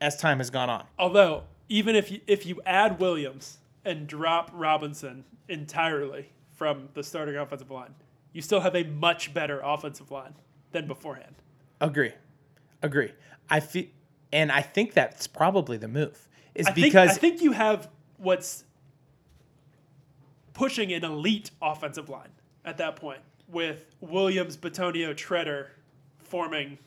as 0.00 0.16
time 0.16 0.38
has 0.38 0.50
gone 0.50 0.68
on. 0.68 0.84
although 0.98 1.42
even 1.68 1.96
if 1.96 2.10
you, 2.10 2.20
if 2.26 2.44
you 2.46 2.60
add 2.66 3.00
Williams 3.00 3.58
and 3.84 4.06
drop 4.06 4.50
Robinson 4.52 5.24
entirely 5.48 6.28
from 6.52 6.88
the 6.94 7.02
starting 7.02 7.36
offensive 7.36 7.70
line, 7.70 7.94
you 8.32 8.42
still 8.42 8.60
have 8.60 8.76
a 8.76 8.84
much 8.84 9.32
better 9.32 9.60
offensive 9.64 10.10
line 10.10 10.34
than 10.72 10.86
beforehand. 10.86 11.34
Agree, 11.80 12.12
agree. 12.82 13.12
I 13.48 13.60
feel, 13.60 13.86
and 14.32 14.52
I 14.52 14.60
think 14.60 14.92
that's 14.92 15.26
probably 15.26 15.76
the 15.76 15.88
move. 15.88 16.28
Is 16.54 16.66
I 16.66 16.72
think, 16.72 16.86
because 16.86 17.10
I 17.10 17.14
think 17.14 17.42
you 17.42 17.52
have 17.52 17.88
what's 18.18 18.64
pushing 20.52 20.92
an 20.92 21.04
elite 21.04 21.50
offensive 21.60 22.08
line 22.08 22.30
at 22.64 22.78
that 22.78 22.96
point 22.96 23.20
with 23.48 23.94
Williams, 24.00 24.56
Bitonio, 24.56 25.14
Tretter 25.14 25.68
forming 26.18 26.78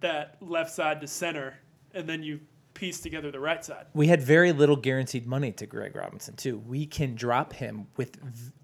that 0.00 0.36
left 0.40 0.70
side 0.72 1.00
to 1.00 1.06
center, 1.06 1.58
and 1.94 2.08
then 2.08 2.22
you 2.22 2.40
piece 2.74 3.00
together 3.00 3.32
the 3.32 3.40
right 3.40 3.64
side. 3.64 3.86
we 3.92 4.06
had 4.06 4.22
very 4.22 4.52
little 4.52 4.76
guaranteed 4.76 5.26
money 5.26 5.50
to 5.50 5.66
Greg 5.66 5.96
Robinson 5.96 6.36
too. 6.36 6.58
We 6.58 6.86
can 6.86 7.16
drop 7.16 7.52
him 7.52 7.88
with 7.96 8.16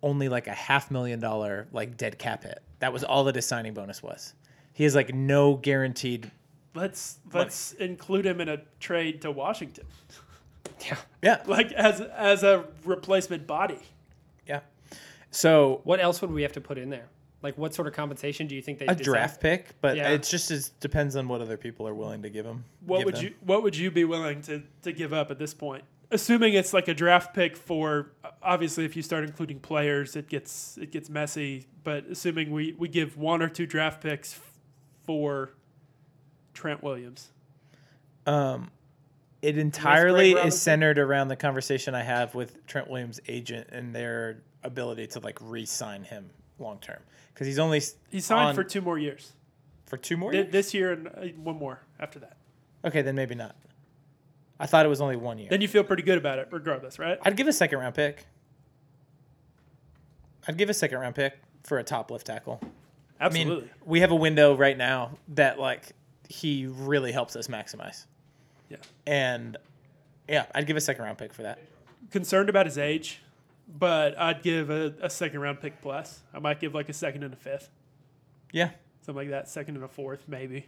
only 0.05 0.29
like 0.29 0.47
a 0.47 0.53
half 0.53 0.89
million 0.91 1.19
dollar 1.19 1.67
like 1.73 1.97
dead 1.97 2.17
cap 2.19 2.45
hit. 2.45 2.63
That 2.79 2.93
was 2.93 3.03
all 3.03 3.25
that 3.25 3.35
his 3.35 3.45
signing 3.47 3.75
bonus 3.75 4.03
was. 4.05 4.35
He 4.73 4.85
has 4.85 4.95
like 4.95 5.13
no 5.13 5.57
guaranteed. 5.57 6.31
Let's 6.77 7.19
let's 7.33 7.73
include 7.73 8.25
him 8.27 8.41
in 8.41 8.49
a 8.49 8.59
trade 8.79 9.23
to 9.23 9.31
Washington, 9.33 9.87
Yeah. 10.87 10.97
Yeah, 11.23 11.43
like 11.47 11.73
as 11.73 12.01
as 12.01 12.43
a 12.45 12.67
replacement 12.85 13.47
body. 13.49 13.81
Yeah. 15.35 15.39
So 15.41 15.81
What 15.85 16.01
else 16.01 16.21
would 16.23 16.31
we 16.31 16.43
have 16.43 16.53
to 16.53 16.61
put 16.61 16.79
in 16.79 16.91
there? 16.91 17.09
Like, 17.43 17.59
what 17.59 17.75
sort 17.75 17.87
of 17.89 17.93
compensation 17.95 18.47
do 18.47 18.55
you 18.55 18.63
think 18.63 18.79
they 18.79 18.87
a 18.87 18.95
decide? 18.95 19.05
draft 19.05 19.41
pick, 19.41 19.79
but 19.83 19.97
Yeah. 19.97 20.09
it's 20.11 20.31
just 20.31 20.51
as 20.51 20.71
depends 20.81 21.15
on 21.15 21.29
what 21.29 21.43
other 21.43 21.59
people 21.59 21.87
are 21.87 21.93
willing 21.95 22.23
to 22.23 22.31
give 22.31 22.47
him. 22.47 22.65
What 22.87 22.99
give 22.99 23.05
would 23.07 23.15
them. 23.17 23.25
you 23.25 23.35
What 23.41 23.63
would 23.63 23.77
you 23.77 23.91
be 23.91 24.05
willing 24.05 24.41
to 24.43 24.63
to 24.83 24.93
give 24.93 25.13
up 25.13 25.31
at 25.31 25.39
this 25.39 25.53
point? 25.53 25.85
Assuming 26.11 26.55
it's 26.55 26.73
like 26.73 26.89
a 26.89 26.95
draft 26.95 27.35
pick 27.35 27.57
for 27.57 28.13
obviously, 28.43 28.85
if 28.87 28.95
you 28.97 29.03
start 29.03 29.25
including 29.25 29.59
players, 29.61 30.17
it 30.17 30.29
gets 30.29 30.79
it 30.79 30.91
gets 30.91 31.11
messy. 31.11 31.67
But 31.83 32.07
assuming 32.07 32.51
we 32.51 32.73
we 32.79 32.89
give 32.89 33.19
one 33.19 33.43
or 33.43 33.49
two 33.51 33.67
draft 33.67 34.01
picks 34.03 34.35
f- 34.35 34.59
for 35.05 35.51
Trent 36.55 36.83
Williams, 36.83 37.31
Um, 38.27 38.71
it 39.43 39.59
entirely 39.59 40.33
is 40.33 40.61
centered 40.61 40.99
around 40.99 41.29
the 41.29 41.37
conversation 41.37 41.95
I 41.95 42.03
have 42.05 42.35
with 42.35 42.65
Trent 42.67 42.89
Williams' 42.89 43.21
agent 43.29 43.69
and 43.71 43.95
their 43.95 44.43
ability 44.65 45.07
to 45.09 45.21
like 45.21 45.39
re-sign 45.41 46.03
him 46.05 46.31
long 46.59 46.79
term 46.79 46.99
because 47.33 47.47
he's 47.47 47.59
only 47.59 47.81
he 48.11 48.21
signed 48.21 48.55
for 48.57 48.65
two 48.65 48.81
more 48.81 48.99
years. 48.99 49.33
for 49.87 49.97
two 49.97 50.17
more. 50.17 50.33
Th- 50.33 50.45
Years? 50.45 50.53
This 50.53 50.75
year 50.75 50.93
and 50.93 51.09
uh, 51.09 51.21
one 51.43 51.57
more 51.57 51.81
after 52.01 52.19
that. 52.21 52.37
Okay, 52.85 53.03
then 53.03 53.15
maybe 53.15 53.35
not. 53.35 53.55
I 54.59 54.67
thought 54.67 54.87
it 54.87 54.89
was 54.89 55.01
only 55.01 55.17
one 55.17 55.39
year. 55.39 55.49
Then 55.51 55.61
you 55.61 55.69
feel 55.69 55.83
pretty 55.85 56.03
good 56.05 56.17
about 56.19 56.39
it, 56.39 56.49
regardless, 56.51 56.99
right? 56.99 57.19
I'd 57.23 57.37
give 57.37 57.49
a 57.49 57.53
second 57.53 57.79
round 57.81 57.95
pick. 57.95 58.27
I'd 60.47 60.57
give 60.57 60.69
a 60.71 60.75
second 60.75 60.99
round 60.99 61.15
pick 61.15 61.39
for 61.63 61.79
a 61.79 61.85
top 61.85 62.11
left 62.11 62.27
tackle. 62.27 62.61
I 63.21 63.27
Absolutely. 63.27 63.63
mean, 63.63 63.71
we 63.87 64.01
have 64.01 64.11
a 64.11 64.15
window 64.17 64.55
right 64.57 64.77
now 64.77 65.19
that 65.29 65.59
like 65.59 65.93
he 66.29 66.67
really 66.67 67.13
helps 67.13 67.37
us 67.37 67.49
maximize. 67.49 68.07
yeah. 68.69 68.77
And 69.07 69.57
yeah, 70.29 70.47
I'd 70.55 70.67
give 70.67 70.77
a 70.77 70.81
second 70.81 71.05
round 71.05 71.19
pick 71.19 71.33
for 71.33 71.43
that. 71.43 71.59
Concerned 72.11 72.49
about 72.49 72.67
his 72.67 72.77
age, 72.79 73.21
but 73.69 74.19
I'd 74.19 74.43
give 74.43 74.71
a, 74.71 74.95
a 75.01 75.11
second 75.11 75.41
round 75.41 75.61
pick 75.61 75.81
plus. 75.81 76.21
I 76.33 76.39
might 76.39 76.61
give 76.61 76.75
like 76.75 76.89
a 76.89 76.93
second 76.93 77.23
and 77.23 77.33
a 77.33 77.37
fifth, 77.37 77.71
Yeah. 78.53 78.71
something 79.03 79.17
like 79.17 79.31
that. 79.31 79.49
Second 79.49 79.77
and 79.77 79.85
a 79.85 79.89
fourth, 79.89 80.25
maybe. 80.29 80.67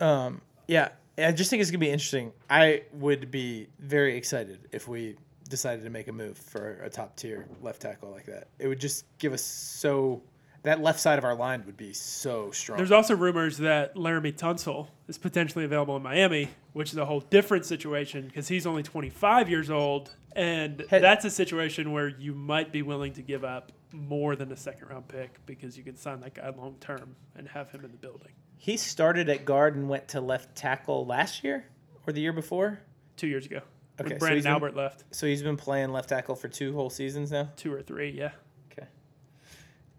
Um, 0.00 0.40
yeah, 0.66 0.90
I 1.16 1.32
just 1.32 1.50
think 1.50 1.60
it's 1.60 1.70
gonna 1.70 1.78
be 1.80 1.90
interesting. 1.90 2.32
I 2.48 2.82
would 2.92 3.30
be 3.30 3.68
very 3.78 4.16
excited 4.16 4.58
if 4.72 4.86
we 4.86 5.16
decided 5.48 5.82
to 5.84 5.90
make 5.90 6.08
a 6.08 6.12
move 6.12 6.36
for 6.38 6.80
a 6.82 6.90
top 6.90 7.16
tier 7.16 7.46
left 7.62 7.82
tackle 7.82 8.10
like 8.10 8.26
that. 8.26 8.48
It 8.58 8.68
would 8.68 8.80
just 8.80 9.04
give 9.18 9.32
us 9.32 9.42
so 9.42 10.22
that 10.62 10.80
left 10.82 11.00
side 11.00 11.18
of 11.18 11.24
our 11.24 11.34
line 11.34 11.62
would 11.66 11.76
be 11.76 11.92
so 11.92 12.50
strong. 12.50 12.76
There's 12.76 12.90
also 12.92 13.16
rumors 13.16 13.58
that 13.58 13.94
Laremy 13.94 14.36
Tunsil 14.36 14.88
is 15.06 15.16
potentially 15.16 15.64
available 15.64 15.96
in 15.96 16.02
Miami, 16.02 16.48
which 16.74 16.92
is 16.92 16.98
a 16.98 17.04
whole 17.06 17.20
different 17.20 17.64
situation 17.64 18.26
because 18.26 18.48
he's 18.48 18.66
only 18.66 18.82
25 18.82 19.48
years 19.48 19.70
old, 19.70 20.10
and 20.38 20.84
that's 20.90 21.24
a 21.24 21.30
situation 21.30 21.92
where 21.92 22.08
you 22.08 22.34
might 22.34 22.72
be 22.72 22.82
willing 22.82 23.12
to 23.14 23.22
give 23.22 23.44
up 23.44 23.72
more 23.92 24.36
than 24.36 24.52
a 24.52 24.56
second 24.56 24.88
round 24.88 25.08
pick 25.08 25.44
because 25.46 25.76
you 25.76 25.82
can 25.84 25.96
sign 25.96 26.20
that 26.20 26.34
guy 26.34 26.48
long 26.50 26.76
term 26.80 27.16
and 27.36 27.48
have 27.48 27.70
him 27.70 27.84
in 27.84 27.90
the 27.90 27.96
building. 27.96 28.30
he 28.56 28.76
started 28.76 29.28
at 29.28 29.44
guard 29.44 29.74
and 29.76 29.88
went 29.88 30.08
to 30.08 30.20
left 30.20 30.54
tackle 30.56 31.04
last 31.06 31.42
year 31.44 31.64
or 32.06 32.12
the 32.12 32.20
year 32.20 32.32
before. 32.32 32.80
Two 33.16 33.26
years 33.26 33.46
ago, 33.46 33.60
Okay, 34.00 34.10
so 34.18 34.26
when 34.26 34.32
Branden 34.32 34.42
been- 34.44 34.52
Albert 34.52 34.76
left, 34.76 35.04
So 35.10 35.26
he's 35.26 35.42
been 35.42 35.56
playing 35.56 35.90
left 35.90 36.08
tackle 36.08 36.36
for 36.36 36.46
two 36.48 36.72
whole 36.74 36.90
seasons 36.90 37.32
now. 37.32 37.48
two 37.56 37.72
or 37.72 37.82
three, 37.82 38.10
yeah. 38.10 38.30
Okay. 38.72 38.86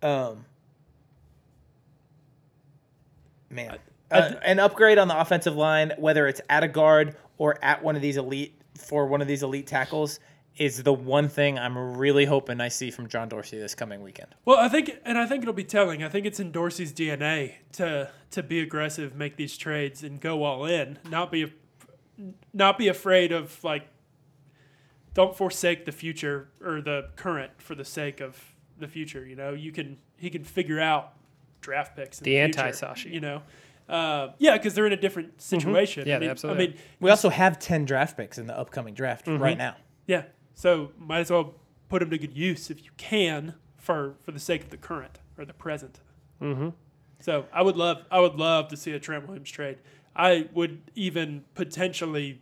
Um. 0.02 0.46
Man, 3.50 3.78
I- 4.12 4.20
uh, 4.20 4.40
an 4.44 4.60
upgrade 4.60 4.98
on 4.98 5.08
the 5.08 5.20
offensive 5.20 5.56
line, 5.56 5.94
whether 5.98 6.28
it's 6.28 6.42
at 6.50 6.64
a 6.64 6.68
guard 6.68 7.16
or 7.38 7.58
at 7.64 7.84
one 7.84 7.96
of 7.96 8.02
these 8.02 8.18
elite 8.18 8.59
for 8.80 9.06
one 9.08 9.22
of 9.22 9.28
these 9.28 9.44
elite 9.44 9.68
tackles, 9.68 10.20
is 10.58 10.84
the 10.84 10.94
one 10.94 11.30
thing 11.30 11.58
I'm 11.58 11.98
really 11.98 12.26
hoping 12.26 12.60
I 12.60 12.68
see 12.68 12.92
from 12.92 13.08
John 13.08 13.30
Dorsey 13.30 13.58
this 13.58 13.76
coming 13.76 14.02
weekend. 14.02 14.36
Well, 14.46 14.58
I 14.58 14.68
think, 14.68 14.92
and 15.06 15.18
I 15.18 15.26
think 15.26 15.42
it'll 15.44 15.54
be 15.54 15.64
telling. 15.64 16.04
I 16.04 16.10
think 16.10 16.26
it's 16.26 16.40
in 16.40 16.52
Dorsey's 16.52 16.92
DNA 16.92 17.54
to 17.74 18.10
to 18.32 18.44
be 18.44 18.60
aggressive, 18.60 19.16
make 19.16 19.38
these 19.38 19.58
trades, 19.58 20.04
and 20.04 20.20
go 20.20 20.44
all 20.44 20.66
in. 20.66 21.00
Not 21.10 21.32
be, 21.32 21.54
not 22.54 22.78
be 22.78 22.88
afraid 22.88 23.32
of 23.32 23.64
like 23.64 23.88
don't 25.14 25.36
forsake 25.36 25.86
the 25.86 25.92
future 25.92 26.50
or 26.64 26.82
the 26.82 27.10
current 27.16 27.52
for 27.58 27.76
the 27.76 27.86
sake 27.86 28.22
of 28.22 28.56
the 28.78 28.88
future. 28.88 29.26
You 29.26 29.36
know, 29.36 29.54
you 29.54 29.72
can 29.72 29.98
he 30.18 30.30
can 30.30 30.44
figure 30.44 30.80
out 30.80 31.14
draft 31.62 31.96
picks. 31.96 32.20
In 32.20 32.26
The 32.26 32.32
the, 32.32 32.40
anti-Sashi. 32.40 33.12
You 33.12 33.22
know, 33.22 33.42
uh, 33.90 34.34
yeah, 34.38 34.58
because 34.58 34.74
they're 34.76 34.86
in 34.86 34.94
a 34.94 34.98
different 34.98 35.42
situation. 35.42 36.08
Yeah, 36.08 36.18
I 36.18 36.20
mean, 36.20 36.30
absolutely. 36.30 36.64
I 36.64 36.68
mean, 36.70 36.78
We 37.00 37.10
also 37.10 37.30
have 37.30 37.60
10 37.60 37.86
draft 37.86 38.16
picks 38.18 38.38
in 38.38 38.48
the 38.48 38.58
upcoming 38.58 38.94
draft 38.94 39.28
right 39.28 39.58
now. 39.58 39.76
yeah. 40.08 40.24
So 40.54 40.92
might 40.98 41.20
as 41.20 41.32
well 41.32 41.56
put 41.88 42.00
them 42.00 42.10
to 42.10 42.18
good 42.18 42.36
use 42.36 42.70
if 42.70 42.84
you 42.84 42.92
can 42.98 43.56
for 43.78 44.16
for 44.24 44.32
the 44.32 44.40
sake 44.40 44.64
of 44.64 44.70
the 44.70 44.78
current 44.78 45.20
or 45.38 45.46
the 45.46 45.54
present. 45.54 46.02
Mm-hmm. 46.42 46.70
So 47.22 47.46
I 47.54 47.62
would 47.62 47.78
love 47.78 48.04
I 48.12 48.20
would 48.20 48.36
love 48.36 48.68
to 48.70 48.78
see 48.78 48.92
a 48.92 49.00
Trent 49.00 49.26
Williams 49.28 49.50
trade. 49.50 49.78
I 50.16 50.50
would 50.54 50.82
even 50.96 51.46
potentially 51.56 52.42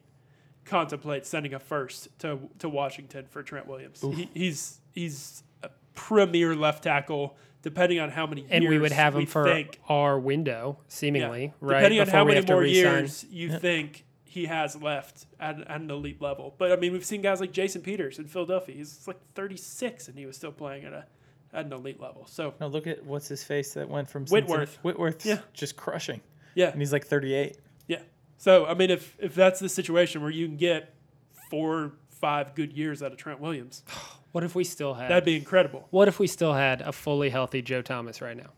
contemplate 0.66 1.26
sending 1.26 1.54
a 1.54 1.60
first 1.60 2.10
to 2.20 2.40
to 2.60 2.68
Washington 2.68 3.26
for 3.30 3.44
Trent 3.44 3.68
Williams. 3.68 4.02
He, 4.02 4.30
he's 4.34 4.80
he's 4.94 5.44
a 5.64 5.70
premier 5.94 6.56
left 6.56 6.84
tackle. 6.84 7.38
Depending 7.68 8.00
on 8.00 8.10
how 8.10 8.26
many 8.26 8.46
And 8.50 8.64
years 8.64 8.70
we 8.72 8.80
would 8.80 8.94
have 8.94 9.14
him 9.16 9.26
for 9.26 9.44
think, 9.44 9.78
our 9.90 10.18
window, 10.18 10.80
seemingly, 10.88 11.44
yeah. 11.44 11.52
right? 11.60 11.80
Depending 11.80 12.00
on 12.00 12.08
how 12.08 12.24
many 12.24 12.40
more 12.46 12.64
years 12.64 13.26
you 13.30 13.58
think 13.60 14.06
he 14.24 14.46
has 14.46 14.76
left 14.82 15.26
at, 15.38 15.60
at 15.62 15.82
an 15.82 15.92
elite 15.92 16.22
level. 16.22 16.56
But 16.58 16.72
I 16.72 16.78
mean, 16.78 16.94
we've 16.94 17.04
seen 17.04 17.22
guys 17.22 17.42
like 17.42 17.52
Jason 17.52 17.82
Peters 17.82 18.20
in 18.20 18.28
Philadelphia. 18.28 18.76
He's 18.76 19.06
like 19.06 19.20
36 19.36 20.08
and 20.08 20.18
he 20.18 20.26
was 20.26 20.38
still 20.38 20.54
playing 20.54 20.86
at 20.86 20.94
a 20.94 21.06
at 21.54 21.66
an 21.66 21.74
elite 21.74 22.00
level. 22.00 22.26
So 22.30 22.54
now 22.62 22.68
look 22.68 22.88
at 22.88 23.04
what's 23.06 23.28
his 23.28 23.44
face 23.44 23.74
that 23.74 23.90
went 23.90 24.10
from 24.10 24.26
Whitworth. 24.28 24.50
Cincinnati- 24.70 24.80
Whitworth's 24.84 25.26
Yeah. 25.26 25.40
just 25.54 25.76
crushing. 25.76 26.22
yeah, 26.56 26.70
And 26.70 26.80
he's 26.82 26.94
like 26.94 27.06
38. 27.06 27.58
Yeah. 27.88 28.00
So 28.38 28.66
I 28.66 28.76
mean, 28.76 28.92
if 28.92 29.18
if 29.20 29.36
that's 29.36 29.60
the 29.60 29.68
situation 29.70 30.22
where 30.22 30.32
you 30.32 30.46
can 30.48 30.56
get 30.58 30.94
four, 31.50 31.94
five 32.12 32.56
good 32.56 32.72
years 32.74 33.04
out 33.04 33.12
of 33.12 33.18
Trent 33.18 33.40
Williams, 33.42 33.84
oh, 33.90 34.20
What 34.38 34.44
if 34.44 34.54
we 34.54 34.64
still 34.64 34.94
had? 34.94 35.10
that'd 35.10 35.26
be 35.26 35.36
incredible. 35.36 35.88
what 35.90 36.08
if 36.08 36.20
we 36.20 36.28
still 36.28 36.54
had 36.54 36.82
a 36.82 36.92
fully 36.92 37.32
healthy 37.32 37.64
Joe 37.64 37.82
Thomas 37.82 38.22
right 38.22 38.38
now? 38.38 38.52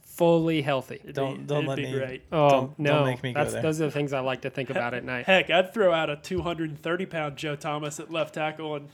Fully 0.00 0.60
healthy. 0.60 0.96
It'd 1.04 1.14
Don't- 1.14 1.38
be, 1.38 1.44
don't 1.44 1.58
it'd 1.58 1.68
let 1.68 1.76
be 1.76 1.84
me- 1.84 1.92
great. 1.92 2.22
Oh 2.32 2.50
Don't- 2.50 2.78
no! 2.80 2.90
don't 2.96 3.06
make 3.06 3.22
me 3.22 3.32
go 3.32 3.40
That's, 3.40 3.52
there. 3.52 3.62
Those 3.62 3.80
are 3.80 3.84
the 3.84 3.90
things 3.92 4.12
I 4.12 4.18
like 4.18 4.40
to 4.42 4.50
think 4.50 4.70
about 4.70 4.92
at 4.92 5.04
night. 5.04 5.26
Heck, 5.26 5.50
I'd 5.50 5.72
throw 5.72 5.92
out 5.92 6.10
a 6.10 6.16
230 6.16 7.06
pound 7.06 7.36
Joe 7.36 7.54
Thomas 7.54 8.00
at 8.00 8.10
left 8.10 8.34
tackle 8.34 8.74
and 8.74 8.88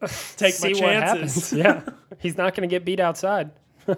take 0.36 0.54
See 0.54 0.72
my 0.74 0.80
what 0.80 0.92
chances. 0.92 1.50
happens. 1.50 1.52
yeah, 1.88 1.92
he's 2.20 2.36
not 2.38 2.54
going 2.54 2.68
to 2.68 2.72
get 2.72 2.84
beat 2.84 3.00
outside. 3.00 3.50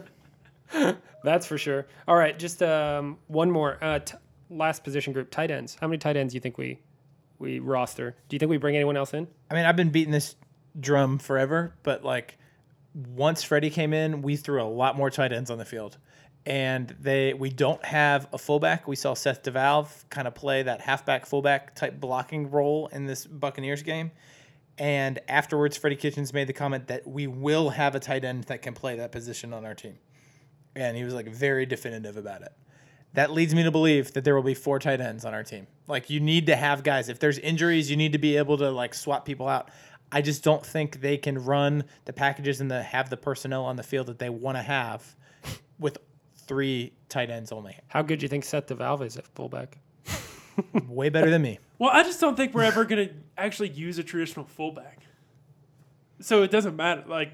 That's 1.22 1.46
for 1.46 1.58
sure. 1.58 1.86
All 2.08 2.16
right, 2.16 2.38
just 2.38 2.62
um, 2.62 3.18
one 3.26 3.50
more. 3.50 3.78
Uh, 3.82 3.98
t- 4.00 4.14
last 4.50 4.84
position 4.84 5.12
group, 5.12 5.30
tight 5.30 5.50
ends. 5.50 5.76
How 5.80 5.86
many 5.86 5.98
tight 5.98 6.16
ends 6.16 6.32
do 6.32 6.36
you 6.36 6.40
think 6.40 6.56
we 6.58 6.80
we 7.38 7.58
roster? 7.58 8.16
Do 8.28 8.34
you 8.36 8.38
think 8.38 8.48
we 8.50 8.56
bring 8.56 8.74
anyone 8.76 8.96
else 8.96 9.12
in? 9.14 9.26
I 9.50 9.54
mean, 9.54 9.64
I've 9.66 9.76
been 9.76 9.90
beating 9.90 10.12
this 10.12 10.34
drum 10.78 11.18
forever, 11.18 11.74
but 11.82 12.04
like 12.04 12.38
once 12.94 13.42
Freddie 13.42 13.70
came 13.70 13.92
in, 13.92 14.22
we 14.22 14.36
threw 14.36 14.62
a 14.62 14.64
lot 14.64 14.96
more 14.96 15.10
tight 15.10 15.32
ends 15.32 15.50
on 15.50 15.58
the 15.58 15.64
field. 15.64 15.98
And 16.44 16.94
they 17.00 17.34
we 17.34 17.50
don't 17.50 17.84
have 17.84 18.28
a 18.32 18.38
fullback. 18.38 18.86
We 18.86 18.94
saw 18.94 19.14
Seth 19.14 19.42
DeValve 19.42 20.08
kind 20.10 20.28
of 20.28 20.34
play 20.34 20.62
that 20.62 20.80
halfback 20.80 21.26
fullback 21.26 21.74
type 21.74 22.00
blocking 22.00 22.50
role 22.50 22.86
in 22.92 23.06
this 23.06 23.26
Buccaneers 23.26 23.82
game. 23.82 24.12
And 24.78 25.18
afterwards, 25.26 25.76
Freddie 25.76 25.96
Kitchens 25.96 26.32
made 26.32 26.46
the 26.46 26.52
comment 26.52 26.86
that 26.88 27.06
we 27.06 27.26
will 27.26 27.70
have 27.70 27.94
a 27.94 28.00
tight 28.00 28.24
end 28.24 28.44
that 28.44 28.62
can 28.62 28.74
play 28.74 28.96
that 28.96 29.10
position 29.10 29.52
on 29.52 29.64
our 29.64 29.74
team. 29.74 29.98
And 30.76 30.96
he 30.96 31.02
was 31.02 31.14
like 31.14 31.28
very 31.28 31.66
definitive 31.66 32.16
about 32.16 32.42
it. 32.42 32.52
That 33.14 33.32
leads 33.32 33.54
me 33.54 33.62
to 33.62 33.70
believe 33.70 34.12
that 34.12 34.24
there 34.24 34.34
will 34.34 34.42
be 34.42 34.52
four 34.52 34.78
tight 34.78 35.00
ends 35.00 35.24
on 35.24 35.32
our 35.32 35.42
team. 35.42 35.66
Like 35.88 36.10
you 36.10 36.20
need 36.20 36.46
to 36.46 36.56
have 36.56 36.84
guys. 36.84 37.08
If 37.08 37.18
there's 37.18 37.38
injuries, 37.38 37.90
you 37.90 37.96
need 37.96 38.12
to 38.12 38.18
be 38.18 38.36
able 38.36 38.58
to 38.58 38.70
like 38.70 38.94
swap 38.94 39.24
people 39.24 39.48
out. 39.48 39.70
I 40.12 40.22
just 40.22 40.44
don't 40.44 40.64
think 40.64 41.00
they 41.00 41.16
can 41.16 41.44
run 41.44 41.84
the 42.04 42.12
packages 42.12 42.60
and 42.60 42.70
the 42.70 42.82
have 42.82 43.10
the 43.10 43.16
personnel 43.16 43.64
on 43.64 43.76
the 43.76 43.82
field 43.82 44.06
that 44.06 44.18
they 44.18 44.30
want 44.30 44.56
to 44.56 44.62
have 44.62 45.16
with 45.78 45.98
three 46.46 46.92
tight 47.08 47.28
ends 47.30 47.50
only. 47.52 47.76
How 47.88 48.02
good 48.02 48.20
do 48.20 48.24
you 48.24 48.28
think 48.28 48.44
Seth 48.44 48.66
DeValve 48.68 49.04
is 49.04 49.16
at 49.16 49.26
fullback? 49.28 49.78
Way 50.88 51.08
better 51.08 51.28
than 51.30 51.42
me. 51.42 51.58
Well, 51.78 51.90
I 51.92 52.02
just 52.04 52.20
don't 52.20 52.36
think 52.36 52.54
we're 52.54 52.62
ever 52.62 52.84
going 52.84 53.08
to 53.08 53.14
actually 53.36 53.70
use 53.70 53.98
a 53.98 54.02
traditional 54.04 54.46
fullback. 54.46 55.00
So 56.20 56.42
it 56.42 56.50
doesn't 56.50 56.76
matter. 56.76 57.04
Like, 57.06 57.32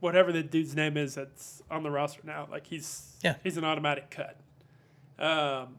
whatever 0.00 0.32
the 0.32 0.42
dude's 0.42 0.74
name 0.74 0.96
is 0.96 1.14
that's 1.14 1.62
on 1.70 1.82
the 1.82 1.90
roster 1.90 2.20
now, 2.24 2.48
like 2.50 2.66
he's 2.66 3.14
Yeah. 3.22 3.36
he's 3.44 3.56
an 3.56 3.64
automatic 3.64 4.10
cut. 4.10 4.38
Um, 5.18 5.76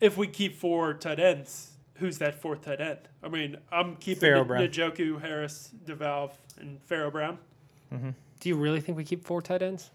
if 0.00 0.16
we 0.16 0.26
keep 0.26 0.56
four 0.56 0.94
tight 0.94 1.18
ends, 1.18 1.71
who's 2.02 2.18
that 2.18 2.34
fourth 2.34 2.62
tight 2.62 2.80
end? 2.80 2.98
I 3.22 3.28
mean, 3.28 3.56
I'm 3.70 3.94
keeping 3.94 4.20
Pharaoh 4.20 4.42
N- 4.42 4.68
Njoku, 4.68 5.22
Harris, 5.22 5.70
DeValve, 5.86 6.32
and 6.58 6.82
Pharaoh 6.82 7.12
Brown. 7.12 7.38
Mm-hmm. 7.94 8.10
Do 8.40 8.48
you 8.48 8.56
really 8.56 8.80
think 8.80 8.98
we 8.98 9.04
keep 9.04 9.24
four 9.24 9.40
tight 9.40 9.62
ends? 9.62 9.90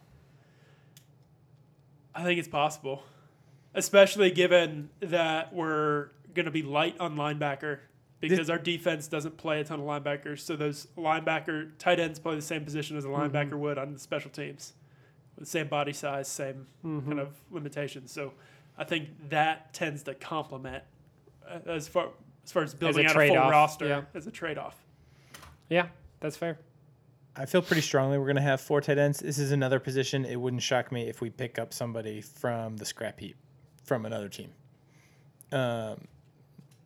I 2.15 2.23
think 2.23 2.39
it's 2.39 2.47
possible, 2.47 3.03
especially 3.75 4.31
given 4.31 4.89
that 5.01 5.53
we're 5.53 6.07
going 6.33 6.45
to 6.45 6.51
be 6.51 6.63
light 6.63 6.95
on 6.99 7.17
linebacker 7.17 7.79
because 8.21 8.49
our 8.49 8.57
defense 8.57 9.07
doesn't 9.07 9.37
play 9.37 9.59
a 9.59 9.63
ton 9.65 9.81
of 9.81 9.85
linebackers. 9.85 10.39
So 10.39 10.55
those 10.55 10.87
linebacker 10.97 11.71
tight 11.77 11.99
ends 11.99 12.19
play 12.19 12.35
the 12.35 12.41
same 12.41 12.63
position 12.63 12.95
as 12.95 13.03
a 13.03 13.09
mm-hmm. 13.09 13.35
linebacker 13.35 13.59
would 13.59 13.77
on 13.77 13.93
the 13.93 13.99
special 13.99 14.31
teams, 14.31 14.73
with 15.35 15.43
the 15.43 15.49
same 15.49 15.67
body 15.67 15.93
size, 15.93 16.29
same 16.29 16.67
mm-hmm. 16.85 17.05
kind 17.05 17.19
of 17.19 17.33
limitations. 17.51 18.13
So 18.13 18.31
I 18.77 18.85
think 18.85 19.09
that 19.29 19.73
tends 19.73 20.03
to 20.03 20.15
complement 20.15 20.83
as 21.65 21.87
far 21.87 22.09
as 22.43 22.51
far 22.51 22.63
as 22.63 22.73
building 22.73 23.05
out 23.05 23.11
a 23.11 23.13
full 23.13 23.27
trade-off, 23.27 23.51
roster 23.51 23.87
yeah. 23.87 24.01
as 24.13 24.27
a 24.27 24.31
trade 24.31 24.57
off. 24.57 24.75
Yeah, 25.69 25.87
that's 26.19 26.37
fair. 26.37 26.57
I 27.35 27.45
feel 27.45 27.61
pretty 27.61 27.81
strongly 27.81 28.17
we're 28.17 28.25
going 28.25 28.37
to 28.37 28.41
have 28.41 28.61
four 28.61 28.81
tight 28.81 28.97
ends. 28.97 29.19
This 29.19 29.37
is 29.37 29.51
another 29.51 29.79
position. 29.79 30.25
It 30.25 30.37
wouldn't 30.37 30.63
shock 30.63 30.91
me 30.91 31.07
if 31.07 31.21
we 31.21 31.29
pick 31.29 31.59
up 31.59 31.73
somebody 31.73 32.21
from 32.21 32.77
the 32.77 32.85
scrap 32.85 33.19
heap 33.19 33.35
from 33.83 34.05
another 34.05 34.27
team. 34.27 34.49
Um, 35.51 36.07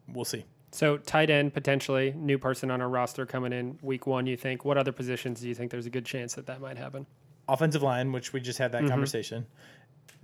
we'll 0.07 0.25
see. 0.25 0.43
So 0.71 0.97
tight 0.97 1.29
end 1.29 1.53
potentially 1.53 2.13
new 2.17 2.37
person 2.37 2.71
on 2.71 2.81
our 2.81 2.89
roster 2.89 3.25
coming 3.25 3.53
in 3.53 3.79
week 3.81 4.07
one. 4.07 4.25
You 4.25 4.35
think? 4.35 4.65
What 4.65 4.77
other 4.77 4.91
positions 4.91 5.41
do 5.41 5.47
you 5.47 5.55
think 5.55 5.71
there's 5.71 5.85
a 5.85 5.91
good 5.91 6.05
chance 6.05 6.33
that 6.33 6.47
that 6.47 6.59
might 6.59 6.77
happen? 6.77 7.05
offensive 7.47 7.83
line, 7.83 8.11
which 8.11 8.33
we 8.33 8.39
just 8.39 8.59
had 8.59 8.71
that 8.71 8.87
conversation, 8.87 9.45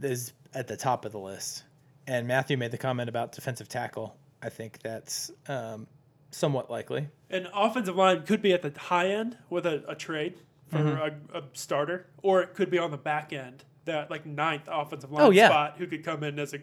is 0.02 0.34
at 0.54 0.68
the 0.68 0.78
top 0.78 1.06
of 1.06 1.12
the 1.12 1.20
list. 1.20 1.64
And 2.08 2.28
Matthew 2.28 2.58
made 2.58 2.72
the 2.72 2.78
comment 2.78 3.10
about 3.10 3.34
defensive 3.34 3.68
tackle. 3.68 4.16
I 4.42 4.50
think 4.50 4.80
that's 4.82 5.32
um, 5.48 5.88
somewhat 6.32 6.70
likely. 6.70 7.08
And 7.30 7.48
offensive 7.54 7.96
line 7.96 8.24
could 8.24 8.42
be 8.42 8.54
at 8.54 8.62
the 8.62 8.74
high 8.80 9.10
end 9.10 9.38
with 9.50 9.66
a, 9.66 9.84
a 9.88 9.96
trade 9.96 10.40
for 10.68 10.78
Mm-hmm. 10.78 11.36
a, 11.36 11.40
a 11.40 11.44
starter, 11.54 12.08
or 12.24 12.42
it 12.42 12.54
could 12.54 12.70
be 12.70 12.78
on 12.78 12.92
the 12.92 12.98
back 12.98 13.32
end, 13.32 13.64
that 13.86 14.12
like 14.12 14.26
ninth 14.26 14.68
offensive 14.68 15.12
line 15.12 15.26
Oh, 15.26 15.30
yeah. 15.30 15.48
spot 15.48 15.76
who 15.78 15.88
could 15.88 16.04
come 16.04 16.24
in 16.24 16.38
as 16.40 16.54
a 16.54 16.60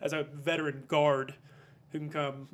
as 0.00 0.12
a 0.12 0.22
veteran 0.22 0.84
guard 0.86 1.34
who 1.90 1.98
can 1.98 2.08
come. 2.08 2.48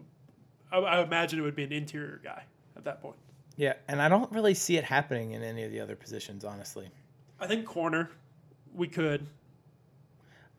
I, 0.73 0.79
I 0.79 1.03
imagine 1.03 1.39
it 1.39 1.43
would 1.43 1.55
be 1.57 1.65
an 1.65 1.73
interior 1.73 2.21
guy 2.25 2.43
at 2.77 2.85
that 2.85 3.03
point. 3.03 3.17
Yeah, 3.57 3.75
and 3.87 4.01
I 4.01 4.09
don't 4.09 4.33
really 4.33 4.55
see 4.55 4.79
it 4.79 4.85
happening 4.85 5.33
in 5.33 5.43
any 5.43 5.63
of 5.63 5.71
the 5.71 5.79
other 5.79 5.95
positions, 5.95 6.43
honestly. 6.45 6.89
I 7.39 7.47
think 7.47 7.67
corner, 7.67 8.11
we 8.75 8.89
could. 8.89 9.27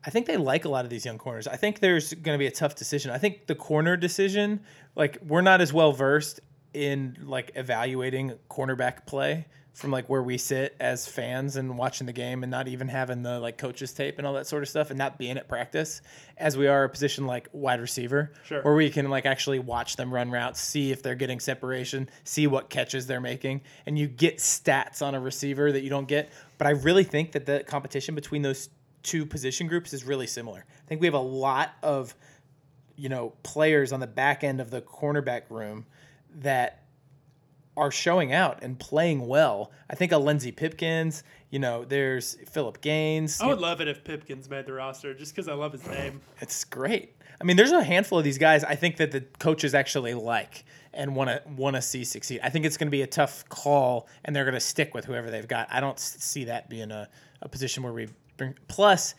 I 0.06 0.10
think 0.10 0.26
they 0.26 0.36
like 0.36 0.64
a 0.64 0.68
lot 0.68 0.84
of 0.84 0.90
these 0.90 1.04
young 1.04 1.18
corners. 1.18 1.48
I 1.48 1.56
think 1.56 1.80
there's 1.80 2.14
going 2.14 2.34
to 2.36 2.38
be 2.38 2.46
a 2.46 2.50
tough 2.52 2.76
decision. 2.76 3.10
I 3.10 3.18
think 3.18 3.46
the 3.46 3.56
corner 3.56 3.96
decision, 3.96 4.60
like 4.94 5.18
we're 5.26 5.40
not 5.42 5.60
as 5.60 5.72
well 5.72 5.92
versed 5.92 6.40
in 6.72 7.16
like 7.22 7.50
evaluating 7.56 8.34
cornerback 8.48 9.04
play 9.06 9.46
from 9.72 9.90
like 9.90 10.08
where 10.08 10.22
we 10.22 10.38
sit 10.38 10.74
as 10.80 11.06
fans 11.06 11.56
and 11.56 11.76
watching 11.76 12.06
the 12.06 12.12
game 12.12 12.42
and 12.42 12.50
not 12.50 12.66
even 12.66 12.88
having 12.88 13.22
the 13.22 13.38
like 13.40 13.58
coaches 13.58 13.92
tape 13.92 14.16
and 14.16 14.26
all 14.26 14.32
that 14.32 14.46
sort 14.46 14.62
of 14.62 14.68
stuff 14.70 14.88
and 14.88 14.98
not 14.98 15.18
being 15.18 15.36
at 15.36 15.48
practice 15.48 16.00
as 16.38 16.56
we 16.56 16.66
are 16.66 16.84
a 16.84 16.88
position 16.88 17.26
like 17.26 17.46
wide 17.52 17.78
receiver 17.80 18.32
Sure. 18.46 18.62
where 18.62 18.74
we 18.74 18.88
can 18.88 19.10
like 19.10 19.26
actually 19.26 19.58
watch 19.58 19.96
them 19.96 20.12
run 20.14 20.30
routes, 20.30 20.60
see 20.62 20.92
if 20.92 21.02
they're 21.02 21.14
getting 21.14 21.40
separation, 21.40 22.08
see 22.24 22.46
what 22.46 22.70
catches 22.70 23.06
they're 23.06 23.20
making 23.20 23.60
and 23.84 23.98
you 23.98 24.06
get 24.06 24.38
stats 24.38 25.02
on 25.02 25.14
a 25.14 25.20
receiver 25.20 25.70
that 25.70 25.82
you 25.82 25.90
don't 25.90 26.08
get. 26.08 26.30
But 26.56 26.68
I 26.68 26.70
really 26.70 27.04
think 27.04 27.32
that 27.32 27.44
the 27.44 27.62
competition 27.66 28.14
between 28.14 28.40
those 28.40 28.70
two 29.06 29.24
position 29.24 29.66
groups 29.66 29.92
is 29.92 30.04
really 30.04 30.26
similar. 30.26 30.64
I 30.68 30.88
think 30.88 31.00
we 31.00 31.06
have 31.06 31.14
a 31.14 31.18
lot 31.18 31.72
of 31.82 32.14
you 32.96 33.08
know 33.08 33.32
players 33.42 33.92
on 33.92 34.00
the 34.00 34.06
back 34.06 34.44
end 34.44 34.60
of 34.60 34.70
the 34.70 34.82
cornerback 34.82 35.42
room 35.48 35.86
that 36.36 36.82
are 37.76 37.90
showing 37.90 38.32
out 38.32 38.62
and 38.62 38.78
playing 38.78 39.26
well. 39.26 39.70
I 39.90 39.94
think 39.94 40.12
a 40.12 40.18
Lenzy 40.18 40.50
Pipkins, 40.50 41.22
you 41.50 41.58
know, 41.58 41.84
there's 41.84 42.38
Phillip 42.48 42.80
Gaines. 42.80 43.40
I 43.40 43.46
would 43.46 43.58
love 43.58 43.82
it 43.82 43.88
if 43.88 44.02
Pipkins 44.02 44.48
made 44.48 44.64
the 44.64 44.72
roster 44.72 45.12
just 45.12 45.34
because 45.34 45.46
I 45.46 45.52
love 45.52 45.72
his 45.72 45.86
name. 45.86 46.22
It's 46.40 46.64
great. 46.64 47.12
I 47.38 47.44
mean, 47.44 47.56
there's 47.58 47.72
a 47.72 47.84
handful 47.84 48.18
of 48.18 48.24
these 48.24 48.38
guys 48.38 48.64
I 48.64 48.76
think 48.76 48.96
that 48.96 49.10
the 49.10 49.20
coaches 49.38 49.74
actually 49.74 50.14
like 50.14 50.64
and 50.94 51.14
want 51.14 51.28
to 51.28 51.42
want 51.56 51.76
to 51.76 51.82
see 51.82 52.04
succeed. 52.04 52.40
I 52.42 52.48
think 52.48 52.64
it's 52.64 52.76
going 52.76 52.88
to 52.88 52.92
be 52.92 53.02
a 53.02 53.06
tough 53.06 53.46
call, 53.48 54.08
and 54.24 54.34
they're 54.34 54.44
going 54.44 54.54
to 54.54 54.60
stick 54.60 54.94
with 54.94 55.04
whoever 55.04 55.30
they've 55.30 55.46
got. 55.46 55.68
I 55.70 55.80
don't 55.80 55.98
see 55.98 56.44
that 56.44 56.68
being 56.68 56.90
a, 56.90 57.08
a 57.42 57.48
position 57.48 57.82
where 57.82 57.92
we. 57.92 58.08
Plus, 58.68 59.14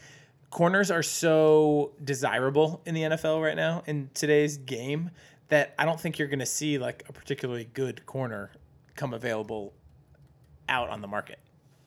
corners 0.50 0.92
are 0.92 1.04
so 1.04 1.94
desirable 2.04 2.82
in 2.86 2.96
the 2.96 3.02
NFL 3.02 3.42
right 3.42 3.56
now 3.56 3.84
in 3.86 4.10
today's 4.14 4.58
game 4.58 5.12
that 5.50 5.74
I 5.78 5.86
don't 5.86 6.00
think 6.00 6.20
you're 6.20 6.28
going 6.28 6.40
to 6.40 6.46
see 6.46 6.78
like 6.78 7.04
a 7.10 7.14
particularly 7.14 7.70
good 7.74 8.06
corner 8.06 8.52
come 8.96 9.14
available 9.14 9.74
out 10.70 10.90
on 10.90 11.02
the 11.02 11.08
market. 11.08 11.40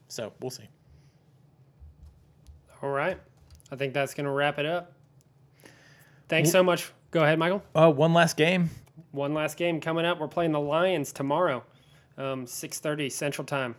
So 0.09 0.33
we'll 0.41 0.51
see. 0.51 0.69
All 2.83 2.91
right. 2.91 3.19
I 3.71 3.77
think 3.77 3.95
that's 3.95 4.15
going 4.15 4.25
to 4.25 4.31
wrap 4.31 4.59
it 4.59 4.67
up. 4.67 4.93
Thanks 6.29 6.51
so 6.51 6.63
much. 6.63 6.93
Go 7.11 7.23
ahead, 7.23 7.39
Michael. 7.39 7.63
Uh, 7.75 7.91
one 7.91 8.15
last 8.15 8.37
game. 8.37 8.71
One 9.11 9.35
last 9.35 9.57
game 9.57 9.81
coming 9.81 10.05
up. 10.05 10.21
We're 10.21 10.29
playing 10.29 10.53
the 10.53 10.61
Lions 10.61 11.13
tomorrow, 11.13 11.65
um, 12.17 12.47
6.30 12.47 13.11
Central 13.11 13.45
Time. 13.45 13.75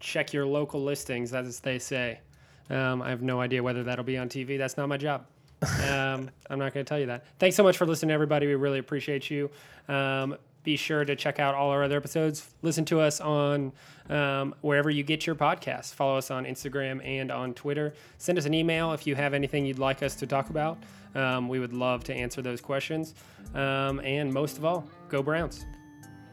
Check 0.00 0.32
your 0.32 0.46
local 0.46 0.82
listings, 0.82 1.32
as 1.32 1.60
they 1.60 1.78
say. 1.78 2.20
Um, 2.68 3.02
I 3.02 3.10
have 3.10 3.22
no 3.22 3.40
idea 3.40 3.62
whether 3.62 3.84
that'll 3.84 4.04
be 4.04 4.18
on 4.18 4.28
TV. 4.28 4.58
That's 4.58 4.76
not 4.76 4.88
my 4.88 4.96
job. 4.96 5.26
Um, 5.62 6.30
I'm 6.50 6.58
not 6.58 6.74
going 6.74 6.84
to 6.84 6.88
tell 6.88 6.98
you 6.98 7.06
that. 7.06 7.24
Thanks 7.38 7.56
so 7.56 7.62
much 7.62 7.76
for 7.76 7.86
listening, 7.86 8.12
everybody. 8.12 8.46
We 8.46 8.54
really 8.54 8.78
appreciate 8.78 9.30
you. 9.30 9.50
Um, 9.88 10.36
be 10.66 10.76
sure 10.76 11.04
to 11.04 11.14
check 11.14 11.38
out 11.38 11.54
all 11.54 11.70
our 11.70 11.84
other 11.84 11.96
episodes. 11.96 12.50
Listen 12.62 12.84
to 12.86 13.00
us 13.00 13.20
on 13.20 13.72
um, 14.10 14.52
wherever 14.62 14.90
you 14.90 15.04
get 15.04 15.24
your 15.24 15.36
podcasts. 15.36 15.94
Follow 15.94 16.18
us 16.18 16.30
on 16.30 16.44
Instagram 16.44 17.00
and 17.06 17.30
on 17.30 17.54
Twitter. 17.54 17.94
Send 18.18 18.36
us 18.36 18.46
an 18.46 18.54
email 18.54 18.92
if 18.92 19.06
you 19.06 19.14
have 19.14 19.32
anything 19.32 19.64
you'd 19.64 19.78
like 19.78 20.02
us 20.02 20.16
to 20.16 20.26
talk 20.26 20.50
about. 20.50 20.78
Um, 21.14 21.48
we 21.48 21.60
would 21.60 21.72
love 21.72 22.02
to 22.04 22.14
answer 22.14 22.42
those 22.42 22.60
questions. 22.60 23.14
Um, 23.54 24.00
and 24.00 24.32
most 24.32 24.58
of 24.58 24.64
all, 24.64 24.84
go 25.08 25.22
Browns. 25.22 25.64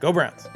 Go 0.00 0.12
Browns. 0.12 0.48